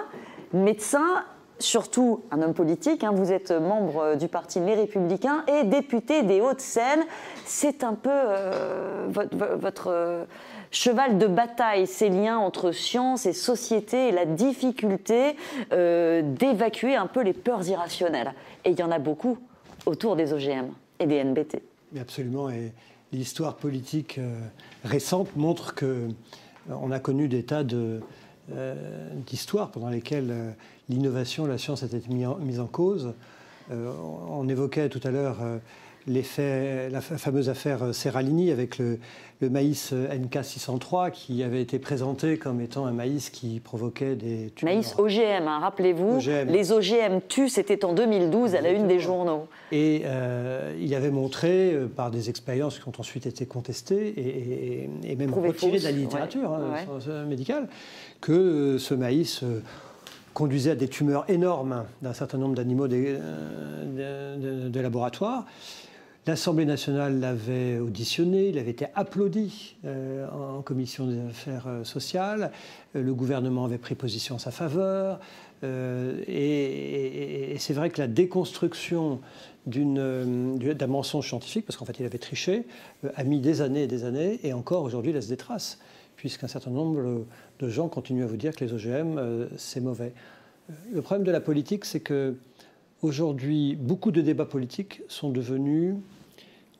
[0.52, 1.24] médecin
[1.62, 3.04] surtout un homme politique.
[3.04, 3.12] Hein.
[3.14, 7.04] Vous êtes membre du parti Les Républicains et député des Hauts-de-Seine.
[7.46, 10.24] C'est un peu euh, votre, euh,
[10.70, 15.36] cheval de bataille, ces liens entre science et société et la difficulté
[15.72, 18.34] euh, d'évacuer un peu les peurs irrationnelles.
[18.64, 19.38] Et il y en a beaucoup
[19.86, 21.62] autour des OGM et des NBT.
[22.00, 22.50] Absolument.
[22.50, 22.72] Et
[23.12, 24.18] l'histoire politique
[24.84, 26.08] récente montre que
[26.68, 27.64] on a connu des tas
[29.26, 30.54] d'histoires pendant lesquelles
[30.88, 33.14] l'innovation, la science était mise en, cause.
[33.70, 33.92] Euh,
[34.28, 35.58] on évoquait tout à l'heure euh,
[36.06, 38.98] l'effet, la fameuse affaire euh, Serralini avec le,
[39.40, 44.74] maïs NK603 qui avait été présenté comme étant un maïs qui provoquait des tumeurs.
[44.74, 46.20] Maïs OGM, hein, rappelez-vous.
[46.46, 49.48] Les OGM tuent, c'était en 2012 à la une des journaux.
[49.72, 50.04] Et
[50.80, 54.14] il avait montré par des expériences qui ont ensuite été contestées
[55.02, 57.66] et, même retirées de la littérature hein, médicale
[58.20, 59.42] que ce maïs
[60.34, 63.18] conduisait à des tumeurs énormes d'un certain nombre d'animaux de,
[64.68, 65.46] de, laboratoire.
[66.24, 72.52] L'Assemblée nationale l'avait auditionné, il avait été applaudi euh, en commission des affaires euh, sociales,
[72.94, 75.18] euh, le gouvernement avait pris position en sa faveur,
[76.26, 79.20] et, c'est vrai que la déconstruction
[79.66, 82.66] d'un mensonge scientifique, parce qu'en fait il avait triché,
[83.14, 85.78] a mis des années et des années, et encore aujourd'hui laisse des traces
[86.22, 87.26] puisqu'un certain nombre
[87.58, 90.12] de gens continuent à vous dire que les OGM, euh, c'est mauvais.
[90.92, 92.36] Le problème de la politique, c'est que
[93.02, 95.96] aujourd'hui, beaucoup de débats politiques sont devenus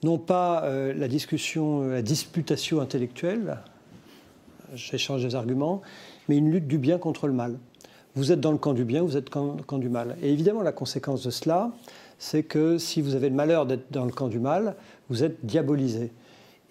[0.05, 3.59] non pas euh, la discussion, la disputation intellectuelle,
[4.75, 5.83] j'échange des arguments,
[6.29, 7.59] mais une lutte du bien contre le mal.
[8.15, 10.17] Vous êtes dans le camp du bien, vous êtes dans le camp du mal.
[10.23, 11.73] Et évidemment, la conséquence de cela,
[12.21, 14.77] c'est que si vous avez le malheur d'être dans le camp du mal,
[15.11, 16.13] vous êtes diabolisé.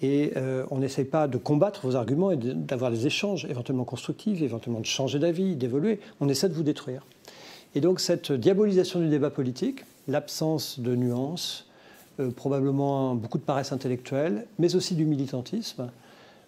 [0.02, 4.42] Et euh, on n'essaye pas de combattre vos arguments et d'avoir des échanges éventuellement constructifs,
[4.42, 6.00] éventuellement de changer d'avis, d'évoluer.
[6.20, 7.06] On essaie de vous détruire.
[7.76, 11.68] Et donc cette diabolisation du débat politique, l'absence de nuances,
[12.20, 15.90] euh, probablement beaucoup de paresse intellectuelle, mais aussi du militantisme,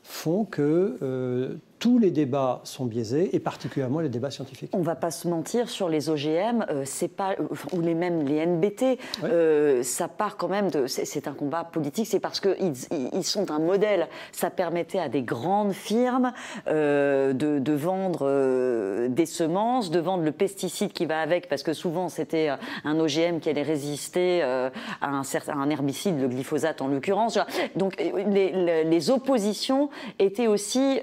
[0.03, 1.53] font que euh,
[1.83, 4.69] tous les débats sont biaisés, et particulièrement les débats scientifiques.
[4.71, 7.35] On ne va pas se mentir sur les OGM, euh, c'est pas,
[7.73, 10.87] ou les mêmes les NBT, euh, ça part quand même de.
[10.87, 12.73] C'est un combat politique, c'est parce qu'ils
[13.11, 14.07] ils sont un modèle.
[14.31, 16.31] Ça permettait à des grandes firmes
[16.69, 21.73] euh, de, de, vendre des semences, de vendre le pesticide qui va avec, parce que
[21.73, 22.47] souvent c'était
[22.85, 27.37] un OGM qui allait résister à un herbicide, le glyphosate en l'occurrence.
[27.75, 31.01] Donc les, les, oppositions étaient aussi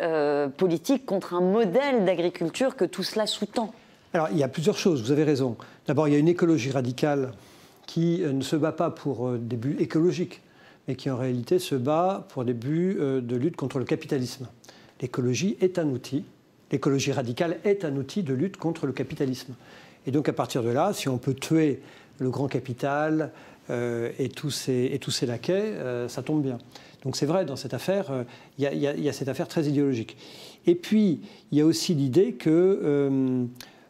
[0.56, 0.69] politiques
[1.06, 3.72] contre un modèle d'agriculture que tout cela sous-tend
[4.14, 5.56] Alors, il y a plusieurs choses, vous avez raison.
[5.86, 7.32] D'abord, il y a une écologie radicale
[7.86, 10.42] qui euh, ne se bat pas pour euh, des buts écologiques,
[10.86, 14.46] mais qui en réalité se bat pour des buts euh, de lutte contre le capitalisme.
[15.00, 16.24] L'écologie est un outil,
[16.70, 19.54] l'écologie radicale est un outil de lutte contre le capitalisme.
[20.06, 21.80] Et donc à partir de là, si on peut tuer
[22.18, 23.32] le grand capital
[23.70, 25.74] et, tous ces, et tous ces laquais,
[26.08, 26.58] ça tombe bien.
[27.04, 28.24] Donc c'est vrai, dans cette affaire,
[28.58, 30.16] il y, a cette affaire très idéologique.
[30.66, 31.20] Et puis,
[31.50, 33.44] il y a aussi l'idée que euh,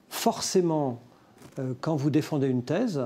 [0.09, 1.01] forcément,
[1.59, 3.03] euh, quand vous défendez une thèse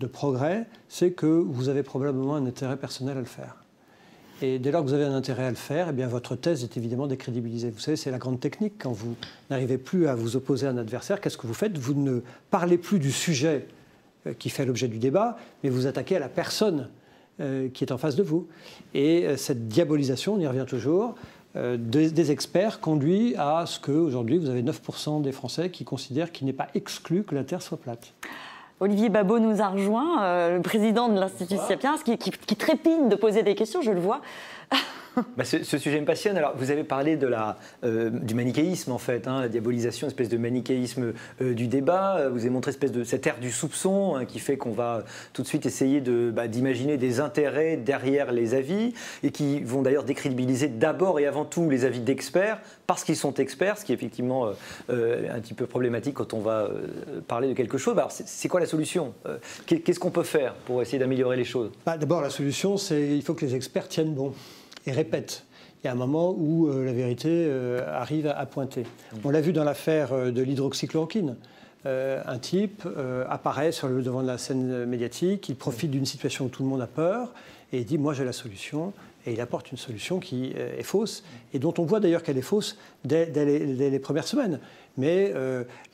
[0.00, 3.62] de progrès, c'est que vous avez probablement un intérêt personnel à le faire.
[4.42, 6.62] Et dès lors que vous avez un intérêt à le faire, eh bien, votre thèse
[6.62, 7.70] est évidemment décrédibilisée.
[7.70, 8.74] Vous savez, c'est la grande technique.
[8.78, 9.16] Quand vous
[9.48, 11.78] n'arrivez plus à vous opposer à un adversaire, qu'est-ce que vous faites?
[11.78, 13.66] Vous ne parlez plus du sujet
[14.26, 16.90] euh, qui fait l'objet du débat, mais vous attaquez à la personne
[17.38, 18.48] qui est en face de vous.
[18.94, 21.14] Et cette diabolisation, on y revient toujours,
[21.56, 26.46] euh, des, experts conduit à ce qu'aujourd'hui, vous avez 9% des Français qui considèrent qu'il
[26.46, 28.12] n'est pas exclu que la Terre soit plate.
[28.80, 33.08] Olivier Babot nous a rejoint, euh, le président de l'Institut Sapiens, qui, qui, qui, trépine
[33.08, 34.20] de poser des questions, je le vois.
[35.36, 36.36] Bah, ce, sujet me passionne.
[36.36, 40.28] Alors, vous avez parlé de la, euh, du manichéisme, en fait, hein, la diabolisation, espèce
[40.28, 42.28] de manichéisme euh, du débat.
[42.28, 45.42] Vous avez montré espèce de cette ère du soupçon hein, qui fait qu'on va tout
[45.42, 46.02] de suite essayer
[46.32, 51.44] bah, d'imaginer des intérêts derrière les avis et qui vont d'ailleurs décrédibiliser d'abord et avant
[51.44, 54.50] tout les avis d'experts parce qu'ils sont experts, ce qui est effectivement
[54.90, 56.70] euh, un petit peu problématique quand on va
[57.26, 57.96] parler de quelque chose.
[57.96, 59.14] Alors, c'est, quoi la solution
[59.66, 61.70] Qu'est-ce qu'on peut faire pour essayer d'améliorer les choses?
[61.84, 64.34] Bah, D'abord, la solution, c'est il faut que les experts tiennent bon
[64.86, 65.44] et répète.
[65.82, 68.84] Il y a un moment où euh, la vérité euh, arrive à, pointer.
[69.24, 71.36] On l'a vu dans l'affaire euh, de l'hydroxychloroquine.
[71.84, 72.82] un type
[73.30, 76.68] apparaît sur le devant de la scène médiatique, il profite d'une situation où tout le
[76.68, 77.32] monde a peur
[77.72, 78.92] et il dit Moi j'ai la solution.
[79.28, 82.42] Et il apporte une solution qui est fausse et dont on voit d'ailleurs qu'elle est
[82.42, 84.60] fausse dès, les, premières semaines.
[84.96, 85.32] Mais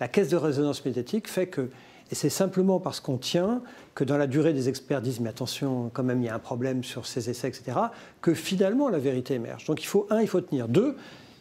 [0.01, 1.71] la caisse de résonance médiatique fait que
[2.13, 3.63] et c'est simplement parce qu'on tient
[3.95, 6.39] que dans la durée des experts disent mais attention, quand même, il y a un
[6.39, 7.79] problème sur ces essais, etc.,
[8.21, 9.65] que finalement la vérité émerge.
[9.65, 10.69] Donc il faut, un, il faut tenir.
[10.69, 10.95] Deux,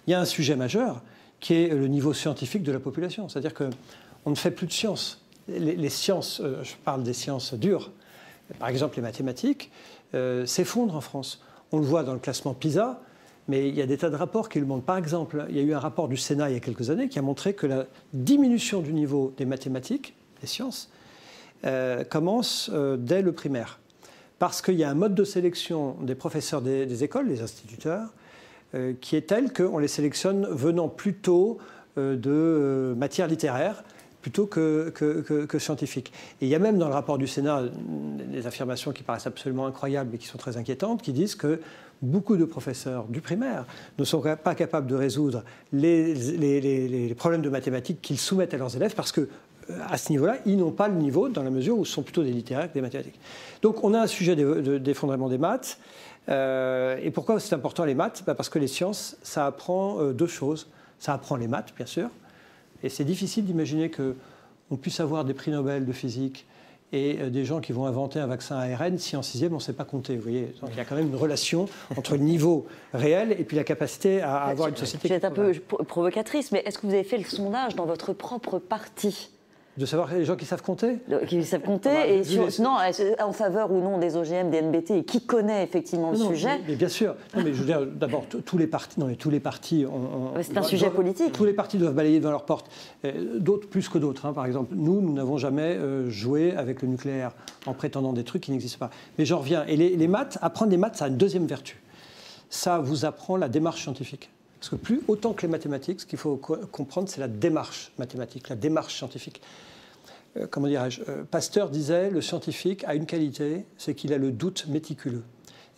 [0.07, 1.01] il y a un sujet majeur
[1.41, 3.27] qui est le niveau scientifique de la population.
[3.27, 5.21] C'est-à-dire qu'on ne fait plus de sciences.
[5.49, 7.91] Les, sciences, euh, je parle des sciences dures,
[8.57, 9.71] par exemple les mathématiques,
[10.13, 11.43] euh, s'effondrent en France.
[11.73, 13.01] On le voit dans le classement PISA,
[13.49, 14.85] mais il y a des tas de rapports qui le montrent.
[14.85, 17.09] Par exemple, il y a eu un rapport du Sénat il y a quelques années
[17.09, 20.89] qui a montré que la diminution du niveau des mathématiques les sciences,
[21.63, 23.79] euh, commence euh, dès le primaire.
[24.39, 28.07] Parce qu'il y a un mode de sélection des professeurs des, écoles, les instituteurs,
[28.73, 31.59] euh, qui est tel qu'on les sélectionne venant plutôt
[31.97, 33.83] de matières littéraires
[34.21, 36.13] plutôt que, que, scientifiques.
[36.39, 37.63] Et il y a même dans le rapport du Sénat
[38.27, 41.59] des affirmations qui paraissent absolument incroyables et qui sont très inquiétantes, qui disent que
[42.01, 43.65] beaucoup de professeurs du primaire
[43.99, 45.43] ne sont pas capables de résoudre
[45.73, 49.27] les, les problèmes de mathématiques qu'ils soumettent à leurs élèves parce que
[49.89, 52.23] à ce niveau-là, ils n'ont pas le niveau dans la mesure où ce sont plutôt
[52.23, 53.19] des littéraires que des mathématiques.
[53.61, 55.77] Donc on a un sujet d'effondrement des maths.
[56.29, 58.23] Euh, et pourquoi c'est important les maths?
[58.25, 60.67] Bah, Parce que les sciences, ça apprend euh, deux choses.
[60.99, 62.09] Ça apprend les maths, bien sûr.
[62.83, 66.45] Et c'est difficile d'imaginer qu'on puisse avoir des prix Nobel de physique
[66.93, 69.61] et euh, des gens qui vont inventer un vaccin ARN si en sixième on ne
[69.61, 70.15] sait pas compter.
[70.15, 73.43] Vous voyez Donc il y a quand même une relation entre le niveau réel et
[73.43, 75.07] puis la capacité à avoir une société.
[75.07, 75.53] Je vais être un peu
[75.85, 79.29] provocatrice, mais est-ce que vous avez fait le sondage dans votre propre parti?
[79.77, 80.97] De savoir les gens qui savent compter?
[81.27, 82.77] Qui savent compter, ah bah, et non,
[83.25, 86.75] en faveur ou non des OGM, des NBT, et qui connaît effectivement le sujet mais,
[86.75, 87.15] bien sûr.
[87.35, 89.85] Non, mais je veux dire, d'abord, tous les partis, non, mais tous les partis.
[90.41, 91.31] C'est un sujet politique.
[91.31, 92.69] Tous les partis doivent balayer devant leur porte.
[93.37, 94.25] D'autres plus que d'autres.
[94.25, 94.33] Hein.
[94.33, 97.31] Par exemple, nous, nous n'avons jamais euh, joué avec le nucléaire
[97.65, 98.91] en prétendant des trucs qui n'existent pas.
[99.17, 99.65] Mais j'en reviens.
[99.67, 101.81] Et les, les maths, apprendre des maths, ça a une deuxième vertu.
[102.49, 104.29] Ça vous apprend la démarche scientifique.
[104.61, 108.47] Parce que plus autant que les mathématiques, ce qu'il faut comprendre, c'est la démarche mathématique,
[108.47, 109.41] la démarche scientifique.
[110.37, 114.31] Euh, comment dirais-je euh, Pasteur disait le scientifique a une qualité, c'est qu'il a le
[114.31, 115.23] doute méticuleux.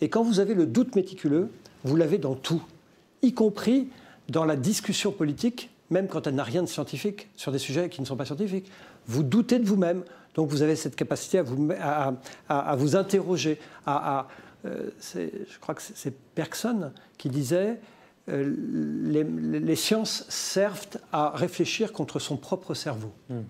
[0.02, 1.48] Et quand vous avez le doute méticuleux,
[1.84, 2.62] vous l'avez dans tout,
[3.22, 3.88] y compris
[4.28, 8.02] dans la discussion politique, même quand elle n'a rien de scientifique, sur des sujets qui
[8.02, 8.70] ne sont pas scientifiques.
[9.06, 10.04] Vous doutez de vous-même,
[10.34, 11.70] donc vous avez cette capacité à vous,
[12.50, 13.58] à, vous interroger.
[13.88, 14.22] Euh,
[15.02, 17.78] je crois que c'est Bergson qui disait
[18.30, 18.54] euh,
[19.04, 23.12] les, sciences servent à réfléchir contre son propre cerveau.
[23.28, 23.42] Hmm.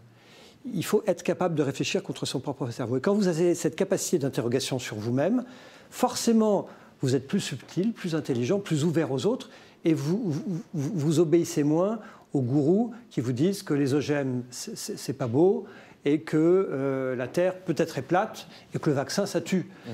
[0.73, 2.97] Il faut être capable de réfléchir contre son propre cerveau.
[2.97, 5.45] Et quand vous avez cette capacité d'interrogation sur vous-même,
[5.91, 6.67] forcément,
[7.03, 9.51] vous êtes plus subtil, plus intelligent, plus ouvert aux autres,
[9.85, 10.35] et vous,
[10.73, 12.01] vous, obéissez moins
[12.33, 15.67] aux gourous qui vous disent que les OGM, c'est pas beau,
[16.07, 19.67] et que euh, la Terre peut-être est plate, et que le vaccin, ça tue.
[19.87, 19.91] Mm.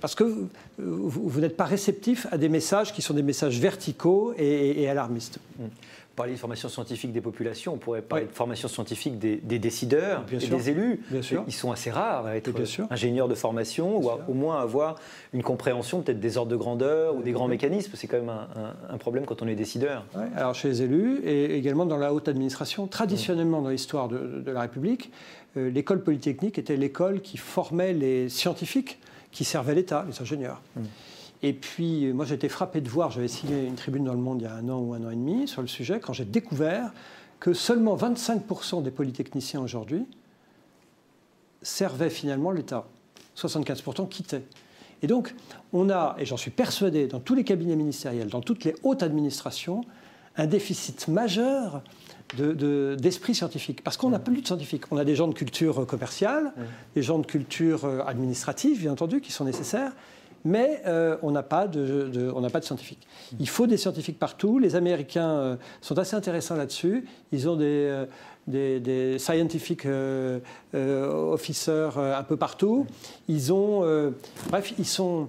[0.00, 0.48] Parce que
[0.78, 5.38] vous, n'êtes pas réceptif à des messages qui sont des messages verticaux et, alarmistes.
[5.58, 5.64] Mm
[6.14, 10.46] parler de formation scientifique des populations, on pourrait parler de formation scientifique des, décideurs et
[10.46, 11.00] des élus.
[11.10, 11.44] Bien sûr.
[11.46, 12.50] Ils sont assez rares à être
[12.90, 14.96] ingénieurs de formation ou au moins avoir
[15.32, 17.92] une compréhension peut-être des ordres de grandeur ou des grands mécanismes.
[17.94, 18.32] C'est quand même
[18.88, 20.04] un, problème quand on est décideur.
[20.36, 24.62] Alors chez les élus et également dans la haute administration, traditionnellement dans l'histoire de, la
[24.62, 25.10] République,
[25.56, 28.98] euh, l'école polytechnique était l'école qui formait les scientifiques
[29.34, 30.62] qui servaient l'État, les ingénieurs.
[30.76, 30.82] Mmh.
[31.42, 34.40] Et puis, moi, j'ai été frappé de voir, j'avais signé une tribune dans Le Monde
[34.40, 36.24] il y a un an ou un an et demi sur le sujet, quand j'ai
[36.24, 36.90] découvert
[37.38, 40.06] que seulement 25% des polytechniciens aujourd'hui
[41.60, 42.86] servaient finalement l'État.
[43.36, 44.44] 75% quittaient.
[45.02, 45.34] Et donc,
[45.74, 49.02] on a, et j'en suis persuadé, dans tous les cabinets ministériels, dans toutes les hautes
[49.02, 49.84] administrations,
[50.36, 51.82] un déficit majeur
[52.36, 53.82] d'esprit scientifique.
[53.84, 54.84] Parce qu'on n'a plus de scientifiques.
[54.90, 56.52] On a des gens de culture commerciale,
[56.94, 59.92] des gens de culture euh, administrative, bien entendu, qui sont nécessaires,
[60.44, 63.06] mais euh, on n'a pas de, on pas de scientifiques.
[63.40, 64.58] Il faut des scientifiques partout.
[64.58, 67.06] Les Américains euh, sont assez intéressants là-dessus.
[67.32, 68.06] Ils ont des, euh,
[68.46, 69.86] des, des, scientific
[70.74, 72.86] officers un peu partout.
[73.26, 74.12] Ils ont,
[74.50, 75.28] bref, ils sont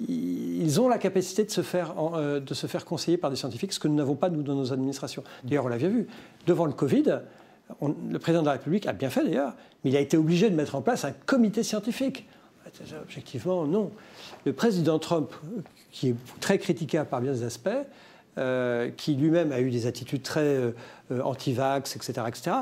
[0.00, 3.78] ils ont la capacité de se, faire, de se faire conseiller par des scientifiques, ce
[3.78, 5.22] que nous n'avons pas, nous, dans nos administrations.
[5.44, 6.08] D'ailleurs, on l'a bien vu.
[6.46, 7.20] Devant le Covid,
[7.80, 10.56] le président de la République a bien fait, d'ailleurs, mais il a été obligé de
[10.56, 12.26] mettre en place un comité scientifique.
[13.02, 13.92] Objectivement, non.
[14.44, 15.32] Le président Trump,
[15.92, 17.68] qui est très critiquable par bien des aspects,
[18.36, 20.72] euh, qui lui-même a eu des attitudes très euh,
[21.22, 22.56] anti-vax, etc., etc.,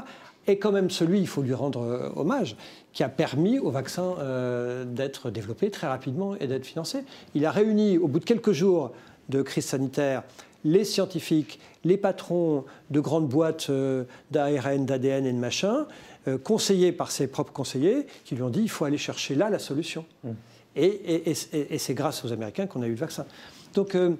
[0.46, 2.56] est quand même celui, il faut lui rendre euh, hommage,
[2.92, 4.16] qui a permis au vaccin
[4.86, 7.04] d'être développé très rapidement et d'être financé.
[7.34, 8.92] Il a réuni, au bout de quelques jours
[9.28, 10.24] de crise sanitaire,
[10.64, 13.70] les scientifiques, les patrons de grandes boîtes
[14.30, 15.86] d'ARN, d'ADN et de machin,
[16.44, 19.58] conseillés par ses propres conseillers, qui lui ont dit il faut aller chercher là la
[19.58, 20.04] solution.
[20.22, 20.30] Mmh.
[20.76, 21.34] Et,
[21.78, 23.26] c'est grâce aux Américains qu'on a eu le vaccin.
[23.74, 24.14] Donc, euh,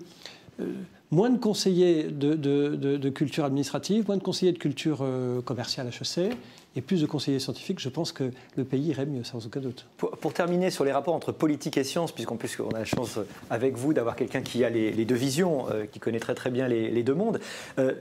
[0.61, 0.67] euh,
[1.11, 6.37] moins de conseillers de, culture administrative, moins de conseillers de culture euh, commerciale HEC,
[6.77, 9.87] et plus de conseillers scientifiques, je pense que le pays irait mieux, sans aucun doute.
[9.99, 13.19] Pour, terminer sur les rapports entre politique et science, puisqu'en plus on a la chance
[13.51, 16.91] avec vous d'avoir quelqu'un qui a les, deux visions, qui connaît très très bien les,
[16.91, 17.41] les deux mondes,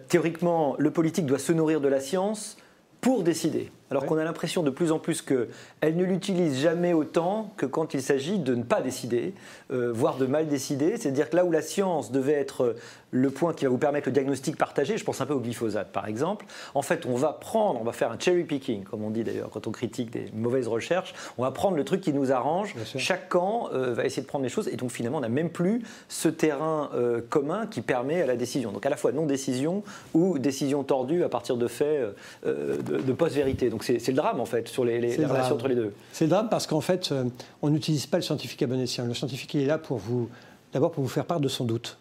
[0.08, 2.58] théoriquement, le politique doit se nourrir de la science
[3.02, 3.72] pour décider.
[3.92, 7.94] Alors qu'on a l'impression de plus en plus qu'elle ne l'utilise jamais autant que quand
[7.94, 9.34] il s'agit de ne pas décider,
[9.72, 10.96] euh, voire de mal décider.
[10.98, 12.76] C'est-à-dire que là où la science devait être
[13.12, 15.92] le point qui va vous permettre le diagnostic partagé, je pense un peu au glyphosate
[15.92, 19.10] par exemple, en fait on va prendre, on va faire un cherry picking, comme on
[19.10, 22.32] dit d'ailleurs quand on critique des mauvaises recherches, on va prendre le truc qui nous
[22.32, 25.28] arrange, chaque camp euh, va essayer de prendre les choses, et donc finalement on n'a
[25.28, 28.72] même plus ce terrain euh, commun qui permet à la décision.
[28.72, 32.16] Donc à la fois non-décision ou décision tordue à partir de faits
[32.46, 33.70] de, de post-vérité.
[33.70, 35.94] Donc c'est le drame, en fait, sur les, relations entre les deux.
[36.12, 37.26] C'est le drame parce qu'en fait, euh,
[37.62, 39.06] on n'utilise pas le scientifique à bon escient.
[39.06, 40.30] Le scientifique, il est là pour vous,
[40.74, 41.98] d'abord pour vous faire part de son doute.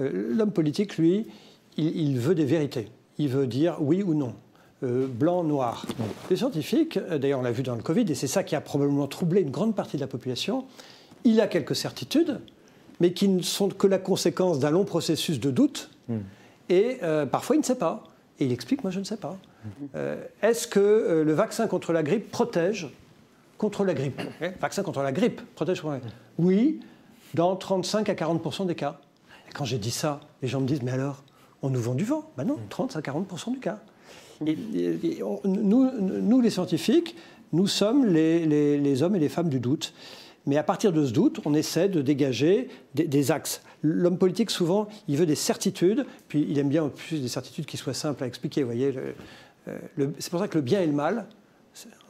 [0.00, 1.26] Euh, l'homme politique, lui,
[1.76, 2.88] il, veut des vérités.
[3.18, 4.34] Il veut dire oui ou non.
[4.82, 5.86] Euh, blanc, noir.
[6.30, 9.06] Les scientifiques, d'ailleurs on l'a vu dans le Covid, et c'est ça qui a probablement
[9.06, 10.66] troublé une grande partie de la population,
[11.24, 12.40] il a quelques certitudes,
[13.00, 16.18] mais qui ne sont que la conséquence d'un long processus de doute, hmm.
[16.68, 16.98] et
[17.30, 18.04] parfois il ne sait pas.
[18.38, 19.36] Et il explique, moi je ne sais pas.
[19.94, 22.88] Euh, est-ce que euh, le vaccin contre la grippe protège
[23.58, 24.20] contre la grippe?
[24.40, 26.80] Eh, Vaccin contre la grippe protège contre la grippe Oui,
[27.34, 29.00] dans 35 à 40% des cas.
[29.48, 31.24] Et quand j'ai dit ça, les gens me disent, mais alors,
[31.62, 32.30] on nous vend du vent?
[32.36, 33.78] Ben non, 30 à 40% du cas.
[34.46, 34.56] Et,
[35.44, 37.16] nous, nous, les scientifiques,
[37.52, 38.44] nous sommes les,
[38.76, 39.94] les, hommes et les femmes du doute.
[40.44, 43.62] Mais à partir de ce doute, on essaie de dégager des, axes.
[43.82, 47.66] L'homme politique, souvent, il veut des certitudes, puis il aime bien en plus des certitudes
[47.66, 48.62] qui soient simples à expliquer.
[48.62, 48.94] Vous voyez,
[49.68, 51.26] euh, c'est pour ça que le bien et le mal,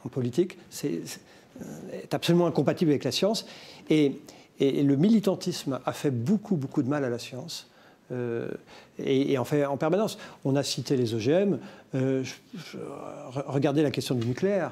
[0.05, 1.01] en politique, c'est
[2.11, 3.45] absolument incompatible avec la science.
[3.89, 4.19] Et,
[4.59, 7.69] le militantisme a fait beaucoup, beaucoup de mal à la science.
[8.11, 8.49] Euh,
[8.97, 10.17] et, en fait en permanence.
[10.45, 11.59] On a cité les OGM.
[11.93, 12.23] Euh,
[13.45, 14.71] regardez la question du nucléaire.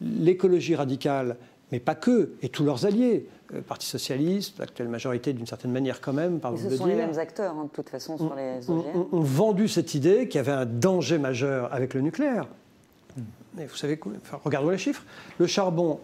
[0.00, 1.36] L'écologie radicale
[1.72, 3.26] mais pas que, et tous leurs alliés.
[3.50, 7.18] Le Parti socialiste, l'actuelle majorité d'une certaine manière quand même, par Ce sont les mêmes
[7.18, 9.06] acteurs, hein, de toute façon, sur les OGM.
[9.12, 12.46] On, vendu cette idée qu'il y avait un danger majeur avec le nucléaire.
[13.54, 15.02] Mais vous savez, enfin, regardons les chiffres.
[15.38, 15.98] Le charbon,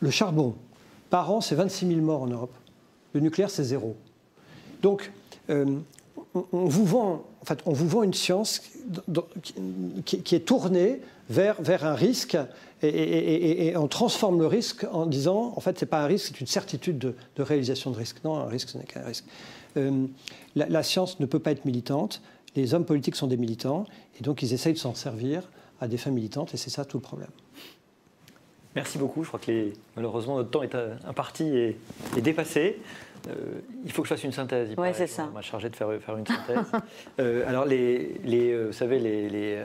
[0.00, 0.54] le charbon
[1.10, 2.54] par an, c'est 26 000 morts en Europe.
[3.14, 3.96] Le nucléaire, c'est zéro.
[4.80, 5.10] Donc,
[5.50, 5.66] euh,
[6.34, 8.62] on, vous vend, en fait, on vous vend une science
[10.04, 12.36] qui, est tournée vers, vers un risque
[12.82, 16.40] et, on transforme le risque en disant, en fait, ce n'est pas un risque, c'est
[16.40, 18.22] une certitude de, réalisation de risque.
[18.24, 19.24] Non, un risque, ce n'est qu'un risque.
[19.76, 20.06] Euh,
[20.56, 22.22] la, science ne peut pas être militante.
[22.56, 23.84] Les hommes politiques sont des militants
[24.18, 25.48] et donc ils essayent de s'en servir
[25.80, 27.30] à des fins militantes et c'est ça tout le problème.
[28.74, 29.22] Merci beaucoup.
[29.22, 30.74] Je crois que malheureusement notre temps est
[31.06, 31.76] imparti et,
[32.16, 32.80] et dépassé.
[33.28, 34.70] Euh, il faut que je fasse une synthèse.
[34.76, 35.28] Oui, c'est ça.
[35.30, 36.72] On m'a chargé de faire, faire une synthèse.
[37.18, 39.58] Euh, alors, les, les euh, vous savez, les, les,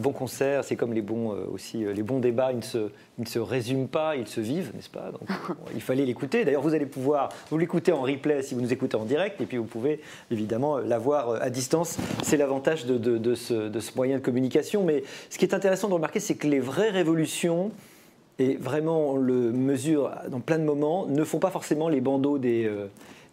[0.00, 3.26] bons concerts, c'est comme les bons, aussi, les bons débats, ils ne, se, ils ne
[3.26, 5.10] se résument pas, ils se vivent, n'est-ce pas?
[5.12, 5.28] Donc,
[5.74, 6.44] il fallait l'écouter.
[6.44, 9.46] D'ailleurs, vous allez pouvoir, vous l'écouter en replay si vous nous écoutez en direct, et
[9.46, 10.00] puis vous pouvez
[10.30, 11.98] évidemment l'avoir à distance.
[12.22, 14.84] C'est l'avantage de, de, de, ce, de ce moyen de communication.
[14.84, 17.70] Mais ce qui est intéressant de remarquer, c'est que les vraies révolutions,
[18.40, 22.38] et vraiment on le mesure dans plein de moments, ne font pas forcément les bandeaux
[22.38, 22.86] des, euh,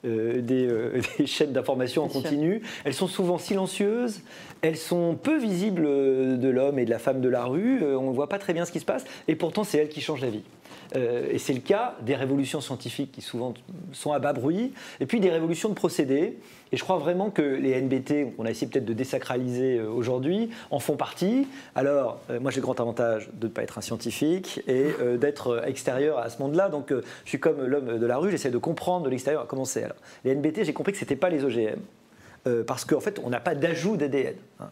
[0.06, 2.62] euh, euh, des, chaînes d'information en continu.
[2.84, 4.22] Elles sont souvent silencieuses,
[4.62, 8.16] elles sont peu visibles de l'homme et de la femme de la rue, on ne
[8.16, 10.30] voit pas très bien ce qui se passe, et pourtant c'est elles qui changent la
[10.30, 10.44] vie.
[10.96, 13.54] Euh, et c'est le cas des révolutions scientifiques qui souvent
[13.92, 16.38] sont à bas bruit, et puis des révolutions de procédés.
[16.72, 20.50] Et je crois vraiment que les NBT, qu'on a essayé peut-être de désacraliser euh, aujourd'hui,
[20.70, 21.48] en font partie.
[21.76, 24.88] Alors, euh, moi j'ai le grand avantage de ne pas être un scientifique et
[25.20, 26.70] d'être extérieur à ce monde-là.
[26.70, 29.88] Donc, je suis comme l'homme de la rue, j'essaie de comprendre de l'extérieur comment c'est.
[30.26, 31.80] Les NBT, j'ai compris que ce n'était pas les OGM.
[32.48, 34.36] Euh, parce qu'en fait, on n'a pas d'ajout d'ADN.
[34.60, 34.70] Hein.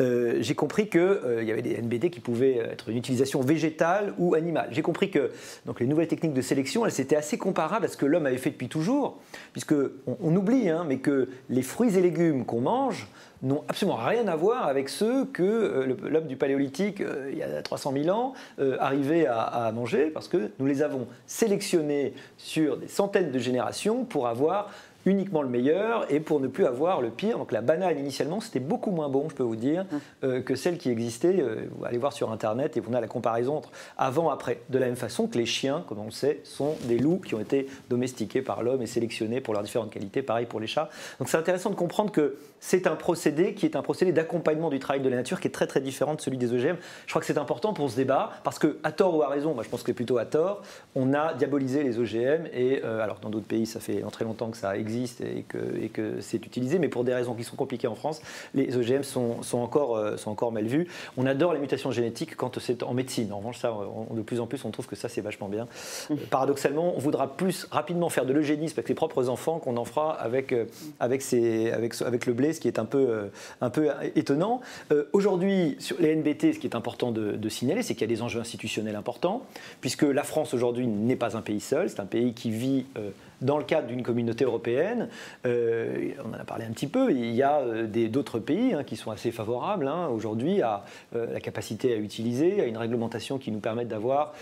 [0.00, 4.14] Euh, j'ai compris qu'il euh, y avait des NBD qui pouvaient être une utilisation végétale
[4.18, 4.68] ou animale.
[4.72, 5.30] J'ai compris que
[5.66, 8.38] donc, les nouvelles techniques de sélection, elles étaient assez comparables à ce que l'homme avait
[8.38, 9.18] fait depuis toujours,
[9.52, 9.74] puisque
[10.06, 13.08] on, oublie, hein, mais que les fruits et légumes qu'on mange
[13.42, 17.92] n'ont absolument rien à voir avec ceux que l'homme du paléolithique, il y a 300
[17.92, 18.32] 000 ans,
[18.80, 24.26] arrivait à, manger, parce que nous les avons sélectionnés sur des centaines de générations pour
[24.26, 24.70] avoir
[25.06, 27.38] uniquement le meilleur et pour ne plus avoir le pire.
[27.38, 30.00] Donc la banane initialement c'était beaucoup moins bon, je peux vous dire, hum.
[30.24, 31.40] euh, que celle qui existait.
[31.40, 34.60] Euh, vous allez voir sur internet et vous avez la comparaison entre avant après.
[34.68, 37.34] De la même façon que les chiens, comme on le sait, sont des loups qui
[37.34, 40.22] ont été domestiqués par l'homme et sélectionnés pour leurs différentes qualités.
[40.22, 40.90] Pareil pour les chats.
[41.18, 44.78] Donc c'est intéressant de comprendre que c'est un procédé qui est un procédé d'accompagnement du
[44.80, 46.76] travail de la nature qui est très très différent de celui des OGM.
[47.06, 49.54] Je crois que c'est important pour ce débat parce que, à tort ou à raison,
[49.54, 50.62] moi je pense que plutôt à tort,
[50.94, 54.50] on a diabolisé les OGM et euh, alors dans d'autres pays ça fait très longtemps
[54.50, 54.87] que ça existe
[55.20, 58.20] et que, et que c'est utilisé, mais pour des raisons qui sont compliquées en France,
[58.54, 60.86] les OGM sont, sont, encore, euh, sont encore mal vus.
[61.16, 63.32] On adore les mutations génétiques quand c'est en médecine.
[63.32, 63.74] En revanche, ça,
[64.10, 65.68] de plus en plus, on trouve que ça c'est vachement bien.
[66.10, 66.14] Mmh.
[66.30, 70.12] paradoxalement, on voudra plus rapidement faire de l'eugénisme avec les propres enfants qu'on en fera
[70.12, 70.66] avec, euh,
[71.00, 73.26] avec, avec, avec le blé ce qui est un peu, euh,
[73.60, 74.60] un peu étonnant.
[74.92, 78.14] Euh, aujourd'hui, sur les NBT, ce qui est important de, signaler, c'est qu'il y a
[78.14, 79.42] des enjeux institutionnels importants,
[79.80, 83.10] puisque la France aujourd'hui n'est pas un pays seul, c'est un pays qui vit euh,
[83.40, 85.08] dans le cadre d'une communauté européenne,
[85.44, 87.62] on en a parlé un petit peu, il y a
[88.08, 92.64] d'autres pays hein, qui sont assez favorables hein, aujourd'hui à la capacité à utiliser, à
[92.64, 94.34] une réglementation qui nous permette d'avoir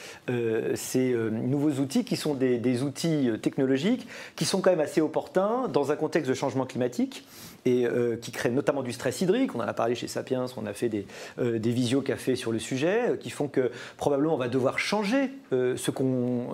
[0.75, 4.07] ces nouveaux outils qui sont des, des, outils technologiques
[4.37, 7.25] qui sont quand même assez opportuns dans un contexte de changement climatique
[7.67, 9.55] et euh, qui crée notamment du stress hydrique.
[9.55, 11.07] On en a parlé chez Sapiens, on a fait des,
[11.39, 15.31] euh, des visiocafés sur le sujet, euh, qui font que probablement on va devoir changer
[15.51, 16.49] ce qu'on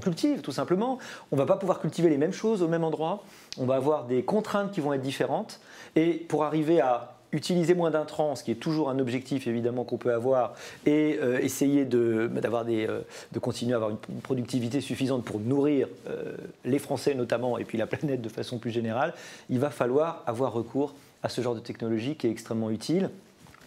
[0.00, 0.98] cultive, tout simplement.
[1.32, 3.24] On va pas pouvoir cultiver les mêmes choses au même endroit.
[3.58, 5.60] On va avoir des contraintes qui vont être différentes.
[5.96, 9.98] Et pour arriver à utiliser moins d'intrants, ce qui est toujours un objectif évidemment qu'on
[9.98, 10.54] peut avoir,
[10.86, 13.00] et euh, essayer de, bah, euh,
[13.32, 17.78] de continuer à avoir une productivité suffisante pour nourrir euh, les Français notamment, et puis
[17.78, 19.14] la planète de façon plus générale,
[19.50, 23.10] il va falloir avoir recours à ce genre de technologie qui est extrêmement utile.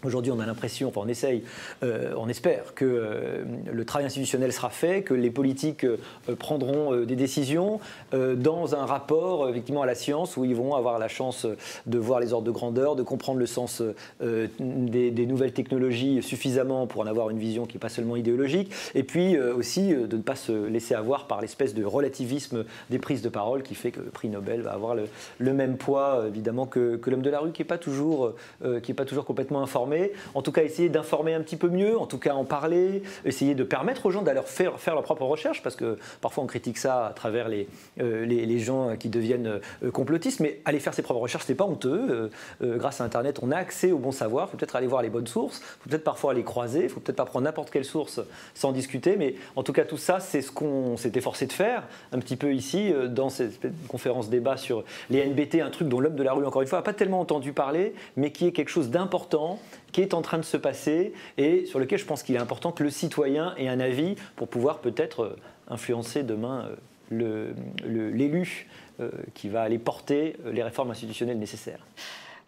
[0.03, 1.43] Aujourd'hui, on a l'impression, enfin on essaye,
[1.83, 5.97] euh, on espère que euh, le travail institutionnel sera fait, que les politiques euh,
[6.39, 7.79] prendront des décisions
[8.11, 11.45] dans un rapport effectivement à la science où ils vont avoir la chance
[11.85, 13.81] de voir les ordres de grandeur, de comprendre le sens
[14.19, 19.03] des, nouvelles technologies suffisamment pour en avoir une vision qui n'est pas seulement idéologique, et
[19.03, 23.29] puis aussi de ne pas se laisser avoir par l'espèce de relativisme des prises de
[23.29, 27.21] parole qui fait que le prix Nobel va avoir le, même poids évidemment que, l'homme
[27.21, 29.90] de la rue qui n'est pas est pas toujours complètement informé
[30.33, 33.55] en tout cas essayer d'informer un petit peu mieux, en tout cas en parler, essayer
[33.55, 36.77] de permettre aux gens d'aller faire, faire leur propre recherche, parce que parfois on critique
[36.77, 39.59] ça à travers les, les, les, gens qui deviennent
[39.93, 42.29] complotistes, mais aller faire ses propres recherches, c'est pas honteux.
[42.61, 45.09] grâce à Internet, on a accès au bon savoir, il faut peut-être aller voir les
[45.09, 48.21] bonnes sources, faut peut-être parfois les croiser, il faut peut-être pas prendre n'importe quelle source
[48.53, 51.83] sans discuter, mais en tout cas tout ça, c'est ce qu'on s'était forcé de faire
[52.11, 56.15] un petit peu ici, dans cette conférence débat sur les NBT, un truc dont l'homme
[56.15, 58.69] de la rue, encore une fois, n'a pas tellement entendu parler, mais qui est quelque
[58.69, 59.59] chose d'important,
[59.91, 62.71] qui est en train de se passer et sur lequel je pense qu'il est important
[62.71, 65.35] que le citoyen ait un avis pour pouvoir peut-être euh,
[65.67, 66.69] influencer demain
[67.11, 67.53] euh,
[67.83, 68.67] l'élu
[68.99, 71.85] euh, qui va aller porter les réformes institutionnelles nécessaires.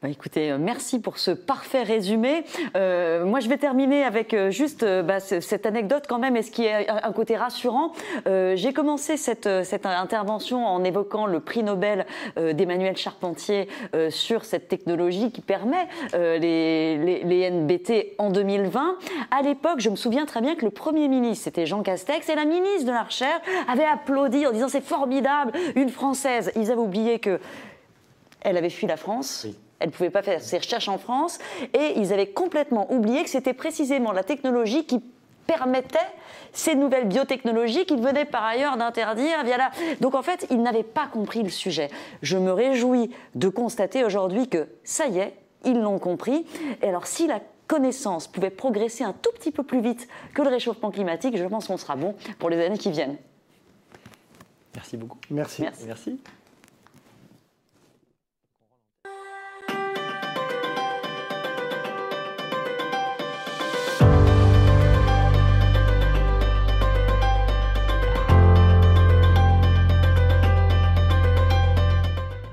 [0.03, 2.43] Bah, écoutez, euh, merci pour ce parfait résumé.
[2.75, 6.51] Euh, moi, je vais terminer avec euh, juste bah, cette anecdote quand même, et ce
[6.51, 7.93] qui est un côté rassurant?
[8.25, 12.05] J'ai commencé cette, intervention en évoquant le prix Nobel
[12.35, 13.69] d'Emmanuel Charpentier
[14.09, 18.97] sur cette technologie qui permet les, NBT en 2020.
[19.31, 22.35] À l'époque, je me souviens très bien que le Premier ministre, c'était Jean Castex, et
[22.35, 26.51] la ministre de la Recherche avait applaudi en disant c'est formidable, une Française.
[26.55, 27.39] Ils avaient oublié que
[28.41, 29.47] elle avait fui la France.
[29.79, 31.39] Elle ne pouvait pas faire ses recherches en France,
[31.73, 35.03] et ils avaient complètement oublié que c'était précisément la technologie qui
[35.45, 35.99] permettait
[36.53, 39.71] ces nouvelles biotechnologies qu'ils venaient par ailleurs d'interdire via la...
[39.99, 41.89] Donc en fait, ils n'avaient pas compris le sujet.
[42.21, 45.33] Je me réjouis de constater aujourd'hui que ça y est,
[45.65, 46.45] ils l'ont compris.
[46.81, 50.49] Et alors si la connaissance pouvait progresser un tout petit peu plus vite que le
[50.49, 53.17] réchauffement climatique, je pense qu'on sera bon pour les années qui viennent.
[54.75, 55.17] Merci beaucoup.
[55.29, 55.61] Merci.
[55.63, 55.85] Merci.
[55.85, 56.19] Merci.